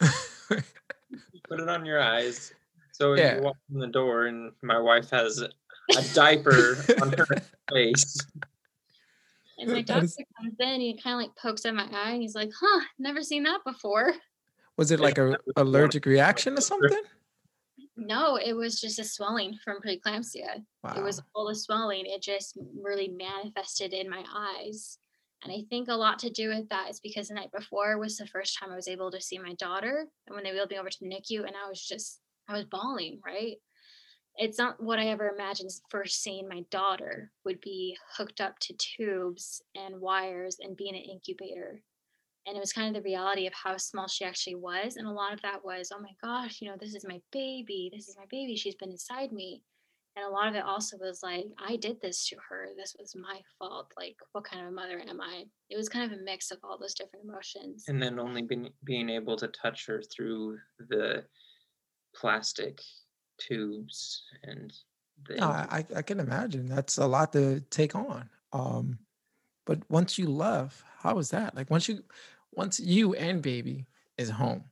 Put 0.48 1.60
it 1.60 1.68
on 1.68 1.84
your 1.84 2.00
eyes. 2.00 2.52
So 2.92 3.10
when 3.10 3.18
Yeah. 3.18 3.36
you 3.36 3.42
walk 3.42 3.56
in 3.72 3.78
the 3.80 3.86
door 3.88 4.26
and 4.26 4.52
my 4.62 4.78
wife 4.78 5.10
has 5.10 5.40
a 5.42 5.50
diaper 6.14 6.76
on 7.02 7.12
her 7.12 7.26
face. 7.72 8.18
and 9.58 9.72
my 9.72 9.82
doctor 9.82 10.04
is- 10.04 10.16
comes 10.40 10.54
in, 10.60 10.80
he 10.80 10.96
kind 10.96 11.14
of 11.14 11.20
like 11.26 11.36
pokes 11.36 11.64
at 11.66 11.74
my 11.74 11.88
eye, 11.92 12.12
and 12.12 12.22
he's 12.22 12.34
like, 12.34 12.50
"Huh, 12.58 12.84
never 12.98 13.22
seen 13.22 13.42
that 13.44 13.60
before." 13.64 14.14
Was 14.76 14.90
it 14.90 15.00
like 15.00 15.18
a 15.18 15.36
allergic 15.56 16.04
reaction 16.06 16.56
or 16.56 16.60
something? 16.60 17.02
No, 17.96 18.36
it 18.36 18.52
was 18.52 18.80
just 18.80 18.98
a 18.98 19.04
swelling 19.04 19.58
from 19.64 19.80
preeclampsia. 19.80 20.62
Wow. 20.84 20.94
It 20.96 21.02
was 21.02 21.22
all 21.34 21.48
the 21.48 21.54
swelling. 21.54 22.04
It 22.06 22.22
just 22.22 22.58
really 22.80 23.08
manifested 23.08 23.94
in 23.94 24.10
my 24.10 24.24
eyes. 24.34 24.98
And 25.42 25.52
I 25.52 25.64
think 25.70 25.88
a 25.88 25.94
lot 25.94 26.18
to 26.20 26.30
do 26.30 26.48
with 26.48 26.68
that 26.68 26.90
is 26.90 27.00
because 27.00 27.28
the 27.28 27.34
night 27.34 27.52
before 27.52 27.98
was 27.98 28.16
the 28.16 28.26
first 28.26 28.58
time 28.58 28.70
I 28.70 28.76
was 28.76 28.88
able 28.88 29.10
to 29.10 29.20
see 29.20 29.38
my 29.38 29.54
daughter. 29.54 30.06
And 30.26 30.34
when 30.34 30.44
they 30.44 30.52
wheeled 30.52 30.70
me 30.70 30.78
over 30.78 30.90
to 30.90 30.98
the 31.00 31.08
NICU, 31.08 31.46
and 31.46 31.54
I 31.56 31.68
was 31.68 31.80
just, 31.80 32.20
I 32.48 32.52
was 32.52 32.64
bawling, 32.64 33.20
right? 33.24 33.56
It's 34.36 34.58
not 34.58 34.82
what 34.82 34.98
I 34.98 35.06
ever 35.06 35.28
imagined 35.28 35.70
first 35.88 36.22
seeing 36.22 36.48
my 36.48 36.64
daughter 36.70 37.32
would 37.44 37.60
be 37.62 37.96
hooked 38.16 38.40
up 38.42 38.58
to 38.60 38.74
tubes 38.74 39.62
and 39.74 40.00
wires 40.00 40.58
and 40.60 40.76
be 40.76 40.88
in 40.88 40.94
an 40.94 41.00
incubator. 41.00 41.80
And 42.46 42.56
it 42.56 42.60
was 42.60 42.72
kind 42.72 42.94
of 42.94 43.02
the 43.02 43.08
reality 43.08 43.46
of 43.46 43.52
how 43.54 43.76
small 43.76 44.06
she 44.06 44.24
actually 44.24 44.54
was. 44.54 44.96
And 44.96 45.06
a 45.06 45.10
lot 45.10 45.32
of 45.32 45.42
that 45.42 45.64
was, 45.64 45.90
oh 45.92 46.00
my 46.00 46.12
gosh, 46.22 46.60
you 46.60 46.68
know, 46.68 46.76
this 46.78 46.94
is 46.94 47.04
my 47.06 47.20
baby. 47.32 47.90
This 47.92 48.08
is 48.08 48.16
my 48.16 48.26
baby. 48.30 48.56
She's 48.56 48.76
been 48.76 48.90
inside 48.90 49.32
me 49.32 49.62
and 50.16 50.24
a 50.24 50.30
lot 50.30 50.48
of 50.48 50.54
it 50.54 50.64
also 50.64 50.96
was 50.98 51.22
like 51.22 51.44
i 51.58 51.76
did 51.76 52.00
this 52.00 52.26
to 52.28 52.36
her 52.48 52.68
this 52.76 52.96
was 52.98 53.14
my 53.14 53.40
fault 53.58 53.92
like 53.98 54.16
what 54.32 54.44
kind 54.44 54.62
of 54.62 54.68
a 54.68 54.74
mother 54.74 55.00
am 55.08 55.20
i 55.20 55.44
it 55.68 55.76
was 55.76 55.88
kind 55.88 56.10
of 56.10 56.18
a 56.18 56.22
mix 56.22 56.50
of 56.50 56.58
all 56.64 56.78
those 56.78 56.94
different 56.94 57.24
emotions 57.24 57.84
And 57.88 58.02
then 58.02 58.18
only 58.18 58.42
being, 58.42 58.70
being 58.84 59.08
able 59.10 59.36
to 59.36 59.48
touch 59.48 59.86
her 59.86 60.02
through 60.02 60.58
the 60.88 61.24
plastic 62.14 62.80
tubes 63.38 64.22
and 64.42 64.72
the 65.28 65.36
No, 65.36 65.48
I, 65.48 65.66
I 65.70 65.98
I 65.98 66.02
can 66.02 66.20
imagine. 66.20 66.66
That's 66.66 66.98
a 66.98 67.06
lot 67.06 67.32
to 67.32 67.60
take 67.70 67.94
on. 67.94 68.28
Um, 68.52 68.98
but 69.64 69.78
once 69.90 70.18
you 70.18 70.26
love, 70.26 70.84
how 70.98 71.14
was 71.14 71.30
that? 71.30 71.54
Like 71.54 71.70
once 71.70 71.88
you, 71.88 72.04
once 72.56 72.80
you 72.80 73.14
and 73.14 73.42
baby 73.42 73.86
is 74.18 74.30
home, 74.30 74.64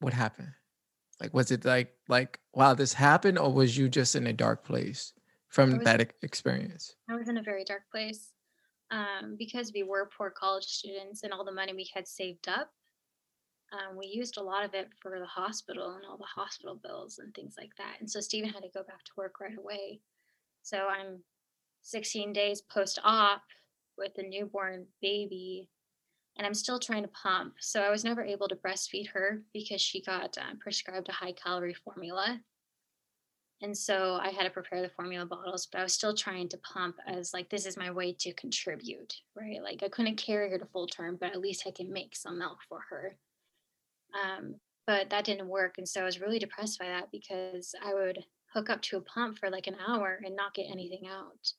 what 0.00 0.12
happened? 0.12 0.52
Like 1.20 1.34
was 1.34 1.50
it 1.50 1.64
like 1.64 1.94
like 2.08 2.38
wow 2.54 2.74
this 2.74 2.92
happened, 2.92 3.38
or 3.38 3.52
was 3.52 3.76
you 3.76 3.88
just 3.88 4.14
in 4.14 4.26
a 4.26 4.32
dark 4.32 4.64
place 4.64 5.12
from 5.48 5.78
that 5.82 6.00
ex- 6.00 6.14
experience? 6.22 6.94
i 7.10 7.16
was 7.16 7.28
in 7.28 7.38
a 7.38 7.42
very 7.42 7.64
dark 7.64 7.82
place 7.90 8.32
um, 8.90 9.36
because 9.38 9.72
we 9.74 9.82
were 9.82 10.10
poor 10.16 10.30
college 10.30 10.64
students 10.64 11.22
and 11.22 11.32
all 11.32 11.44
the 11.44 11.52
money 11.52 11.72
we 11.72 11.88
had 11.92 12.06
saved 12.06 12.48
up 12.48 12.70
um, 13.72 13.96
we 13.96 14.06
used 14.06 14.38
a 14.38 14.42
lot 14.42 14.64
of 14.64 14.74
it 14.74 14.88
for 15.00 15.18
the 15.18 15.26
hospital 15.26 15.94
and 15.94 16.04
all 16.08 16.16
the 16.16 16.24
hospital 16.24 16.78
bills 16.82 17.18
and 17.18 17.34
things 17.34 17.54
like 17.58 17.74
that 17.76 17.96
and 18.00 18.10
so 18.10 18.20
stephen 18.20 18.50
had 18.50 18.62
to 18.62 18.68
go 18.74 18.82
back 18.82 19.02
to 19.04 19.12
work 19.16 19.40
right 19.40 19.58
away 19.58 20.00
so 20.62 20.86
i'm 20.86 21.20
16 21.82 22.32
days 22.32 22.62
post-op 22.62 23.42
with 23.96 24.12
a 24.18 24.22
newborn 24.22 24.86
baby 25.00 25.68
and 26.38 26.46
I'm 26.46 26.54
still 26.54 26.78
trying 26.78 27.02
to 27.02 27.08
pump. 27.08 27.54
So 27.58 27.82
I 27.82 27.90
was 27.90 28.04
never 28.04 28.22
able 28.22 28.48
to 28.48 28.54
breastfeed 28.54 29.08
her 29.08 29.42
because 29.52 29.82
she 29.82 30.00
got 30.00 30.38
um, 30.38 30.58
prescribed 30.58 31.08
a 31.08 31.12
high 31.12 31.32
calorie 31.32 31.74
formula. 31.74 32.40
And 33.60 33.76
so 33.76 34.20
I 34.22 34.30
had 34.30 34.44
to 34.44 34.50
prepare 34.50 34.80
the 34.80 34.88
formula 34.88 35.26
bottles, 35.26 35.66
but 35.66 35.80
I 35.80 35.82
was 35.82 35.92
still 35.92 36.14
trying 36.14 36.48
to 36.50 36.58
pump 36.58 36.94
as 37.08 37.34
like, 37.34 37.50
this 37.50 37.66
is 37.66 37.76
my 37.76 37.90
way 37.90 38.14
to 38.20 38.32
contribute, 38.34 39.12
right? 39.34 39.60
Like 39.60 39.82
I 39.82 39.88
couldn't 39.88 40.16
carry 40.16 40.48
her 40.50 40.58
to 40.58 40.66
full 40.66 40.86
term, 40.86 41.18
but 41.20 41.32
at 41.32 41.40
least 41.40 41.64
I 41.66 41.72
can 41.72 41.92
make 41.92 42.14
some 42.14 42.38
milk 42.38 42.58
for 42.68 42.78
her. 42.88 43.16
Um, 44.14 44.54
but 44.86 45.10
that 45.10 45.24
didn't 45.24 45.48
work. 45.48 45.74
And 45.78 45.88
so 45.88 46.02
I 46.02 46.04
was 46.04 46.20
really 46.20 46.38
depressed 46.38 46.78
by 46.78 46.86
that 46.86 47.10
because 47.10 47.74
I 47.84 47.94
would 47.94 48.24
hook 48.54 48.70
up 48.70 48.80
to 48.82 48.96
a 48.98 49.02
pump 49.02 49.38
for 49.38 49.50
like 49.50 49.66
an 49.66 49.76
hour 49.86 50.20
and 50.24 50.36
not 50.36 50.54
get 50.54 50.70
anything 50.70 51.08
out. 51.08 51.52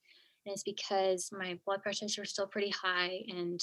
And 0.45 0.53
it's 0.53 0.63
because 0.63 1.29
my 1.37 1.59
blood 1.65 1.83
pressures 1.83 2.17
were 2.17 2.25
still 2.25 2.47
pretty 2.47 2.71
high 2.71 3.23
and 3.27 3.61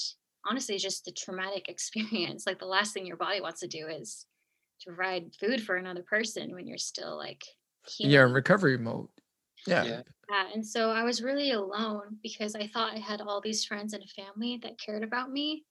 honestly 0.49 0.77
just 0.77 1.05
the 1.05 1.11
traumatic 1.11 1.67
experience 1.69 2.45
like 2.45 2.59
the 2.59 2.65
last 2.65 2.93
thing 2.93 3.05
your 3.05 3.17
body 3.17 3.41
wants 3.41 3.59
to 3.59 3.67
do 3.67 3.87
is 3.87 4.25
to 4.81 4.93
provide 4.93 5.33
food 5.39 5.61
for 5.61 5.75
another 5.75 6.03
person 6.03 6.53
when 6.53 6.67
you're 6.67 6.77
still 6.77 7.17
like 7.17 7.43
You're 7.99 8.27
in 8.27 8.33
recovery 8.33 8.77
mode. 8.77 9.07
Yeah. 9.65 9.83
Yeah. 9.83 10.01
Yeah, 10.29 10.43
and 10.53 10.65
so 10.65 10.91
I 10.91 11.03
was 11.03 11.23
really 11.23 11.51
alone 11.51 12.17
because 12.21 12.53
I 12.53 12.67
thought 12.67 12.93
I 12.93 12.99
had 12.99 13.21
all 13.21 13.39
these 13.39 13.63
friends 13.63 13.93
and 13.93 14.03
family 14.09 14.59
that 14.61 14.79
cared 14.79 15.03
about 15.03 15.31
me. 15.31 15.63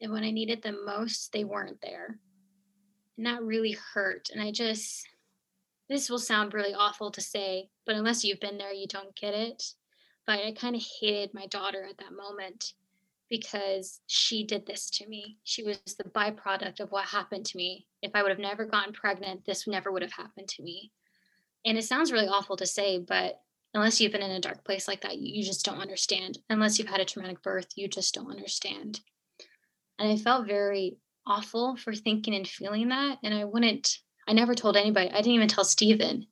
And 0.00 0.12
when 0.12 0.24
I 0.24 0.30
needed 0.30 0.62
them 0.62 0.84
most, 0.84 1.32
they 1.32 1.44
weren't 1.44 1.80
there. 1.80 2.18
And 3.16 3.26
that 3.26 3.42
really 3.42 3.78
hurt. 3.94 4.28
And 4.30 4.42
I 4.42 4.52
just, 4.52 5.06
this 5.88 6.10
will 6.10 6.18
sound 6.18 6.52
really 6.52 6.74
awful 6.74 7.10
to 7.12 7.22
say, 7.22 7.70
but 7.86 7.96
unless 7.96 8.24
you've 8.24 8.40
been 8.40 8.58
there, 8.58 8.72
you 8.72 8.86
don't 8.86 9.16
get 9.16 9.32
it. 9.32 9.62
But 10.26 10.40
I 10.40 10.52
kind 10.52 10.76
of 10.76 10.84
hated 11.00 11.32
my 11.32 11.46
daughter 11.46 11.86
at 11.88 11.96
that 11.98 12.12
moment 12.12 12.74
because 13.36 13.98
she 14.06 14.44
did 14.44 14.64
this 14.64 14.88
to 14.88 15.08
me. 15.08 15.38
She 15.42 15.64
was 15.64 15.80
the 15.98 16.04
byproduct 16.04 16.78
of 16.78 16.92
what 16.92 17.04
happened 17.04 17.44
to 17.46 17.56
me. 17.56 17.88
If 18.00 18.12
I 18.14 18.22
would 18.22 18.30
have 18.30 18.38
never 18.38 18.64
gotten 18.64 18.92
pregnant, 18.92 19.44
this 19.44 19.66
never 19.66 19.90
would 19.90 20.02
have 20.02 20.12
happened 20.12 20.46
to 20.50 20.62
me. 20.62 20.92
And 21.66 21.76
it 21.76 21.82
sounds 21.82 22.12
really 22.12 22.28
awful 22.28 22.56
to 22.58 22.64
say, 22.64 23.00
but 23.00 23.40
unless 23.74 24.00
you've 24.00 24.12
been 24.12 24.22
in 24.22 24.30
a 24.30 24.40
dark 24.40 24.64
place 24.64 24.86
like 24.86 25.00
that, 25.00 25.18
you, 25.18 25.42
just 25.42 25.64
don't 25.64 25.80
understand. 25.80 26.38
Unless 26.48 26.78
you've 26.78 26.86
had 26.86 27.00
a 27.00 27.04
traumatic 27.04 27.42
birth, 27.42 27.66
you 27.74 27.88
just 27.88 28.14
don't 28.14 28.30
understand. 28.30 29.00
And 29.98 30.12
I 30.12 30.16
felt 30.16 30.46
very 30.46 30.98
awful 31.26 31.74
for 31.76 31.92
thinking 31.92 32.36
and 32.36 32.46
feeling 32.46 32.90
that. 32.90 33.18
And 33.24 33.34
I 33.34 33.46
wouldn't, 33.46 33.98
I 34.28 34.32
never 34.32 34.54
told 34.54 34.76
anybody. 34.76 35.10
I 35.10 35.16
didn't 35.16 35.32
even 35.32 35.48
tell 35.48 35.64
Stephen. 35.64 36.28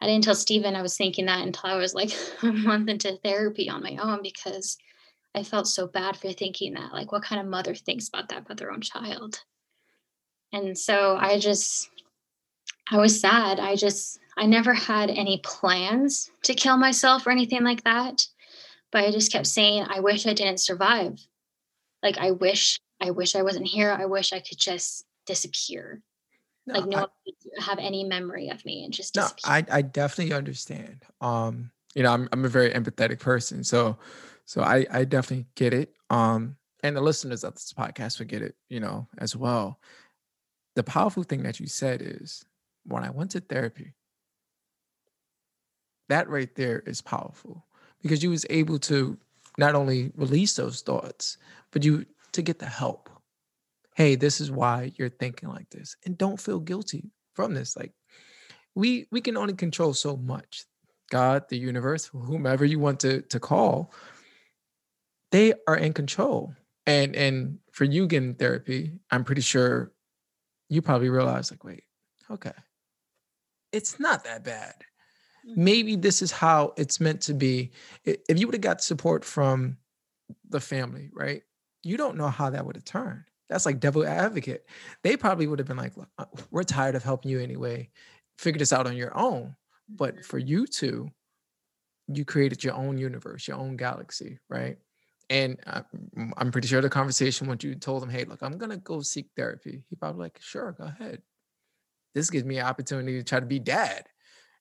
I 0.00 0.06
didn't 0.06 0.24
tell 0.24 0.34
Stephen 0.34 0.76
I 0.76 0.82
was 0.82 0.96
thinking 0.96 1.26
that 1.26 1.46
until 1.46 1.68
I 1.68 1.76
was 1.76 1.92
like 1.92 2.10
a 2.42 2.46
month 2.46 2.88
into 2.88 3.18
therapy 3.22 3.68
on 3.68 3.82
my 3.82 3.98
own 4.00 4.22
because 4.22 4.78
I 5.34 5.42
felt 5.42 5.66
so 5.66 5.86
bad 5.86 6.16
for 6.16 6.32
thinking 6.32 6.74
that. 6.74 6.92
Like, 6.92 7.12
what 7.12 7.22
kind 7.22 7.40
of 7.40 7.46
mother 7.46 7.74
thinks 7.74 8.08
about 8.08 8.28
that 8.28 8.42
about 8.42 8.58
their 8.58 8.72
own 8.72 8.80
child? 8.80 9.40
And 10.52 10.76
so 10.76 11.16
I 11.18 11.38
just, 11.38 11.88
I 12.90 12.98
was 12.98 13.18
sad. 13.18 13.58
I 13.58 13.76
just, 13.76 14.18
I 14.36 14.44
never 14.46 14.74
had 14.74 15.08
any 15.10 15.40
plans 15.42 16.30
to 16.44 16.54
kill 16.54 16.76
myself 16.76 17.26
or 17.26 17.30
anything 17.30 17.64
like 17.64 17.84
that. 17.84 18.26
But 18.90 19.04
I 19.04 19.10
just 19.10 19.32
kept 19.32 19.46
saying, 19.46 19.86
I 19.88 20.00
wish 20.00 20.26
I 20.26 20.34
didn't 20.34 20.60
survive. 20.60 21.18
Like, 22.02 22.18
I 22.18 22.32
wish, 22.32 22.78
I 23.00 23.10
wish 23.10 23.34
I 23.34 23.42
wasn't 23.42 23.66
here. 23.66 23.90
I 23.90 24.04
wish 24.04 24.34
I 24.34 24.40
could 24.40 24.58
just 24.58 25.06
disappear. 25.24 26.02
No, 26.66 26.74
like, 26.74 26.88
no 26.88 26.96
I- 26.98 27.00
one 27.00 27.10
have 27.58 27.78
any 27.78 28.04
memory 28.04 28.50
of 28.50 28.64
me 28.64 28.84
and 28.84 28.92
just 28.92 29.16
No. 29.16 29.28
I 29.44 29.64
I 29.70 29.82
definitely 29.82 30.34
understand. 30.34 31.04
Um, 31.20 31.70
you 31.94 32.02
know, 32.02 32.12
I'm 32.12 32.28
I'm 32.32 32.44
a 32.44 32.48
very 32.48 32.70
empathetic 32.70 33.18
person, 33.18 33.64
so 33.64 33.98
so 34.44 34.62
I 34.62 34.86
I 34.90 35.04
definitely 35.04 35.46
get 35.54 35.74
it. 35.74 35.94
Um, 36.10 36.56
and 36.82 36.96
the 36.96 37.00
listeners 37.00 37.44
of 37.44 37.54
this 37.54 37.72
podcast 37.72 38.18
would 38.18 38.28
get 38.28 38.42
it, 38.42 38.56
you 38.68 38.80
know, 38.80 39.08
as 39.18 39.36
well. 39.36 39.78
The 40.74 40.82
powerful 40.82 41.22
thing 41.22 41.42
that 41.44 41.60
you 41.60 41.66
said 41.66 42.02
is 42.02 42.44
when 42.84 43.04
I 43.04 43.10
went 43.10 43.30
to 43.32 43.40
therapy, 43.40 43.94
that 46.08 46.28
right 46.28 46.54
there 46.56 46.80
is 46.80 47.00
powerful 47.00 47.64
because 48.02 48.22
you 48.22 48.30
was 48.30 48.46
able 48.50 48.78
to 48.80 49.16
not 49.58 49.74
only 49.74 50.10
release 50.16 50.54
those 50.54 50.80
thoughts, 50.80 51.38
but 51.70 51.84
you 51.84 52.04
to 52.32 52.42
get 52.42 52.58
the 52.58 52.66
help. 52.66 53.10
Hey, 53.94 54.14
this 54.14 54.40
is 54.40 54.50
why 54.50 54.92
you're 54.96 55.10
thinking 55.10 55.50
like 55.50 55.70
this, 55.70 55.96
and 56.04 56.18
don't 56.18 56.40
feel 56.40 56.58
guilty 56.58 57.10
from 57.34 57.54
this. 57.54 57.76
Like 57.76 57.92
we 58.74 59.06
we 59.10 59.20
can 59.20 59.36
only 59.36 59.54
control 59.54 59.94
so 59.94 60.16
much. 60.16 60.64
God, 61.10 61.48
the 61.48 61.58
universe, 61.58 62.06
whomever 62.06 62.64
you 62.64 62.78
want 62.78 63.00
to 63.00 63.22
to 63.22 63.38
call, 63.38 63.92
they 65.32 65.54
are 65.68 65.76
in 65.76 65.94
control. 65.94 66.54
And 66.86 67.16
and 67.16 67.60
for 67.72 67.84
you 67.84 68.08
getting 68.08 68.36
therapy, 68.36 69.00
I'm 69.12 69.24
pretty 69.24 69.42
sure 69.42 69.92
you 70.70 70.82
probably 70.82 71.10
realize 71.10 71.50
like, 71.50 71.64
wait, 71.64 71.84
okay, 72.30 72.52
it's 73.72 73.98
not 73.98 74.24
that 74.24 74.44
bad. 74.44 74.74
Mhm. 75.44 75.56
Maybe 75.56 75.96
this 75.96 76.22
is 76.22 76.32
how 76.32 76.74
it's 76.78 77.00
meant 77.00 77.22
to 77.22 77.34
be. 77.34 77.72
If 78.04 78.38
you 78.38 78.46
would 78.46 78.54
have 78.54 78.62
got 78.62 78.82
support 78.82 79.24
from 79.24 79.78
the 80.48 80.60
family, 80.60 81.10
right? 81.14 81.42
You 81.84 81.96
don't 81.96 82.16
know 82.18 82.28
how 82.28 82.50
that 82.50 82.66
would 82.66 82.76
have 82.76 82.84
turned. 82.86 83.24
That's 83.48 83.66
like 83.66 83.80
devil 83.80 84.06
advocate. 84.06 84.66
They 85.04 85.16
probably 85.16 85.46
would 85.48 85.58
have 85.60 85.68
been 85.68 85.76
like, 85.78 85.96
"Look, 85.96 86.10
uh, 86.18 86.26
we're 86.50 86.64
tired 86.64 86.96
of 86.96 87.04
helping 87.04 87.30
you 87.30 87.40
anyway. 87.40 87.90
Figure 88.38 88.58
this 88.60 88.72
out 88.72 88.86
on 88.86 88.96
your 88.96 89.16
own. 89.18 89.56
But 89.98 90.16
Mhm. 90.16 90.24
for 90.24 90.38
you 90.38 90.66
two, 90.66 91.10
you 92.08 92.24
created 92.24 92.64
your 92.64 92.74
own 92.74 92.98
universe, 92.98 93.48
your 93.48 93.56
own 93.58 93.76
galaxy, 93.76 94.38
right? 94.48 94.78
And 95.32 95.58
I'm 96.36 96.52
pretty 96.52 96.68
sure 96.68 96.82
the 96.82 96.90
conversation 96.90 97.46
when 97.46 97.56
you 97.62 97.74
told 97.74 98.02
him, 98.02 98.10
"Hey, 98.10 98.24
look, 98.24 98.42
I'm 98.42 98.58
gonna 98.58 98.76
go 98.76 99.00
seek 99.00 99.30
therapy," 99.34 99.82
he 99.88 99.96
probably 99.96 100.20
like, 100.20 100.38
"Sure, 100.42 100.72
go 100.72 100.84
ahead. 100.84 101.22
This 102.12 102.28
gives 102.28 102.44
me 102.44 102.58
an 102.58 102.66
opportunity 102.66 103.16
to 103.16 103.24
try 103.24 103.40
to 103.40 103.46
be 103.46 103.58
dad 103.58 104.10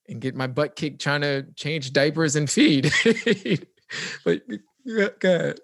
and 0.07 0.21
get 0.21 0.33
my 0.33 0.47
butt 0.47 0.77
kicked 0.77 1.01
trying 1.01 1.21
to 1.21 1.43
change 1.57 1.91
diapers 1.91 2.37
and 2.37 2.49
feed." 2.49 2.89
but 4.23 4.43
go 4.87 5.09
go 5.19 5.35
ahead. 5.35 5.59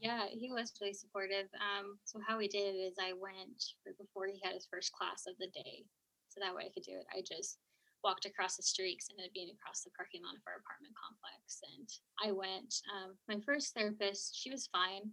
Yeah, 0.00 0.26
he 0.32 0.50
was 0.50 0.72
really 0.80 0.92
supportive. 0.92 1.46
Um, 1.54 2.00
so 2.02 2.18
how 2.26 2.38
we 2.38 2.48
did 2.48 2.74
it 2.74 2.78
is 2.78 2.96
I 3.00 3.12
went 3.12 3.62
before 3.98 4.26
he 4.26 4.40
had 4.42 4.54
his 4.54 4.66
first 4.68 4.90
class 4.90 5.28
of 5.28 5.38
the 5.38 5.46
day, 5.46 5.84
so 6.26 6.40
that 6.40 6.56
way 6.56 6.64
I 6.66 6.70
could 6.74 6.82
do 6.82 6.98
it. 6.98 7.06
I 7.16 7.22
just 7.22 7.60
walked 8.04 8.26
across 8.26 8.56
the 8.56 8.62
streets 8.62 9.08
and 9.08 9.18
ended 9.18 9.30
up 9.30 9.34
being 9.34 9.50
across 9.50 9.82
the 9.82 9.90
parking 9.96 10.22
lot 10.22 10.36
of 10.36 10.44
our 10.46 10.62
apartment 10.62 10.94
complex, 10.94 11.60
and 11.76 11.88
I 12.22 12.32
went. 12.32 12.82
Um, 12.94 13.16
my 13.28 13.38
first 13.44 13.74
therapist, 13.74 14.36
she 14.36 14.50
was 14.50 14.70
fine. 14.70 15.10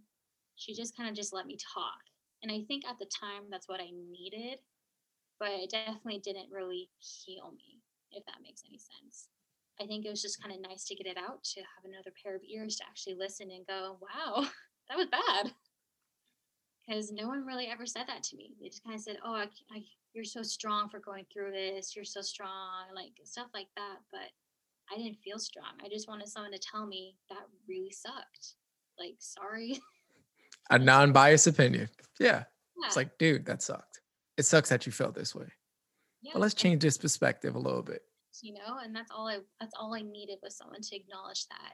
She 0.56 0.74
just 0.74 0.96
kind 0.96 1.08
of 1.08 1.14
just 1.14 1.34
let 1.34 1.46
me 1.46 1.58
talk, 1.58 2.00
and 2.42 2.50
I 2.50 2.62
think 2.68 2.84
at 2.86 2.98
the 2.98 3.10
time 3.10 3.50
that's 3.50 3.68
what 3.68 3.80
I 3.80 3.90
needed, 3.92 4.58
but 5.38 5.50
it 5.50 5.70
definitely 5.70 6.20
didn't 6.20 6.52
really 6.52 6.88
heal 6.98 7.52
me, 7.56 7.80
if 8.12 8.24
that 8.26 8.42
makes 8.42 8.62
any 8.68 8.78
sense. 8.78 9.28
I 9.80 9.86
think 9.86 10.06
it 10.06 10.10
was 10.10 10.22
just 10.22 10.42
kind 10.42 10.54
of 10.54 10.60
nice 10.62 10.84
to 10.84 10.94
get 10.94 11.06
it 11.06 11.18
out, 11.18 11.44
to 11.44 11.60
have 11.60 11.84
another 11.84 12.12
pair 12.22 12.34
of 12.34 12.42
ears 12.48 12.76
to 12.76 12.84
actually 12.84 13.14
listen 13.14 13.50
and 13.50 13.66
go, 13.66 13.98
wow, 14.00 14.46
that 14.88 14.96
was 14.96 15.08
bad. 15.08 15.52
Because 16.86 17.12
no 17.12 17.28
one 17.28 17.44
really 17.44 17.66
ever 17.66 17.84
said 17.84 18.04
that 18.06 18.22
to 18.24 18.36
me. 18.36 18.54
They 18.60 18.68
just 18.68 18.84
kind 18.84 18.94
of 18.94 19.02
said, 19.02 19.18
oh, 19.24 19.34
I, 19.34 19.48
I, 19.74 19.82
you're 20.16 20.24
so 20.24 20.42
strong 20.42 20.88
for 20.88 20.98
going 20.98 21.26
through 21.32 21.52
this. 21.52 21.94
You're 21.94 22.04
so 22.06 22.22
strong, 22.22 22.86
like 22.94 23.12
stuff 23.24 23.48
like 23.54 23.68
that. 23.76 23.98
But 24.10 24.30
I 24.92 24.96
didn't 24.96 25.18
feel 25.22 25.38
strong. 25.38 25.74
I 25.84 25.88
just 25.88 26.08
wanted 26.08 26.28
someone 26.28 26.52
to 26.52 26.58
tell 26.58 26.86
me 26.86 27.16
that 27.28 27.42
really 27.68 27.92
sucked. 27.92 28.54
Like, 28.98 29.16
sorry. 29.18 29.78
A 30.70 30.78
non-biased 30.78 31.46
opinion. 31.46 31.88
Yeah. 32.18 32.44
yeah. 32.80 32.86
It's 32.86 32.96
like, 32.96 33.16
dude, 33.18 33.46
that 33.46 33.62
sucked. 33.62 34.00
It 34.38 34.44
sucks 34.46 34.70
that 34.70 34.86
you 34.86 34.92
felt 34.92 35.14
this 35.14 35.34
way. 35.34 35.46
yeah. 36.22 36.32
But 36.32 36.40
let's 36.40 36.54
change 36.54 36.82
this 36.82 36.98
perspective 36.98 37.54
a 37.54 37.58
little 37.58 37.82
bit. 37.82 38.02
you 38.42 38.52
know 38.54 38.78
and 38.84 38.94
that's 38.94 39.10
all 39.10 39.26
i 39.28 39.38
that's 39.60 39.72
all 39.80 39.94
i 39.94 40.02
needed 40.02 40.36
was 40.42 40.56
someone 40.56 40.82
to 40.82 40.94
acknowledge 40.96 41.46
that 41.48 41.72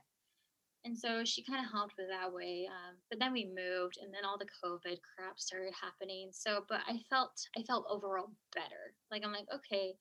and 0.85 0.99
so 0.99 1.25
she 1.25 1.45
kind 1.45 1.65
of 1.65 1.71
helped 1.71 1.95
with 1.97 2.09
that 2.09 2.33
way 2.33 2.67
um, 2.67 2.97
but 3.09 3.19
then 3.19 3.33
we 3.33 3.47
moved 3.47 3.99
and 4.03 4.13
then 4.13 4.25
all 4.25 4.39
the 4.39 4.51
covid 4.65 4.99
crap 5.03 5.39
started 5.39 5.73
happening. 5.81 6.31
So 6.33 6.65
but 6.69 6.81
i 6.89 6.99
felt 7.09 7.33
i 7.57 7.63
felt 7.63 7.87
overall 7.89 8.31
better. 8.55 8.95
Like 9.11 9.23
i'm 9.25 9.33
like 9.33 9.49
okay 9.55 9.95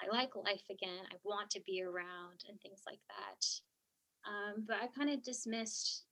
i 0.00 0.06
like 0.14 0.34
life 0.36 0.66
again. 0.70 1.04
I 1.10 1.16
want 1.24 1.50
to 1.50 1.60
be 1.66 1.82
around 1.82 2.46
and 2.48 2.60
things 2.60 2.82
like 2.86 3.02
that. 3.10 3.42
Um, 4.28 4.64
but 4.66 4.76
i 4.82 4.86
kind 4.96 5.10
of 5.10 5.22
dismissed 5.22 6.04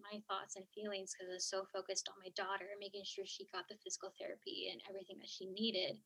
my 0.00 0.20
thoughts 0.28 0.56
and 0.56 0.64
feelings 0.74 1.12
because 1.12 1.30
i 1.30 1.34
was 1.34 1.48
so 1.48 1.64
focused 1.72 2.08
on 2.08 2.22
my 2.22 2.30
daughter 2.36 2.70
and 2.70 2.78
making 2.80 3.02
sure 3.04 3.24
she 3.26 3.48
got 3.52 3.66
the 3.68 3.80
physical 3.82 4.12
therapy 4.20 4.68
and 4.70 4.80
everything 4.88 5.18
that 5.18 5.28
she 5.28 5.46
needed. 5.46 5.98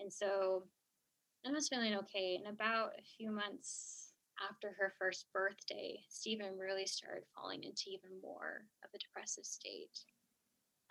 And 0.00 0.12
so 0.12 0.64
I 1.46 1.50
was 1.52 1.68
feeling 1.68 1.94
okay. 1.96 2.36
And 2.36 2.52
about 2.52 2.92
a 2.98 3.02
few 3.16 3.30
months 3.30 4.03
after 4.42 4.74
her 4.78 4.94
first 4.98 5.26
birthday, 5.32 6.00
Stephen 6.08 6.58
really 6.58 6.86
started 6.86 7.24
falling 7.34 7.62
into 7.62 7.84
even 7.88 8.10
more 8.22 8.66
of 8.82 8.90
a 8.94 8.98
depressive 8.98 9.44
state. 9.44 9.98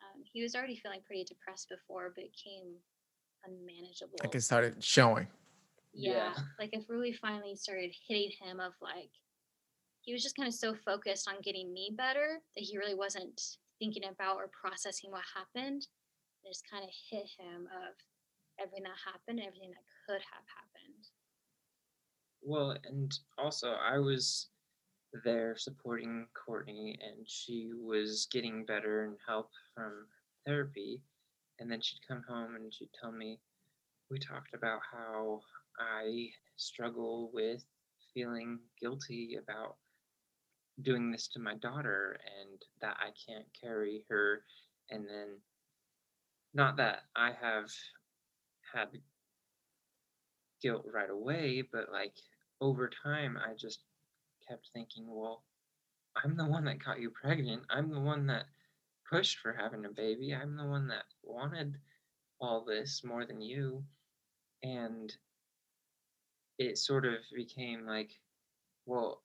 Um, 0.02 0.24
he 0.24 0.42
was 0.42 0.56
already 0.56 0.76
feeling 0.76 1.02
pretty 1.06 1.24
depressed 1.24 1.70
before, 1.70 2.12
but 2.16 2.24
it 2.26 2.32
became 2.36 2.76
unmanageable. 3.46 4.18
Like 4.24 4.36
it 4.36 4.42
started 4.42 4.84
showing. 4.84 5.28
yeah, 5.94 6.12
Yeah. 6.14 6.34
like 6.60 6.74
it 6.74 6.86
really 6.88 7.14
finally 7.14 7.56
started 7.56 7.94
hitting 8.08 8.32
him 8.42 8.60
of 8.60 8.74
like 8.82 9.12
he 10.02 10.12
was 10.12 10.24
just 10.24 10.36
kind 10.36 10.48
of 10.48 10.54
so 10.54 10.76
focused 10.76 11.28
on 11.30 11.42
getting 11.42 11.72
me 11.72 11.94
better 11.96 12.42
that 12.56 12.64
he 12.64 12.78
really 12.78 12.96
wasn't 12.96 13.40
thinking 13.80 14.04
about 14.06 14.36
or 14.36 14.50
processing 14.52 15.12
what 15.12 15.24
happened. 15.34 15.88
It 16.44 16.50
just 16.50 16.70
kind 16.70 16.84
of 16.84 16.90
hit 17.10 17.24
him 17.40 17.68
of 17.72 17.96
everything 18.60 18.84
that 18.84 19.00
happened, 19.00 19.40
everything 19.40 19.72
that 19.72 19.88
could 20.06 20.20
have 20.20 20.44
happened. 20.52 21.08
Well, 22.46 22.78
and 22.84 23.18
also 23.38 23.72
I 23.74 24.00
was 24.00 24.50
there 25.24 25.56
supporting 25.58 26.28
Courtney, 26.34 27.00
and 27.02 27.28
she 27.30 27.72
was 27.74 28.28
getting 28.32 28.66
better 28.66 29.06
and 29.06 29.18
help 29.26 29.52
from 29.74 30.08
therapy. 30.46 31.02
And 31.60 31.72
then 31.72 31.82
she'd 31.82 32.06
come 32.08 32.24
home 32.28 32.56
and 32.56 32.74
she'd 32.74 32.90
tell 33.00 33.12
me, 33.12 33.40
we 34.10 34.20
talked 34.20 34.54
about 34.54 34.82
how 34.92 35.42
I 35.80 36.30
struggle 36.58 37.32
with 37.34 37.64
feeling 38.14 38.60
guilty 38.82 39.38
about 39.42 39.78
doing 40.82 41.12
this 41.12 41.28
to 41.30 41.40
my 41.40 41.56
daughter 41.56 42.20
and 42.42 42.62
that 42.82 42.98
I 43.00 43.12
can't 43.28 43.46
carry 43.60 44.04
her. 44.10 44.44
And 44.90 45.08
then, 45.08 45.38
not 46.54 46.78
that 46.78 47.04
I 47.16 47.32
have 47.32 47.72
had 48.74 48.90
guilt 50.62 50.86
right 50.92 51.10
away, 51.10 51.62
but 51.62 51.92
like 51.92 52.16
over 52.62 52.90
time, 53.04 53.38
I 53.38 53.54
just 53.54 53.82
kept 54.48 54.70
thinking, 54.74 55.06
well, 55.08 55.44
I'm 56.24 56.38
the 56.38 56.46
one 56.46 56.66
that 56.66 56.84
got 56.84 57.00
you 57.00 57.10
pregnant. 57.10 57.64
I'm 57.70 57.90
the 57.90 58.00
one 58.00 58.28
that 58.28 58.46
pushed 59.10 59.40
for 59.40 59.54
having 59.54 59.86
a 59.86 59.90
baby. 59.90 60.34
I'm 60.34 60.56
the 60.56 60.66
one 60.66 60.88
that 60.88 61.04
wanted 61.24 61.76
all 62.40 62.64
this 62.64 63.04
more 63.04 63.26
than 63.26 63.42
you. 63.42 63.84
And 64.64 65.14
it 66.60 66.78
sort 66.78 67.06
of 67.06 67.16
became 67.36 67.86
like, 67.86 68.12
well, 68.86 69.24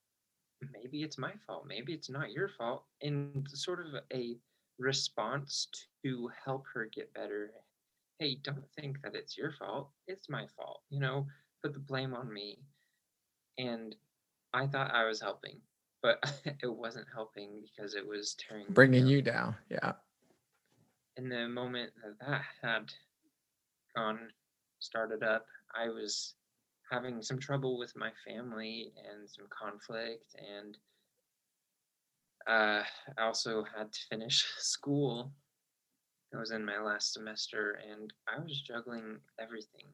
maybe 0.73 1.03
it's 1.03 1.19
my 1.19 1.33
fault. 1.47 1.67
Maybe 1.67 1.93
it's 1.93 2.11
not 2.11 2.33
your 2.33 2.49
fault. 2.49 2.85
And 3.03 3.47
sort 3.53 3.81
of 3.81 4.03
a 4.13 4.37
response 4.79 5.69
to 6.05 6.31
help 6.45 6.65
her 6.73 6.89
get 6.93 7.13
better. 7.15 7.51
Hey, 8.19 8.39
don't 8.43 8.65
think 8.79 9.03
that 9.03 9.15
it's 9.15 9.37
your 9.37 9.53
fault. 9.53 9.91
It's 10.07 10.29
my 10.29 10.47
fault. 10.57 10.81
You 10.91 11.01
know, 11.01 11.27
put 11.63 11.75
the 11.75 11.81
blame 11.81 12.15
on 12.15 12.33
me. 12.33 12.59
And 13.59 13.95
I 14.55 14.67
thought 14.67 14.95
I 14.95 15.05
was 15.05 15.21
helping, 15.21 15.61
but 16.03 16.19
it 16.63 16.73
wasn't 16.73 17.07
helping 17.13 17.63
because 17.63 17.95
it 17.95 18.07
was 18.07 18.35
tearing 18.39 18.65
me 18.67 18.73
Bringing 18.73 19.03
down 19.03 19.11
you 19.11 19.23
down. 19.23 19.57
Yeah. 19.71 19.93
in 21.17 21.29
the 21.29 21.49
moment 21.49 21.91
that 22.03 22.19
that 22.27 22.43
had 22.63 22.93
gone 23.97 24.29
started 24.79 25.23
up 25.25 25.47
i 25.75 25.89
was 25.89 26.35
having 26.91 27.21
some 27.23 27.39
trouble 27.39 27.77
with 27.79 27.93
my 27.97 28.11
family 28.27 28.93
and 29.11 29.29
some 29.29 29.47
conflict 29.51 30.35
and 30.57 30.79
uh, 32.47 32.83
i 33.19 33.23
also 33.23 33.65
had 33.77 33.93
to 33.93 33.99
finish 34.09 34.47
school 34.59 35.33
i 36.35 36.39
was 36.39 36.53
in 36.53 36.65
my 36.65 36.79
last 36.81 37.13
semester 37.13 37.81
and 37.91 38.13
i 38.29 38.39
was 38.41 38.61
juggling 38.63 39.19
everything 39.41 39.87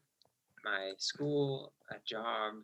my 0.64 0.92
school 0.98 1.72
a 1.90 1.96
job 2.06 2.54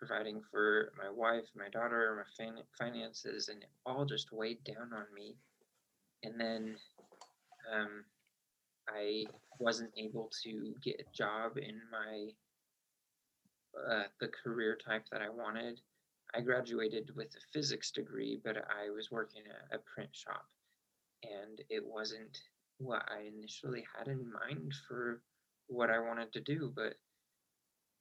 providing 0.00 0.40
for 0.50 0.92
my 0.96 1.10
wife 1.10 1.44
my 1.54 1.68
daughter 1.68 2.16
my 2.16 2.44
fin- 2.44 2.64
finances 2.78 3.48
and 3.48 3.62
it 3.62 3.68
all 3.84 4.04
just 4.04 4.32
weighed 4.32 4.62
down 4.64 4.92
on 4.94 5.04
me 5.14 5.36
and 6.22 6.40
then 6.40 6.76
um, 7.72 8.04
I 8.88 9.24
wasn't 9.58 9.92
able 9.96 10.30
to 10.42 10.74
get 10.82 11.00
a 11.00 11.16
job 11.16 11.56
in 11.58 11.80
my 11.90 12.28
uh, 13.88 14.04
the 14.20 14.28
career 14.28 14.76
type 14.84 15.04
that 15.12 15.22
I 15.22 15.28
wanted. 15.28 15.80
I 16.34 16.40
graduated 16.40 17.10
with 17.16 17.28
a 17.36 17.52
physics 17.52 17.90
degree, 17.90 18.40
but 18.44 18.56
I 18.56 18.90
was 18.90 19.10
working 19.10 19.42
at 19.48 19.78
a 19.78 19.82
print 19.94 20.10
shop, 20.12 20.44
and 21.22 21.60
it 21.68 21.84
wasn't 21.84 22.38
what 22.78 23.02
I 23.10 23.26
initially 23.26 23.84
had 23.96 24.08
in 24.08 24.30
mind 24.32 24.72
for 24.88 25.20
what 25.66 25.90
I 25.90 25.98
wanted 26.00 26.32
to 26.32 26.40
do. 26.40 26.72
But 26.74 26.94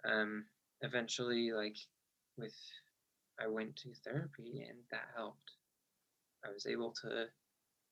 um, 0.10 0.46
eventually, 0.82 1.52
like 1.52 1.78
with, 2.38 2.56
I 3.40 3.48
went 3.48 3.76
to 3.78 3.90
therapy, 4.04 4.66
and 4.68 4.78
that 4.92 5.08
helped. 5.16 5.52
I 6.46 6.52
was 6.52 6.66
able 6.66 6.94
to 7.02 7.26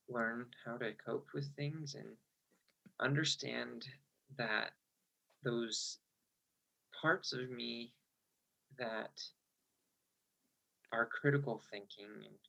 learn 0.09 0.45
how 0.65 0.77
to 0.77 0.93
cope 1.05 1.27
with 1.33 1.53
things 1.55 1.95
and 1.95 2.15
understand 2.99 3.85
that 4.37 4.71
those 5.43 5.99
parts 7.01 7.33
of 7.33 7.49
me 7.49 7.93
that 8.77 9.21
are 10.91 11.05
critical 11.05 11.61
thinking 11.69 12.05
and, 12.05 12.39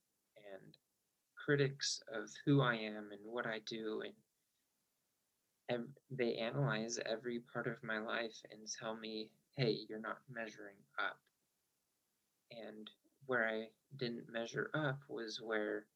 and 0.54 0.76
critics 1.44 2.00
of 2.12 2.30
who 2.44 2.62
I 2.62 2.74
am 2.74 3.08
and 3.10 3.20
what 3.24 3.46
I 3.46 3.60
do 3.66 4.02
and 5.68 5.84
they 6.10 6.34
analyze 6.34 6.98
every 7.04 7.40
part 7.52 7.66
of 7.66 7.82
my 7.82 7.98
life 7.98 8.36
and 8.50 8.60
tell 8.80 8.96
me, 8.96 9.30
hey, 9.58 9.76
you're 9.88 10.00
not 10.00 10.18
measuring 10.32 10.76
up. 11.00 11.18
And 12.52 12.88
where 13.26 13.46
I 13.46 13.64
didn't 13.96 14.32
measure 14.32 14.70
up 14.72 15.00
was 15.08 15.40
where 15.42 15.86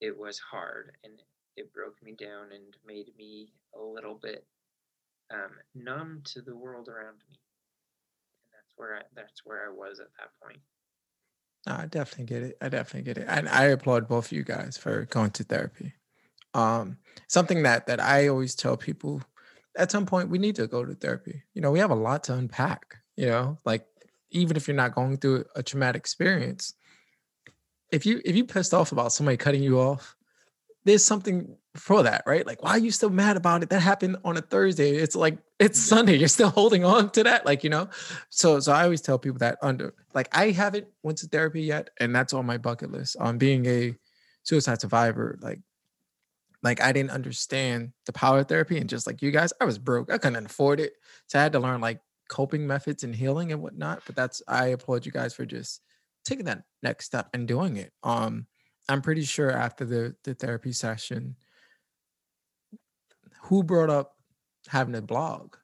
it 0.00 0.16
was 0.16 0.38
hard 0.38 0.92
and 1.02 1.14
it 1.56 1.72
broke 1.72 1.96
me 2.02 2.12
down 2.12 2.52
and 2.52 2.76
made 2.86 3.12
me 3.16 3.52
a 3.74 3.82
little 3.82 4.14
bit 4.14 4.46
um, 5.32 5.50
numb 5.74 6.20
to 6.24 6.42
the 6.42 6.54
world 6.54 6.88
around 6.88 7.16
me. 7.28 7.38
And 8.44 8.52
that's 8.52 8.74
where 8.76 8.96
I, 8.96 9.00
that's 9.16 9.40
where 9.44 9.66
I 9.66 9.72
was 9.72 9.98
at 9.98 10.08
that 10.18 10.30
point. 10.42 10.60
I 11.66 11.86
definitely 11.86 12.26
get 12.26 12.42
it. 12.42 12.58
I 12.60 12.68
definitely 12.68 13.12
get 13.12 13.18
it. 13.18 13.26
And 13.28 13.48
I 13.48 13.64
applaud 13.64 14.06
both 14.06 14.26
of 14.26 14.32
you 14.32 14.44
guys 14.44 14.76
for 14.76 15.06
going 15.06 15.30
to 15.32 15.44
therapy. 15.44 15.94
Um, 16.52 16.98
something 17.26 17.62
that 17.62 17.86
that 17.86 18.00
I 18.00 18.28
always 18.28 18.54
tell 18.54 18.76
people 18.76 19.22
at 19.76 19.90
some 19.90 20.06
point 20.06 20.30
we 20.30 20.38
need 20.38 20.56
to 20.56 20.66
go 20.66 20.84
to 20.84 20.94
therapy. 20.94 21.42
You 21.54 21.62
know, 21.62 21.70
we 21.70 21.78
have 21.78 21.90
a 21.90 21.96
lot 21.96 22.24
to 22.24 22.34
unpack, 22.34 22.96
you 23.16 23.26
know, 23.26 23.58
like 23.64 23.86
even 24.30 24.56
if 24.56 24.68
you're 24.68 24.76
not 24.76 24.94
going 24.94 25.16
through 25.18 25.44
a 25.56 25.62
traumatic 25.62 26.00
experience, 26.00 26.74
if 27.90 28.06
you 28.06 28.20
if 28.24 28.36
you 28.36 28.44
pissed 28.44 28.74
off 28.74 28.92
about 28.92 29.12
somebody 29.12 29.36
cutting 29.36 29.62
you 29.62 29.80
off, 29.80 30.16
there's 30.84 31.04
something 31.04 31.56
for 31.76 32.02
that, 32.02 32.22
right? 32.26 32.46
Like, 32.46 32.62
why 32.62 32.70
are 32.70 32.78
you 32.78 32.90
still 32.90 33.10
mad 33.10 33.36
about 33.36 33.62
it? 33.62 33.70
That 33.70 33.80
happened 33.80 34.16
on 34.24 34.36
a 34.36 34.40
Thursday. 34.40 34.96
It's 34.96 35.14
like 35.14 35.38
it's 35.58 35.78
Sunday. 35.78 36.16
You're 36.16 36.28
still 36.28 36.50
holding 36.50 36.84
on 36.84 37.10
to 37.10 37.24
that, 37.24 37.46
like 37.46 37.64
you 37.64 37.70
know. 37.70 37.88
So, 38.30 38.60
so 38.60 38.72
I 38.72 38.84
always 38.84 39.00
tell 39.00 39.18
people 39.18 39.38
that 39.38 39.58
under 39.62 39.94
like 40.14 40.28
I 40.32 40.50
haven't 40.50 40.86
went 41.02 41.18
to 41.18 41.28
therapy 41.28 41.62
yet, 41.62 41.90
and 41.98 42.14
that's 42.14 42.32
on 42.32 42.46
my 42.46 42.58
bucket 42.58 42.90
list. 42.90 43.16
On 43.18 43.28
um, 43.28 43.38
being 43.38 43.66
a 43.66 43.94
suicide 44.42 44.80
survivor, 44.80 45.38
like, 45.42 45.60
like 46.62 46.80
I 46.80 46.92
didn't 46.92 47.10
understand 47.10 47.92
the 48.06 48.12
power 48.12 48.40
of 48.40 48.48
therapy, 48.48 48.78
and 48.78 48.88
just 48.88 49.06
like 49.06 49.22
you 49.22 49.30
guys, 49.30 49.52
I 49.60 49.64
was 49.64 49.78
broke. 49.78 50.12
I 50.12 50.18
couldn't 50.18 50.46
afford 50.46 50.80
it, 50.80 50.94
so 51.26 51.38
I 51.38 51.42
had 51.42 51.52
to 51.52 51.60
learn 51.60 51.80
like 51.80 52.00
coping 52.28 52.66
methods 52.66 53.02
and 53.02 53.14
healing 53.14 53.52
and 53.52 53.62
whatnot. 53.62 54.02
But 54.06 54.16
that's 54.16 54.42
I 54.46 54.68
applaud 54.68 55.06
you 55.06 55.12
guys 55.12 55.34
for 55.34 55.46
just 55.46 55.82
taking 56.24 56.46
that 56.46 56.62
next 56.82 57.06
step 57.06 57.28
and 57.32 57.48
doing 57.48 57.76
it. 57.76 57.92
Um, 58.02 58.46
I'm 58.88 59.02
pretty 59.02 59.24
sure 59.24 59.50
after 59.50 59.84
the 59.84 60.14
the 60.24 60.34
therapy 60.34 60.72
session, 60.72 61.36
who 63.42 63.62
brought 63.62 63.90
up 63.90 64.16
having 64.68 64.94
a 64.94 65.02
blog? 65.02 65.56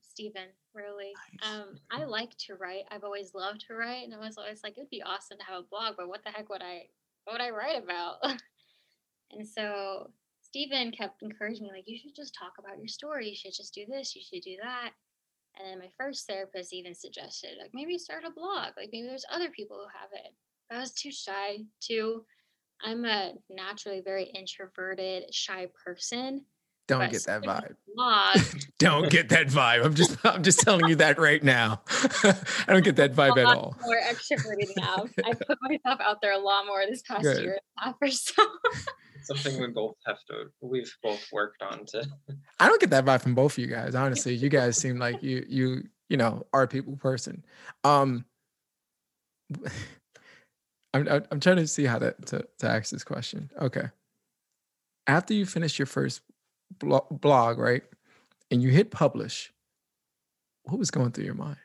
Stephen, 0.00 0.48
really. 0.74 1.12
Nice. 1.42 1.50
Um, 1.50 1.78
I 1.90 2.04
like 2.04 2.36
to 2.38 2.54
write. 2.54 2.84
I've 2.90 3.04
always 3.04 3.34
loved 3.34 3.64
to 3.66 3.74
write, 3.74 4.04
and 4.04 4.14
I 4.14 4.18
was 4.18 4.38
always 4.38 4.62
like, 4.62 4.76
it'd 4.76 4.90
be 4.90 5.02
awesome 5.02 5.38
to 5.38 5.44
have 5.44 5.60
a 5.60 5.66
blog, 5.68 5.94
but 5.96 6.08
what 6.08 6.22
the 6.24 6.30
heck 6.30 6.48
would 6.48 6.62
I 6.62 6.84
what 7.24 7.34
would 7.34 7.40
I 7.40 7.50
write 7.50 7.82
about? 7.82 8.16
and 9.30 9.46
so 9.46 10.10
Stephen 10.40 10.92
kept 10.92 11.22
encouraging 11.22 11.64
me, 11.64 11.72
like, 11.72 11.88
you 11.88 11.98
should 11.98 12.14
just 12.14 12.34
talk 12.38 12.52
about 12.58 12.78
your 12.78 12.88
story. 12.88 13.28
You 13.28 13.34
should 13.34 13.54
just 13.54 13.74
do 13.74 13.84
this. 13.88 14.14
You 14.14 14.22
should 14.22 14.42
do 14.42 14.56
that. 14.62 14.90
And 15.56 15.68
then 15.68 15.78
my 15.78 15.90
first 15.98 16.26
therapist 16.26 16.72
even 16.72 16.94
suggested, 16.94 17.52
like, 17.60 17.70
maybe 17.74 17.98
start 17.98 18.24
a 18.24 18.30
blog. 18.30 18.72
Like, 18.76 18.90
maybe 18.92 19.06
there's 19.06 19.26
other 19.32 19.50
people 19.50 19.76
who 19.76 19.98
have 19.98 20.10
it. 20.12 20.32
I 20.70 20.80
was 20.80 20.92
too 20.92 21.10
shy 21.10 21.58
to. 21.88 22.24
I'm 22.82 23.04
a 23.04 23.32
naturally 23.50 24.00
very 24.04 24.24
introverted, 24.24 25.32
shy 25.32 25.68
person. 25.84 26.44
Don't 26.86 27.10
get 27.10 27.24
that 27.24 27.42
vibe. 27.42 27.74
Blog, 27.94 28.38
don't 28.78 29.10
get 29.10 29.30
that 29.30 29.46
vibe. 29.46 29.84
I'm 29.84 29.94
just 29.94 30.18
I'm 30.24 30.42
just 30.42 30.60
telling 30.60 30.86
you 30.86 30.96
that 30.96 31.18
right 31.18 31.42
now. 31.42 31.80
I 31.88 32.34
don't 32.68 32.84
get 32.84 32.96
that 32.96 33.14
vibe 33.14 33.38
at 33.38 33.46
all. 33.46 33.74
More 33.82 34.00
extroverted 34.06 34.70
now. 34.76 35.06
I 35.24 35.32
put 35.46 35.58
myself 35.62 36.00
out 36.00 36.20
there 36.20 36.32
a 36.32 36.38
lot 36.38 36.66
more 36.66 36.84
this 36.86 37.02
past 37.02 37.22
Good. 37.22 37.42
year 37.42 37.52
and 37.52 37.60
a 37.78 37.84
half 37.86 37.96
or 38.02 38.10
so. 38.10 38.44
Something 39.24 39.60
we 39.60 39.68
both 39.68 39.96
have 40.06 40.18
to 40.30 40.46
we've 40.60 40.92
both 41.02 41.26
worked 41.32 41.62
on 41.62 41.86
to 41.86 42.06
I 42.60 42.68
don't 42.68 42.80
get 42.80 42.90
that 42.90 43.04
vibe 43.04 43.22
from 43.22 43.34
both 43.34 43.52
of 43.52 43.58
you 43.58 43.66
guys. 43.66 43.94
Honestly, 43.94 44.34
you 44.34 44.48
guys 44.48 44.76
seem 44.76 44.98
like 44.98 45.22
you 45.22 45.44
you 45.48 45.84
you 46.08 46.16
know 46.16 46.46
are 46.52 46.62
a 46.62 46.68
people 46.68 46.96
person. 46.96 47.44
Um 47.84 48.24
I'm 50.94 51.08
I'm 51.30 51.40
trying 51.40 51.56
to 51.56 51.66
see 51.66 51.84
how 51.84 51.98
to, 51.98 52.14
to 52.26 52.46
to 52.58 52.68
ask 52.68 52.90
this 52.90 53.04
question. 53.04 53.50
Okay. 53.60 53.88
After 55.06 55.34
you 55.34 55.44
finish 55.44 55.78
your 55.78 55.86
first 55.86 56.22
blog, 56.78 57.20
blog, 57.20 57.58
right, 57.58 57.82
and 58.50 58.62
you 58.62 58.70
hit 58.70 58.90
publish, 58.90 59.52
what 60.62 60.78
was 60.78 60.90
going 60.90 61.10
through 61.10 61.24
your 61.24 61.34
mind? 61.34 61.56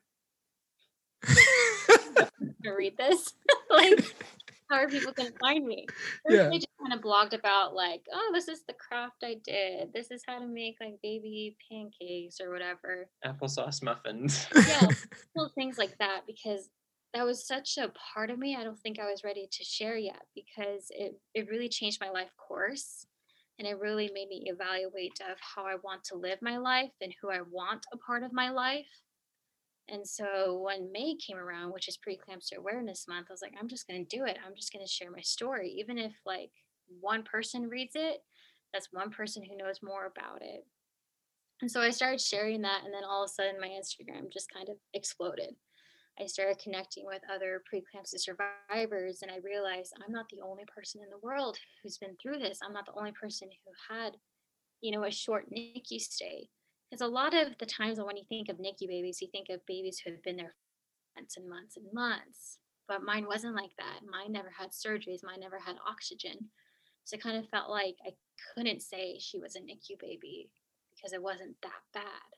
to 2.64 2.72
read 2.76 2.98
this, 2.98 3.34
like 3.70 4.14
how 4.70 4.78
are 4.78 4.88
people 4.88 5.14
going 5.14 5.32
to 5.32 5.38
find 5.40 5.66
me? 5.66 5.88
yeah. 6.30 6.50
I 6.50 6.56
just 6.56 6.68
kind 6.82 6.94
of 6.94 7.02
blogged 7.02 7.34
about 7.34 7.74
like, 7.74 8.02
oh, 8.14 8.32
this 8.34 8.48
is 8.48 8.64
the 8.68 8.74
craft 8.74 9.24
I 9.24 9.36
did. 9.44 9.94
This 9.94 10.12
is 10.12 10.24
how 10.28 10.40
to 10.40 10.48
make 10.48 10.78
like 10.80 10.96
baby 11.02 11.58
pancakes 11.72 12.40
or 12.42 12.52
whatever. 12.52 13.10
Applesauce 13.26 13.84
muffins. 13.84 14.48
yeah, 14.56 14.88
little 15.36 15.52
things 15.56 15.78
like 15.78 15.98
that 15.98 16.22
because 16.28 16.70
that 17.14 17.26
was 17.26 17.46
such 17.46 17.78
a 17.78 17.92
part 18.14 18.30
of 18.30 18.38
me 18.38 18.56
i 18.56 18.64
don't 18.64 18.80
think 18.80 19.00
i 19.00 19.10
was 19.10 19.24
ready 19.24 19.48
to 19.52 19.64
share 19.64 19.98
yet 19.98 20.22
because 20.36 20.88
it, 20.92 21.20
it 21.34 21.50
really 21.50 21.70
changed 21.70 22.00
my 22.00 22.10
life 22.10 22.30
course 22.38 23.08
and 23.58 23.68
it 23.68 23.80
really 23.80 24.10
made 24.14 24.30
me 24.30 24.44
evaluate 24.46 25.20
of 25.30 25.38
how 25.40 25.66
i 25.66 25.76
want 25.84 26.04
to 26.04 26.16
live 26.16 26.38
my 26.42 26.58
life 26.58 26.92
and 27.02 27.14
who 27.22 27.32
i 27.32 27.40
want 27.50 27.86
a 27.94 27.98
part 27.98 28.24
of 28.24 28.32
my 28.32 28.50
life 28.50 28.86
and 29.92 30.08
so 30.08 30.60
when 30.64 30.92
may 30.92 31.16
came 31.16 31.38
around 31.38 31.72
which 31.72 31.88
is 31.88 31.98
preeclampsia 31.98 32.58
awareness 32.58 33.08
month 33.08 33.28
i 33.30 33.34
was 33.34 33.42
like 33.42 33.54
i'm 33.60 33.68
just 33.68 33.88
going 33.88 34.06
to 34.06 34.18
do 34.18 34.26
it 34.26 34.38
i'm 34.46 34.56
just 34.56 34.74
going 34.74 34.86
to 34.86 34.92
share 34.92 35.12
my 35.12 35.22
story 35.22 35.70
even 35.70 35.98
if 35.98 36.14
like 36.26 36.52
one 37.02 37.24
person 37.24 37.70
reads 37.70 37.94
it 37.96 38.24
that's 38.74 38.90
one 38.92 39.10
person 39.10 39.44
who 39.44 39.58
knows 39.58 39.80
more 39.84 40.06
about 40.06 40.42
it 40.42 40.66
and 41.62 41.70
so 41.70 41.82
i 41.82 41.90
started 41.90 42.22
sharing 42.22 42.62
that 42.62 42.84
and 42.86 42.94
then 42.94 43.04
all 43.04 43.24
of 43.24 43.30
a 43.30 43.34
sudden 43.34 43.60
my 43.60 43.68
instagram 43.68 44.32
just 44.32 44.52
kind 44.54 44.70
of 44.70 44.76
exploded 44.94 45.56
I 46.22 46.26
started 46.26 46.60
connecting 46.60 47.06
with 47.06 47.22
other 47.34 47.64
preeclampsia 47.72 48.20
survivors, 48.20 49.22
and 49.22 49.32
I 49.32 49.38
realized 49.38 49.94
I'm 50.06 50.12
not 50.12 50.28
the 50.30 50.42
only 50.42 50.66
person 50.66 51.02
in 51.02 51.10
the 51.10 51.26
world 51.26 51.58
who's 51.82 51.98
been 51.98 52.18
through 52.22 52.40
this. 52.40 52.60
I'm 52.62 52.74
not 52.74 52.86
the 52.86 52.98
only 52.98 53.14
person 53.14 53.48
who 53.48 53.96
had, 53.96 54.18
you 54.82 54.92
know, 54.92 55.06
a 55.06 55.12
short 55.12 55.50
NICU 55.50 56.00
stay. 56.00 56.50
Because 56.90 57.02
a 57.02 57.08
lot 57.08 57.34
of 57.34 57.58
the 57.60 57.66
times 57.66 58.00
when 58.00 58.18
you 58.18 58.24
think 58.28 58.50
of 58.50 58.58
NICU 58.58 58.88
babies, 58.88 59.22
you 59.22 59.28
think 59.32 59.48
of 59.50 59.66
babies 59.66 60.00
who 60.00 60.12
have 60.12 60.24
been 60.24 60.38
there 60.38 60.56
months 61.16 61.38
and 61.38 61.50
months 61.50 61.78
and 61.78 61.86
months. 61.94 62.58
But 62.88 63.04
mine 63.04 63.28
wasn't 63.28 63.56
like 63.56 63.76
that. 63.78 64.00
Mine 64.10 64.32
never 64.32 64.50
had 64.58 64.72
surgeries. 64.72 65.24
Mine 65.24 65.40
never 65.40 65.60
had 65.60 65.76
oxygen. 65.88 66.50
So 67.04 67.16
it 67.16 67.24
kind 67.24 67.38
of 67.38 67.50
felt 67.50 67.70
like 67.70 67.96
I 68.06 68.12
couldn't 68.56 68.82
say 68.82 69.18
she 69.20 69.38
was 69.38 69.56
a 69.56 69.60
NICU 69.60 70.00
baby 70.00 70.50
because 70.96 71.14
it 71.14 71.22
wasn't 71.22 71.56
that 71.62 71.82
bad. 71.94 72.30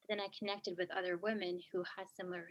But 0.00 0.08
then 0.08 0.20
I 0.20 0.28
connected 0.36 0.76
with 0.78 0.90
other 0.90 1.18
women 1.18 1.60
who 1.72 1.84
had 1.96 2.06
similar 2.16 2.48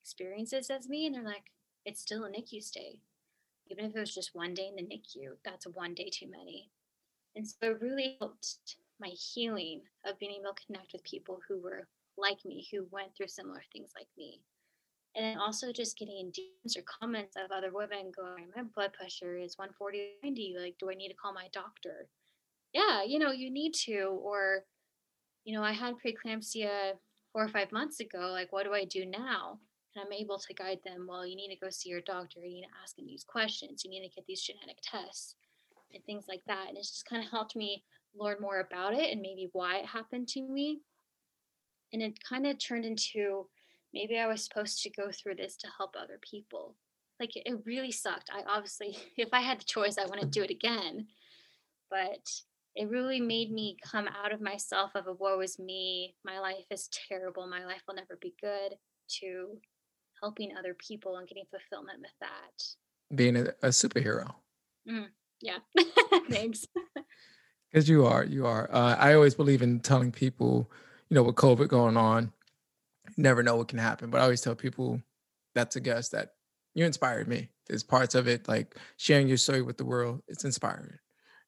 experiences 0.00 0.70
as 0.70 0.88
me 0.88 1.06
and 1.06 1.14
they're 1.14 1.22
like 1.22 1.52
it's 1.84 2.00
still 2.00 2.24
a 2.24 2.30
nicu 2.30 2.60
stay 2.60 3.00
even 3.70 3.84
if 3.84 3.94
it 3.94 4.00
was 4.00 4.14
just 4.14 4.34
one 4.34 4.54
day 4.54 4.68
in 4.68 4.76
the 4.76 4.82
nicu 4.82 5.36
that's 5.44 5.66
one 5.66 5.94
day 5.94 6.10
too 6.12 6.26
many 6.30 6.70
and 7.36 7.46
so 7.46 7.54
it 7.62 7.80
really 7.80 8.16
helped 8.18 8.76
my 9.00 9.12
healing 9.34 9.82
of 10.06 10.18
being 10.18 10.32
able 10.32 10.54
to 10.54 10.66
connect 10.66 10.92
with 10.92 11.02
people 11.04 11.40
who 11.48 11.60
were 11.60 11.88
like 12.18 12.44
me 12.44 12.66
who 12.70 12.86
went 12.90 13.16
through 13.16 13.28
similar 13.28 13.62
things 13.72 13.90
like 13.96 14.08
me 14.18 14.40
and 15.16 15.24
then 15.24 15.38
also 15.38 15.72
just 15.72 15.98
getting 15.98 16.30
DMs 16.30 16.76
or 16.76 16.82
comments 16.82 17.34
of 17.36 17.50
other 17.50 17.72
women 17.72 18.12
going, 18.14 18.46
my 18.54 18.62
blood 18.62 18.92
pressure 18.92 19.36
is 19.36 19.58
140 19.58 20.12
90. 20.22 20.56
Like, 20.58 20.76
do 20.78 20.88
I 20.90 20.94
need 20.94 21.08
to 21.08 21.14
call 21.14 21.32
my 21.32 21.48
doctor? 21.52 22.08
Yeah, 22.72 23.02
you 23.02 23.18
know, 23.18 23.32
you 23.32 23.50
need 23.50 23.74
to. 23.86 24.20
Or, 24.22 24.64
you 25.44 25.56
know, 25.56 25.64
I 25.64 25.72
had 25.72 25.94
preeclampsia 25.94 26.92
four 27.32 27.42
or 27.42 27.48
five 27.48 27.72
months 27.72 27.98
ago. 27.98 28.30
Like, 28.30 28.52
what 28.52 28.64
do 28.64 28.72
I 28.72 28.84
do 28.84 29.04
now? 29.04 29.58
and 29.96 30.04
I'm 30.04 30.12
able 30.12 30.38
to 30.38 30.54
guide 30.54 30.78
them. 30.84 31.06
Well, 31.08 31.26
you 31.26 31.34
need 31.34 31.52
to 31.52 31.58
go 31.58 31.68
see 31.68 31.88
your 31.88 32.00
doctor. 32.02 32.38
You 32.40 32.60
need 32.60 32.68
to 32.68 32.80
ask 32.80 32.94
them 32.94 33.06
these 33.06 33.24
questions. 33.24 33.82
You 33.84 33.90
need 33.90 34.08
to 34.08 34.14
get 34.14 34.24
these 34.26 34.42
genetic 34.42 34.78
tests 34.82 35.34
and 35.92 36.04
things 36.04 36.26
like 36.28 36.42
that. 36.46 36.68
And 36.68 36.78
it's 36.78 36.90
just 36.90 37.06
kind 37.06 37.24
of 37.24 37.30
helped 37.30 37.56
me 37.56 37.82
learn 38.16 38.36
more 38.40 38.60
about 38.60 38.94
it 38.94 39.10
and 39.10 39.20
maybe 39.20 39.48
why 39.52 39.78
it 39.78 39.86
happened 39.86 40.28
to 40.28 40.42
me. 40.42 40.80
And 41.92 42.02
it 42.02 42.22
kind 42.22 42.46
of 42.46 42.58
turned 42.58 42.84
into 42.84 43.46
maybe 43.92 44.18
I 44.18 44.26
was 44.26 44.44
supposed 44.44 44.82
to 44.82 44.90
go 44.90 45.10
through 45.10 45.36
this 45.36 45.56
to 45.58 45.68
help 45.76 45.94
other 45.96 46.18
people. 46.22 46.76
Like 47.18 47.32
it 47.34 47.62
really 47.66 47.92
sucked. 47.92 48.30
I 48.32 48.42
obviously, 48.48 48.96
if 49.16 49.30
I 49.32 49.40
had 49.40 49.60
the 49.60 49.64
choice, 49.64 49.98
I 49.98 50.06
wouldn't 50.06 50.30
do 50.30 50.42
it 50.42 50.50
again. 50.50 51.06
But 51.90 52.28
it 52.76 52.88
really 52.88 53.20
made 53.20 53.50
me 53.50 53.76
come 53.84 54.08
out 54.08 54.32
of 54.32 54.40
myself 54.40 54.92
of 54.94 55.08
a 55.08 55.12
woe 55.12 55.40
is 55.40 55.58
me. 55.58 56.14
My 56.24 56.38
life 56.38 56.66
is 56.70 56.88
terrible. 57.08 57.46
My 57.48 57.64
life 57.64 57.82
will 57.86 57.96
never 57.96 58.16
be 58.20 58.34
good. 58.40 58.76
To 59.20 59.58
helping 60.22 60.56
other 60.56 60.74
people 60.74 61.16
and 61.16 61.26
getting 61.26 61.44
fulfillment 61.50 61.98
with 62.00 62.12
that. 62.20 63.16
Being 63.16 63.36
a, 63.36 63.46
a 63.62 63.70
superhero. 63.70 64.32
Mm, 64.88 65.06
yeah. 65.40 65.58
Thanks. 66.30 66.66
Because 67.70 67.88
you 67.88 68.04
are, 68.06 68.24
you 68.24 68.46
are. 68.46 68.68
Uh, 68.72 68.96
I 68.96 69.14
always 69.14 69.34
believe 69.34 69.62
in 69.62 69.80
telling 69.80 70.10
people, 70.10 70.70
you 71.08 71.14
know, 71.14 71.22
with 71.22 71.36
COVID 71.36 71.68
going 71.68 71.96
on, 71.96 72.32
never 73.16 73.42
know 73.42 73.56
what 73.56 73.68
can 73.68 73.78
happen. 73.78 74.10
But 74.10 74.20
I 74.20 74.24
always 74.24 74.40
tell 74.40 74.54
people 74.54 75.00
that's 75.54 75.76
a 75.76 75.80
guess 75.80 76.08
that 76.10 76.30
you 76.74 76.84
inspired 76.84 77.28
me. 77.28 77.48
There's 77.68 77.84
parts 77.84 78.14
of 78.14 78.26
it 78.26 78.48
like 78.48 78.76
sharing 78.96 79.28
your 79.28 79.36
story 79.36 79.62
with 79.62 79.76
the 79.76 79.84
world. 79.84 80.22
It's 80.26 80.44
inspiring. 80.44 80.98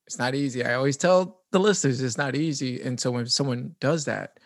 It's 0.07 0.19
not 0.19 0.35
easy. 0.35 0.65
I 0.65 0.75
always 0.75 0.97
tell 0.97 1.41
the 1.51 1.61
listeners 1.61 2.01
it's 2.01 2.19
not 2.19 2.37
easy. 2.37 2.83
And 2.83 2.99
so 3.01 3.11
when 3.11 3.27
someone 3.27 3.75
does 3.81 4.05
that, 4.05 4.39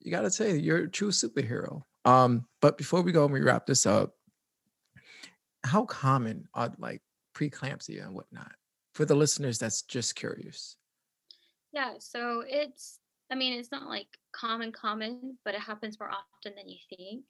you 0.00 0.10
got 0.10 0.22
to 0.22 0.30
say 0.30 0.56
you're 0.56 0.84
a 0.84 0.90
true 0.90 1.10
superhero. 1.10 1.82
Um, 2.04 2.46
but 2.60 2.78
before 2.78 3.02
we 3.02 3.12
go 3.12 3.24
and 3.24 3.32
we 3.32 3.40
wrap 3.40 3.66
this 3.66 3.86
up, 3.86 4.14
how 5.64 5.84
common 5.84 6.48
are 6.54 6.72
like 6.78 7.02
preeclampsia 7.34 8.04
and 8.04 8.14
whatnot 8.14 8.52
for 8.98 9.04
the 9.04 9.14
listeners 9.14 9.58
that's 9.58 9.82
just 9.82 10.16
curious? 10.16 10.74
Yeah, 11.72 11.92
so 12.00 12.42
it's, 12.44 12.98
I 13.30 13.36
mean, 13.36 13.52
it's 13.52 13.70
not 13.70 13.88
like 13.88 14.08
common, 14.34 14.72
common, 14.72 15.38
but 15.44 15.54
it 15.54 15.60
happens 15.60 16.00
more 16.00 16.10
often 16.10 16.56
than 16.56 16.68
you 16.68 16.78
think. 16.90 17.22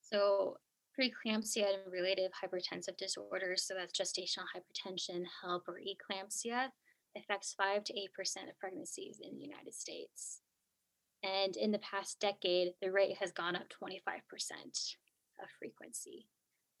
So, 0.00 0.58
preeclampsia 0.96 1.64
and 1.64 1.92
related 1.92 2.30
hypertensive 2.30 2.96
disorders, 2.98 3.64
so 3.64 3.74
that's 3.74 3.98
gestational 3.98 4.44
hypertension, 4.54 5.24
HELLP, 5.42 5.62
or 5.66 5.80
eclampsia, 5.80 6.68
affects 7.16 7.52
5 7.54 7.82
to 7.82 7.92
8% 7.94 7.96
of 8.48 8.58
pregnancies 8.60 9.18
in 9.20 9.34
the 9.34 9.42
United 9.42 9.74
States. 9.74 10.42
And 11.24 11.56
in 11.56 11.72
the 11.72 11.80
past 11.80 12.20
decade, 12.20 12.74
the 12.80 12.92
rate 12.92 13.16
has 13.18 13.32
gone 13.32 13.56
up 13.56 13.64
25% 13.82 13.98
of 15.42 15.48
frequency. 15.58 16.28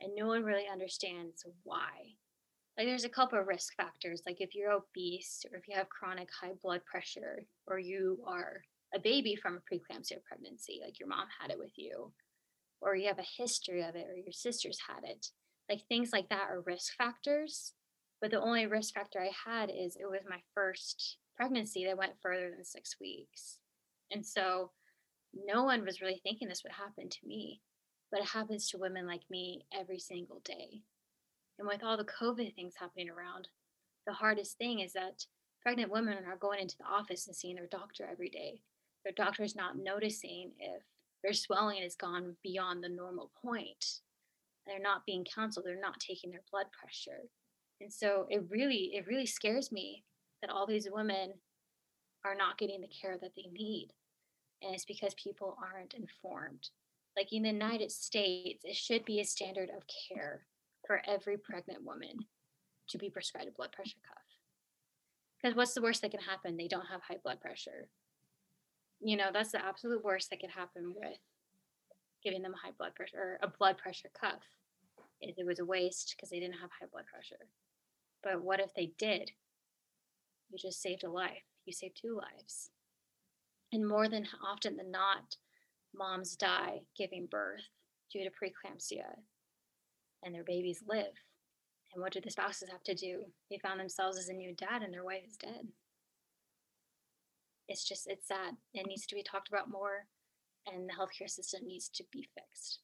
And 0.00 0.14
no 0.14 0.28
one 0.28 0.44
really 0.44 0.68
understands 0.72 1.44
why. 1.64 2.14
Like, 2.76 2.86
there's 2.86 3.04
a 3.04 3.10
couple 3.10 3.38
of 3.38 3.46
risk 3.46 3.74
factors, 3.76 4.22
like 4.26 4.40
if 4.40 4.54
you're 4.54 4.72
obese, 4.72 5.44
or 5.50 5.58
if 5.58 5.68
you 5.68 5.76
have 5.76 5.88
chronic 5.90 6.28
high 6.40 6.52
blood 6.62 6.80
pressure, 6.86 7.44
or 7.66 7.78
you 7.78 8.18
are 8.26 8.62
a 8.94 8.98
baby 8.98 9.36
from 9.36 9.56
a 9.56 9.74
preeclampsia 9.74 10.22
pregnancy, 10.26 10.80
like 10.82 10.98
your 10.98 11.08
mom 11.08 11.26
had 11.40 11.50
it 11.50 11.58
with 11.58 11.72
you, 11.76 12.12
or 12.80 12.96
you 12.96 13.08
have 13.08 13.18
a 13.18 13.42
history 13.42 13.82
of 13.82 13.94
it, 13.94 14.06
or 14.08 14.16
your 14.16 14.32
sisters 14.32 14.78
had 14.88 15.08
it. 15.08 15.26
Like, 15.68 15.82
things 15.86 16.10
like 16.12 16.28
that 16.30 16.48
are 16.50 16.62
risk 16.66 16.94
factors. 16.96 17.74
But 18.20 18.30
the 18.30 18.40
only 18.40 18.66
risk 18.66 18.94
factor 18.94 19.20
I 19.20 19.32
had 19.50 19.68
is 19.68 19.96
it 19.96 20.08
was 20.08 20.20
my 20.28 20.38
first 20.54 21.16
pregnancy 21.36 21.84
that 21.84 21.98
went 21.98 22.20
further 22.22 22.50
than 22.50 22.64
six 22.64 22.94
weeks. 23.00 23.58
And 24.12 24.24
so 24.24 24.70
no 25.34 25.64
one 25.64 25.84
was 25.84 26.00
really 26.00 26.20
thinking 26.22 26.48
this 26.48 26.62
would 26.62 26.72
happen 26.72 27.08
to 27.08 27.26
me, 27.26 27.62
but 28.12 28.20
it 28.20 28.28
happens 28.28 28.70
to 28.70 28.78
women 28.78 29.06
like 29.06 29.22
me 29.28 29.66
every 29.76 29.98
single 29.98 30.40
day. 30.44 30.82
And 31.58 31.68
with 31.68 31.82
all 31.82 31.96
the 31.96 32.04
COVID 32.04 32.54
things 32.54 32.74
happening 32.78 33.10
around, 33.10 33.48
the 34.06 34.12
hardest 34.12 34.58
thing 34.58 34.80
is 34.80 34.92
that 34.94 35.24
pregnant 35.62 35.92
women 35.92 36.18
are 36.26 36.36
going 36.36 36.60
into 36.60 36.76
the 36.78 36.84
office 36.84 37.26
and 37.26 37.36
seeing 37.36 37.54
their 37.54 37.66
doctor 37.66 38.08
every 38.10 38.28
day. 38.28 38.60
Their 39.04 39.14
doctor 39.16 39.42
is 39.42 39.54
not 39.54 39.78
noticing 39.78 40.52
if 40.58 40.82
their 41.22 41.32
swelling 41.32 41.82
has 41.82 41.94
gone 41.94 42.36
beyond 42.42 42.82
the 42.82 42.88
normal 42.88 43.30
point. 43.40 44.00
They're 44.66 44.80
not 44.80 45.06
being 45.06 45.24
counseled, 45.24 45.66
they're 45.66 45.80
not 45.80 46.00
taking 46.00 46.30
their 46.30 46.42
blood 46.50 46.66
pressure. 46.72 47.28
And 47.80 47.92
so 47.92 48.26
it 48.28 48.44
really, 48.48 48.92
it 48.94 49.06
really 49.06 49.26
scares 49.26 49.72
me 49.72 50.04
that 50.40 50.50
all 50.50 50.66
these 50.66 50.88
women 50.90 51.34
are 52.24 52.34
not 52.34 52.58
getting 52.58 52.80
the 52.80 52.88
care 52.88 53.18
that 53.20 53.32
they 53.36 53.48
need. 53.52 53.88
And 54.62 54.74
it's 54.74 54.84
because 54.84 55.14
people 55.14 55.56
aren't 55.60 55.94
informed. 55.94 56.68
Like 57.16 57.32
in 57.32 57.42
the 57.42 57.50
United 57.50 57.90
States, 57.90 58.64
it 58.64 58.76
should 58.76 59.04
be 59.04 59.20
a 59.20 59.24
standard 59.24 59.70
of 59.76 59.82
care 60.08 60.46
for 60.92 61.00
every 61.08 61.38
pregnant 61.38 61.82
woman 61.82 62.18
to 62.86 62.98
be 62.98 63.08
prescribed 63.08 63.48
a 63.48 63.52
blood 63.52 63.72
pressure 63.72 63.96
cuff. 64.06 64.26
Because 65.40 65.56
what's 65.56 65.72
the 65.72 65.80
worst 65.80 66.02
that 66.02 66.10
can 66.10 66.20
happen? 66.20 66.54
They 66.54 66.68
don't 66.68 66.84
have 66.84 67.00
high 67.00 67.16
blood 67.24 67.40
pressure. 67.40 67.88
You 69.00 69.16
know, 69.16 69.30
that's 69.32 69.52
the 69.52 69.64
absolute 69.64 70.04
worst 70.04 70.28
that 70.28 70.40
could 70.40 70.50
happen 70.50 70.92
with 70.94 71.16
giving 72.22 72.42
them 72.42 72.52
a 72.52 72.66
high 72.66 72.74
blood 72.76 72.94
pressure 72.94 73.16
or 73.16 73.38
a 73.42 73.48
blood 73.48 73.78
pressure 73.78 74.10
cuff. 74.20 74.42
Is 75.22 75.38
it 75.38 75.46
was 75.46 75.60
a 75.60 75.64
waste 75.64 76.14
because 76.14 76.28
they 76.28 76.40
didn't 76.40 76.60
have 76.60 76.68
high 76.78 76.88
blood 76.92 77.06
pressure. 77.10 77.46
But 78.22 78.42
what 78.42 78.60
if 78.60 78.74
they 78.74 78.92
did? 78.98 79.30
You 80.50 80.58
just 80.58 80.82
saved 80.82 81.04
a 81.04 81.10
life. 81.10 81.44
You 81.64 81.72
saved 81.72 81.96
two 81.96 82.14
lives. 82.18 82.68
And 83.72 83.88
more 83.88 84.10
than 84.10 84.28
often 84.46 84.76
than 84.76 84.90
not, 84.90 85.36
moms 85.94 86.36
die 86.36 86.82
giving 86.98 87.28
birth 87.30 87.62
due 88.12 88.24
to 88.24 88.30
preeclampsia 88.30 89.16
and 90.22 90.34
their 90.34 90.44
babies 90.44 90.82
live. 90.86 91.12
And 91.92 92.02
what 92.02 92.12
do 92.12 92.20
the 92.20 92.30
spouses 92.30 92.70
have 92.70 92.82
to 92.84 92.94
do? 92.94 93.24
They 93.50 93.58
found 93.58 93.80
themselves 93.80 94.18
as 94.18 94.28
a 94.28 94.32
new 94.32 94.54
dad 94.54 94.82
and 94.82 94.92
their 94.92 95.04
wife 95.04 95.24
is 95.26 95.36
dead. 95.36 95.68
It's 97.68 97.86
just, 97.86 98.06
it's 98.06 98.28
sad. 98.28 98.54
It 98.74 98.86
needs 98.86 99.06
to 99.06 99.14
be 99.14 99.22
talked 99.22 99.48
about 99.48 99.70
more 99.70 100.06
and 100.66 100.88
the 100.88 100.92
healthcare 100.92 101.28
system 101.28 101.66
needs 101.66 101.88
to 101.90 102.04
be 102.12 102.28
fixed. 102.34 102.80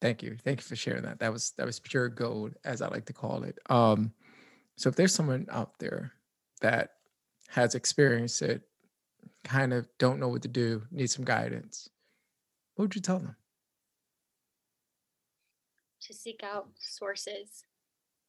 Thank 0.00 0.22
you. 0.22 0.36
Thank 0.44 0.60
you 0.60 0.64
for 0.64 0.76
sharing 0.76 1.02
that. 1.02 1.18
That 1.20 1.32
was 1.32 1.52
that 1.56 1.66
was 1.66 1.80
pure 1.80 2.08
gold, 2.08 2.54
as 2.64 2.82
I 2.82 2.88
like 2.88 3.06
to 3.06 3.12
call 3.12 3.44
it. 3.44 3.58
Um, 3.70 4.12
so 4.76 4.88
if 4.88 4.96
there's 4.96 5.14
someone 5.14 5.46
out 5.50 5.78
there 5.78 6.12
that 6.60 6.90
has 7.48 7.74
experienced 7.74 8.42
it, 8.42 8.62
kind 9.44 9.72
of 9.72 9.88
don't 9.98 10.20
know 10.20 10.28
what 10.28 10.42
to 10.42 10.48
do, 10.48 10.82
need 10.90 11.10
some 11.10 11.24
guidance, 11.24 11.88
what 12.74 12.84
would 12.84 12.94
you 12.94 13.00
tell 13.00 13.18
them? 13.18 13.36
To 16.06 16.14
seek 16.14 16.42
out 16.44 16.68
sources. 16.78 17.64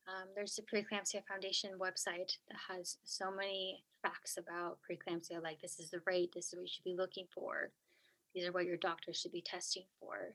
Um, 0.07 0.30
there's 0.36 0.55
the 0.55 0.63
Preeclampsia 0.63 1.21
Foundation 1.28 1.71
website 1.80 2.32
that 2.47 2.57
has 2.69 2.97
so 3.03 3.30
many 3.30 3.84
facts 4.01 4.38
about 4.38 4.80
preeclampsia, 4.82 5.43
like 5.43 5.61
this 5.61 5.80
is 5.80 5.91
the 5.91 6.01
rate, 6.07 6.32
this 6.34 6.47
is 6.47 6.53
what 6.55 6.61
you 6.63 6.67
should 6.67 6.84
be 6.84 6.95
looking 6.97 7.28
for, 7.32 7.71
these 8.34 8.47
are 8.47 8.51
what 8.51 8.65
your 8.65 8.78
doctor 8.78 9.13
should 9.13 9.32
be 9.32 9.43
testing 9.45 9.84
for. 9.99 10.34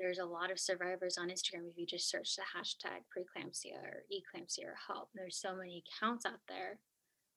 There's 0.00 0.18
a 0.18 0.24
lot 0.24 0.50
of 0.50 0.58
survivors 0.58 1.18
on 1.18 1.28
Instagram. 1.28 1.70
If 1.70 1.76
you 1.78 1.86
just 1.86 2.10
search 2.10 2.34
the 2.34 2.42
hashtag 2.42 3.04
preeclampsia 3.14 3.76
or 3.76 4.02
eclampsia 4.10 4.64
or 4.64 4.76
HELLP, 4.88 5.08
there's 5.14 5.36
so 5.36 5.54
many 5.54 5.84
accounts 5.86 6.26
out 6.26 6.40
there 6.48 6.78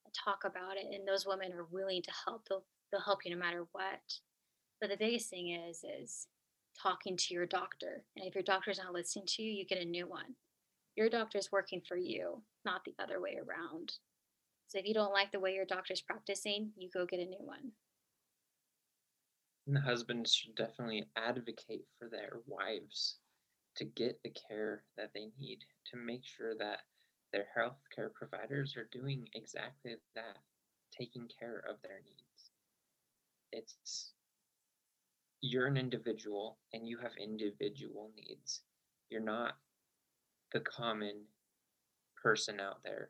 that 0.06 0.14
talk 0.14 0.44
about 0.46 0.78
it, 0.78 0.88
and 0.92 1.08
those 1.08 1.28
women 1.28 1.54
are 1.54 1.68
willing 1.70 2.02
to 2.02 2.12
help. 2.26 2.48
They'll 2.50 2.66
they'll 2.92 3.02
help 3.02 3.20
you 3.26 3.32
no 3.32 3.38
matter 3.38 3.68
what. 3.74 4.02
But 4.82 4.90
the 4.90 4.98
biggest 4.98 5.30
thing 5.30 5.50
is 5.50 5.84
is 5.84 6.28
talking 6.82 7.18
to 7.18 7.34
your 7.34 7.46
doctor, 7.46 8.04
and 8.16 8.28
if 8.28 8.36
your 8.36 8.44
doctor's 8.44 8.80
not 8.80 8.94
listening 8.94 9.26
to 9.28 9.44
you, 9.44 9.52
you 9.52 9.66
get 9.66 9.82
a 9.82 9.86
new 9.86 10.08
one. 10.08 10.36
Your 10.96 11.10
doctor's 11.10 11.52
working 11.52 11.82
for 11.88 11.98
you, 11.98 12.42
not 12.64 12.86
the 12.86 12.96
other 13.02 13.20
way 13.22 13.38
around. 13.38 13.94
So 14.68 14.80
if 14.80 14.86
you 14.86 14.94
don't 14.94 15.14
like 15.14 15.32
the 15.32 15.40
way 15.40 15.54
your 15.54 15.66
doctor's 15.66 16.02
practicing, 16.02 16.72
you 16.78 16.90
go 16.94 17.06
get 17.06 17.20
a 17.20 17.26
new 17.26 17.40
one. 17.40 17.72
And 19.68 19.76
the 19.76 19.82
husbands 19.82 20.34
should 20.34 20.56
definitely 20.56 21.06
advocate 21.18 21.86
for 21.98 22.08
their 22.08 22.40
wives 22.46 23.18
to 23.78 23.86
get 23.86 24.22
the 24.24 24.34
care 24.50 24.84
that 24.98 25.12
they 25.14 25.28
need 25.40 25.60
to 25.92 25.98
make 25.98 26.24
sure 26.24 26.56
that 26.58 26.80
their 27.34 27.48
healthcare 27.58 28.14
providers 28.14 28.76
are 28.78 28.88
doing 28.92 29.28
exactly 29.34 29.96
that, 30.16 30.38
taking 30.98 31.28
care 31.40 31.64
of 31.70 31.82
their 31.82 32.02
needs. 32.06 32.52
It's 33.52 34.12
you're 35.46 35.68
an 35.68 35.78
individual 35.78 36.58
and 36.74 36.88
you 36.88 36.98
have 36.98 37.12
individual 37.22 38.10
needs. 38.18 38.62
You're 39.10 39.22
not 39.22 39.54
the 40.52 40.60
common 40.62 41.22
person 42.22 42.60
out 42.60 42.80
there 42.84 43.10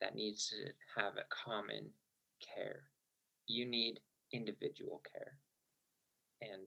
that 0.00 0.14
needs 0.14 0.48
to 0.48 1.00
have 1.00 1.14
a 1.16 1.26
common 1.44 1.90
care. 2.40 2.84
You 3.46 3.66
need 3.66 4.00
individual 4.32 5.02
care 5.12 5.38
and 6.40 6.62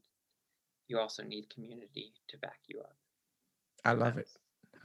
you 0.88 1.00
also 1.00 1.24
need 1.24 1.50
community 1.50 2.14
to 2.30 2.38
back 2.38 2.60
you 2.68 2.80
up. 2.80 2.96
I 3.84 3.94
love 3.94 4.18
it. 4.18 4.30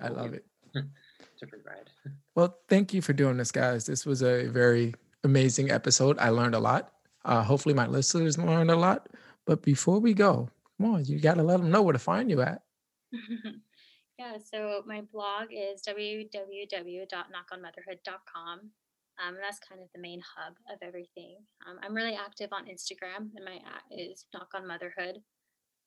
I 0.01 0.09
love 0.09 0.33
it. 0.33 0.45
to 0.75 1.47
provide. 1.47 1.91
Well, 2.35 2.57
thank 2.67 2.95
you 2.95 3.03
for 3.03 3.13
doing 3.13 3.37
this, 3.37 3.53
guys. 3.53 3.85
This 3.85 4.07
was 4.07 4.23
a 4.23 4.47
very 4.47 4.95
amazing 5.23 5.71
episode. 5.71 6.19
I 6.19 6.31
learned 6.31 6.55
a 6.55 6.59
lot. 6.59 6.95
Uh, 7.27 7.43
hopefully, 7.43 7.75
my 7.75 7.87
listeners 7.87 8.39
learned 8.39 8.71
a 8.71 8.77
lot. 8.77 9.07
But 9.47 9.63
before 9.63 9.99
we 9.99 10.13
go, 10.15 10.49
come 10.79 10.95
on, 10.95 11.05
you 11.05 11.21
got 11.21 11.35
to 11.35 11.43
let 11.43 11.59
them 11.59 11.71
know 11.71 11.83
where 11.83 11.93
to 11.93 11.99
find 11.99 12.31
you 12.31 12.41
at. 12.43 12.63
yeah, 14.19 14.39
so 14.53 14.83
my 14.87 15.03
blog 15.13 15.49
is 15.51 15.83
www.knockonmotherhood.com. 15.87 18.61
Um, 19.23 19.35
and 19.35 19.43
that's 19.43 19.59
kind 19.59 19.83
of 19.83 19.89
the 19.95 20.01
main 20.01 20.23
hub 20.37 20.55
of 20.73 20.79
everything. 20.81 21.37
Um, 21.69 21.79
I'm 21.83 21.93
really 21.95 22.15
active 22.15 22.49
on 22.53 22.65
Instagram, 22.65 23.29
and 23.37 23.45
my 23.45 23.57
at 23.57 23.83
is 23.91 24.25
Knock 24.33 24.49
on 24.55 24.67
Motherhood. 24.67 25.23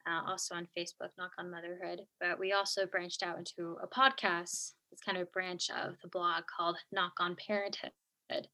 Uh, 0.08 0.22
also 0.28 0.54
on 0.54 0.68
Facebook, 0.78 1.10
Knock 1.18 1.32
on 1.40 1.50
Motherhood. 1.50 2.06
But 2.20 2.38
we 2.40 2.54
also 2.54 2.86
branched 2.86 3.24
out 3.24 3.40
into 3.40 3.78
a 3.82 3.88
podcast. 3.88 4.74
It's 4.92 5.02
kind 5.04 5.18
of 5.18 5.24
a 5.24 5.32
branch 5.32 5.72
of 5.72 5.96
the 6.04 6.10
blog 6.10 6.44
called 6.56 6.78
Knock 6.92 7.14
on 7.20 7.36
Parenthood. 7.36 7.94
And 8.30 8.48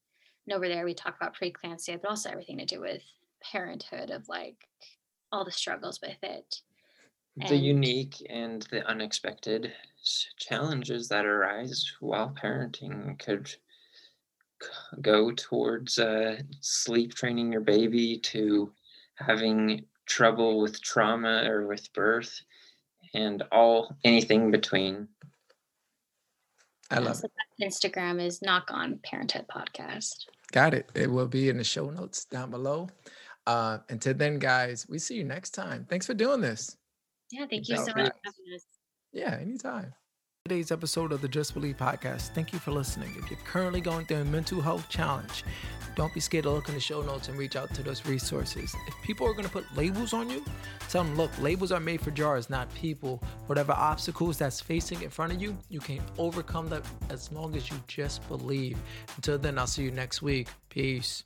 over 0.52 0.66
there, 0.66 0.84
we 0.84 0.94
talk 0.94 1.16
about 1.16 1.36
preeclampsia, 1.36 2.00
but 2.00 2.08
also 2.08 2.30
everything 2.30 2.58
to 2.58 2.64
do 2.64 2.80
with 2.80 3.02
parenthood, 3.50 4.10
of 4.10 4.28
like 4.28 4.56
all 5.30 5.44
the 5.44 5.50
struggles 5.50 6.00
with 6.02 6.18
it. 6.22 6.60
The 7.36 7.54
and, 7.54 7.64
unique 7.64 8.26
and 8.28 8.62
the 8.70 8.86
unexpected 8.86 9.72
challenges 10.38 11.08
that 11.08 11.24
arise 11.24 11.92
while 12.00 12.34
parenting 12.40 13.18
could 13.18 13.54
go 15.00 15.32
towards 15.32 15.98
uh, 15.98 16.36
sleep 16.60 17.14
training 17.14 17.52
your 17.52 17.62
baby 17.62 18.18
to 18.18 18.72
having 19.16 19.84
trouble 20.06 20.60
with 20.60 20.82
trauma 20.82 21.44
or 21.48 21.66
with 21.66 21.92
birth 21.94 22.40
and 23.14 23.42
all 23.50 23.96
anything 24.04 24.50
between. 24.50 25.08
I 26.90 26.98
love 26.98 27.16
so 27.16 27.26
it. 27.26 27.64
Instagram 27.64 28.24
is 28.24 28.42
Knock 28.42 28.68
on 28.70 28.98
Parenthood 29.02 29.46
Podcast. 29.48 30.26
Got 30.52 30.74
it. 30.74 30.90
It 30.94 31.10
will 31.10 31.26
be 31.26 31.48
in 31.48 31.56
the 31.56 31.64
show 31.64 31.88
notes 31.88 32.26
down 32.26 32.50
below. 32.50 32.88
Uh, 33.46 33.78
until 33.88 34.14
then, 34.14 34.38
guys, 34.38 34.86
we 34.88 34.98
see 34.98 35.16
you 35.16 35.24
next 35.24 35.50
time. 35.50 35.86
Thanks 35.88 36.06
for 36.06 36.14
doing 36.14 36.40
this. 36.40 36.76
Yeah, 37.30 37.46
thank 37.50 37.68
you 37.68 37.76
so 37.76 37.84
Without 37.84 37.96
much 37.96 38.12
for 38.12 38.20
having 38.24 38.54
us. 38.54 38.66
Yeah, 39.12 39.38
anytime. 39.40 39.94
Today's 40.44 40.72
episode 40.72 41.12
of 41.12 41.20
the 41.20 41.28
Just 41.28 41.54
Believe 41.54 41.76
podcast. 41.76 42.34
Thank 42.34 42.52
you 42.52 42.58
for 42.58 42.72
listening. 42.72 43.14
If 43.16 43.30
you're 43.30 43.38
currently 43.44 43.80
going 43.80 44.06
through 44.06 44.18
a 44.18 44.24
mental 44.24 44.60
health 44.60 44.88
challenge, 44.88 45.44
don't 45.94 46.12
be 46.12 46.20
scared 46.20 46.44
to 46.44 46.50
look 46.50 46.68
in 46.68 46.74
the 46.74 46.80
show 46.80 47.00
notes 47.02 47.28
and 47.28 47.38
reach 47.38 47.54
out 47.54 47.72
to 47.74 47.82
those 47.82 48.04
resources. 48.06 48.74
If 48.88 48.94
people 49.04 49.26
are 49.26 49.34
going 49.34 49.44
to 49.44 49.50
put 49.50 49.64
labels 49.76 50.12
on 50.12 50.28
you, 50.28 50.44
tell 50.88 51.04
them, 51.04 51.16
look, 51.16 51.30
labels 51.38 51.70
are 51.70 51.80
made 51.80 52.00
for 52.00 52.10
jars, 52.10 52.50
not 52.50 52.72
people. 52.74 53.22
Whatever 53.46 53.72
obstacles 53.72 54.36
that's 54.36 54.60
facing 54.60 55.02
in 55.02 55.10
front 55.10 55.32
of 55.32 55.40
you, 55.40 55.56
you 55.68 55.80
can 55.80 56.00
overcome 56.18 56.68
that 56.70 56.82
as 57.08 57.30
long 57.30 57.54
as 57.54 57.70
you 57.70 57.76
just 57.86 58.26
believe. 58.26 58.78
Until 59.16 59.38
then, 59.38 59.58
I'll 59.58 59.66
see 59.66 59.84
you 59.84 59.90
next 59.90 60.22
week. 60.22 60.48
Peace. 60.70 61.24